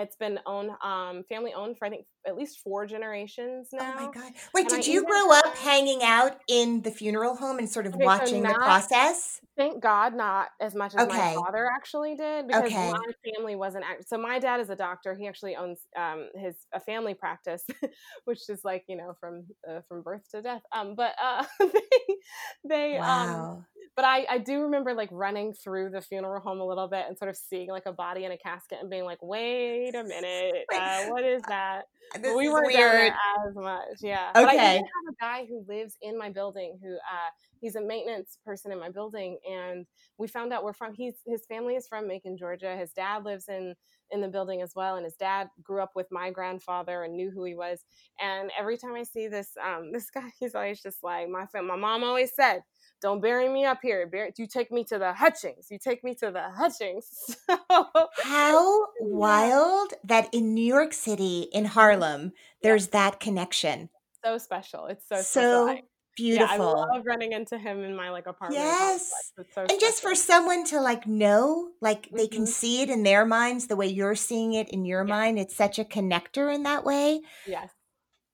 It's 0.00 0.16
been 0.16 0.38
owned, 0.46 0.70
um, 0.82 1.24
family 1.28 1.52
owned 1.54 1.76
for 1.78 1.86
I 1.86 1.90
think 1.90 2.06
at 2.26 2.36
least 2.36 2.60
four 2.60 2.86
generations 2.86 3.68
now. 3.72 3.94
Oh 3.96 4.06
my 4.06 4.10
god! 4.12 4.32
Wait, 4.54 4.70
and 4.72 4.82
did 4.82 4.88
I 4.88 4.92
you 4.92 5.04
grow 5.04 5.30
up 5.32 5.56
hanging 5.58 6.02
out 6.02 6.38
in 6.48 6.82
the 6.82 6.90
funeral 6.90 7.36
home 7.36 7.58
and 7.58 7.68
sort 7.68 7.86
of 7.86 7.94
okay, 7.94 8.04
watching 8.04 8.42
so 8.42 8.48
not, 8.48 8.54
the 8.54 8.60
process? 8.60 9.40
Thank 9.56 9.82
God, 9.82 10.14
not 10.14 10.48
as 10.60 10.74
much 10.74 10.94
as 10.94 11.06
okay. 11.06 11.16
my 11.16 11.34
father 11.34 11.68
actually 11.74 12.14
did, 12.16 12.46
because 12.46 12.64
okay. 12.64 12.90
my 12.90 13.32
family 13.34 13.56
wasn't. 13.56 13.84
Act- 13.84 14.08
so 14.08 14.16
my 14.16 14.38
dad 14.38 14.60
is 14.60 14.70
a 14.70 14.76
doctor. 14.76 15.14
He 15.14 15.28
actually 15.28 15.56
owns 15.56 15.80
um, 15.98 16.28
his 16.34 16.56
a 16.72 16.80
family 16.80 17.14
practice, 17.14 17.64
which 18.24 18.48
is 18.48 18.60
like 18.64 18.84
you 18.88 18.96
know 18.96 19.14
from 19.20 19.44
uh, 19.68 19.80
from 19.88 20.02
birth 20.02 20.22
to 20.30 20.40
death. 20.40 20.62
Um, 20.74 20.94
but 20.96 21.14
uh, 21.22 21.44
they 21.60 22.16
they 22.64 22.96
um, 22.96 23.02
wow. 23.02 23.50
um 23.52 23.66
but 24.00 24.06
I, 24.06 24.24
I 24.30 24.38
do 24.38 24.62
remember 24.62 24.94
like 24.94 25.10
running 25.12 25.52
through 25.52 25.90
the 25.90 26.00
funeral 26.00 26.40
home 26.40 26.58
a 26.58 26.66
little 26.66 26.88
bit 26.88 27.04
and 27.06 27.18
sort 27.18 27.28
of 27.28 27.36
seeing 27.36 27.68
like 27.68 27.84
a 27.84 27.92
body 27.92 28.24
in 28.24 28.32
a 28.32 28.38
casket 28.38 28.78
and 28.80 28.88
being 28.88 29.04
like, 29.04 29.18
wait 29.20 29.94
a 29.94 30.02
minute, 30.02 30.64
uh, 30.74 31.04
what 31.08 31.22
is 31.22 31.42
that? 31.48 31.82
This 32.20 32.34
we 32.34 32.48
weren't 32.48 32.66
weird. 32.66 33.12
as 33.46 33.54
much, 33.54 33.98
yeah. 34.00 34.30
Okay. 34.34 34.42
But 34.42 34.48
I 34.48 34.72
have 34.74 34.82
a 34.82 35.14
guy 35.20 35.46
who 35.48 35.64
lives 35.68 35.96
in 36.02 36.18
my 36.18 36.28
building 36.28 36.76
who 36.82 36.94
uh, 36.94 37.30
he's 37.60 37.76
a 37.76 37.80
maintenance 37.80 38.36
person 38.44 38.72
in 38.72 38.80
my 38.80 38.90
building, 38.90 39.38
and 39.48 39.86
we 40.18 40.26
found 40.26 40.52
out 40.52 40.64
we're 40.64 40.72
from. 40.72 40.92
He's 40.92 41.14
his 41.24 41.46
family 41.46 41.76
is 41.76 41.86
from 41.86 42.08
Macon, 42.08 42.36
Georgia. 42.36 42.76
His 42.76 42.90
dad 42.90 43.24
lives 43.24 43.44
in 43.48 43.76
in 44.10 44.20
the 44.20 44.26
building 44.26 44.60
as 44.60 44.72
well, 44.74 44.96
and 44.96 45.04
his 45.04 45.14
dad 45.14 45.50
grew 45.62 45.80
up 45.80 45.92
with 45.94 46.08
my 46.10 46.32
grandfather 46.32 47.04
and 47.04 47.14
knew 47.14 47.30
who 47.30 47.44
he 47.44 47.54
was. 47.54 47.84
And 48.20 48.50
every 48.58 48.76
time 48.76 48.94
I 48.94 49.04
see 49.04 49.28
this 49.28 49.50
um, 49.64 49.92
this 49.92 50.10
guy, 50.10 50.32
he's 50.40 50.56
always 50.56 50.82
just 50.82 51.04
like 51.04 51.28
my 51.28 51.46
my 51.62 51.76
mom 51.76 52.02
always 52.02 52.34
said 52.34 52.62
don't 53.00 53.20
bury 53.20 53.48
me 53.48 53.64
up 53.64 53.78
here. 53.82 54.06
Bury, 54.06 54.32
you 54.36 54.46
take 54.46 54.70
me 54.70 54.84
to 54.84 54.98
the 54.98 55.12
Hutchings. 55.12 55.68
You 55.70 55.78
take 55.78 56.04
me 56.04 56.14
to 56.16 56.30
the 56.30 56.50
Hutchings. 56.50 57.36
How 58.22 58.86
wild 59.00 59.94
that 60.04 60.28
in 60.32 60.54
New 60.54 60.64
York 60.64 60.92
City, 60.92 61.48
in 61.52 61.64
Harlem, 61.64 62.32
there's 62.62 62.86
yeah. 62.86 63.10
that 63.10 63.20
connection. 63.20 63.88
So 64.24 64.38
special. 64.38 64.86
It's 64.86 65.08
so 65.08 65.16
so 65.22 65.66
special. 65.66 65.84
beautiful. 66.16 66.56
Yeah, 66.56 66.62
I 66.62 66.96
love 66.96 67.06
running 67.06 67.32
into 67.32 67.56
him 67.56 67.82
in 67.82 67.96
my 67.96 68.10
like 68.10 68.26
apartment. 68.26 68.62
Yes, 68.62 69.32
so 69.54 69.62
and 69.68 69.80
just 69.80 70.02
for 70.02 70.14
someone 70.14 70.64
to 70.66 70.80
like 70.80 71.06
know, 71.06 71.70
like 71.80 72.06
mm-hmm. 72.06 72.16
they 72.16 72.28
can 72.28 72.42
mm-hmm. 72.42 72.52
see 72.52 72.82
it 72.82 72.90
in 72.90 73.02
their 73.02 73.24
minds 73.24 73.66
the 73.66 73.76
way 73.76 73.86
you're 73.86 74.14
seeing 74.14 74.52
it 74.52 74.68
in 74.68 74.84
your 74.84 75.06
yeah. 75.06 75.14
mind. 75.14 75.38
It's 75.38 75.56
such 75.56 75.78
a 75.78 75.84
connector 75.84 76.54
in 76.54 76.64
that 76.64 76.84
way. 76.84 77.20
Yes. 77.46 77.70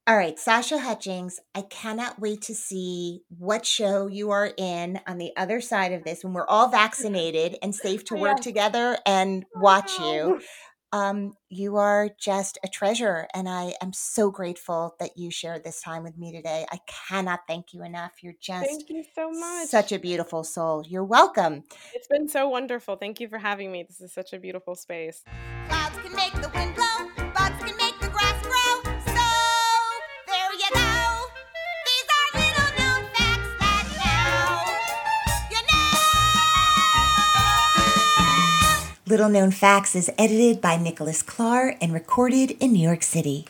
All 0.09 0.17
right, 0.17 0.39
Sasha 0.39 0.79
Hutchings, 0.79 1.41
I 1.53 1.63
cannot 1.63 2.21
wait 2.21 2.43
to 2.43 2.55
see 2.55 3.23
what 3.29 3.67
show 3.67 4.07
you 4.07 4.31
are 4.31 4.53
in 4.57 5.01
on 5.05 5.19
the 5.19 5.33
other 5.37 5.61
side 5.61 5.91
of 5.91 6.05
this 6.05 6.23
when 6.23 6.33
we're 6.33 6.47
all 6.47 6.69
vaccinated 6.71 7.57
and 7.61 7.75
safe 7.75 8.05
to 8.05 8.15
work 8.15 8.37
yes. 8.37 8.45
together 8.45 8.99
and 9.05 9.45
watch 9.57 9.99
you. 9.99 10.41
Um, 10.93 11.33
you 11.51 11.75
are 11.77 12.09
just 12.21 12.57
a 12.65 12.69
treasure, 12.69 13.27
and 13.35 13.49
I 13.49 13.75
am 13.83 13.93
so 13.93 14.31
grateful 14.31 14.95
that 15.01 15.17
you 15.17 15.33
shared 15.33 15.65
this 15.65 15.83
time 15.83 16.05
with 16.05 16.17
me 16.17 16.31
today. 16.31 16.65
I 16.71 16.79
cannot 17.09 17.41
thank 17.49 17.75
you 17.75 17.83
enough. 17.83 18.13
You're 18.23 18.35
just 18.41 18.65
thank 18.65 18.89
you 18.89 19.03
so 19.13 19.33
much. 19.33 19.67
Such 19.67 19.91
a 19.91 19.99
beautiful 19.99 20.45
soul. 20.45 20.85
You're 20.87 21.05
welcome. 21.05 21.65
It's 21.93 22.07
been 22.07 22.29
so 22.29 22.49
wonderful. 22.49 22.95
Thank 22.95 23.19
you 23.19 23.29
for 23.29 23.39
having 23.39 23.73
me. 23.73 23.83
This 23.83 24.01
is 24.01 24.15
such 24.15 24.33
a 24.33 24.39
beautiful 24.39 24.77
space. 24.77 25.25
Clouds 25.67 25.97
can 25.97 26.15
make 26.15 26.33
the 26.35 26.49
wind 26.55 26.77
blow. 26.77 26.96
Little 39.09 39.29
Known 39.29 39.53
Facts 39.53 39.95
is 39.95 40.11
edited 40.19 40.61
by 40.61 40.77
Nicholas 40.77 41.23
Clark 41.23 41.77
and 41.81 41.93
recorded 41.93 42.57
in 42.59 42.73
New 42.73 42.83
York 42.83 43.05
City. 43.05 43.47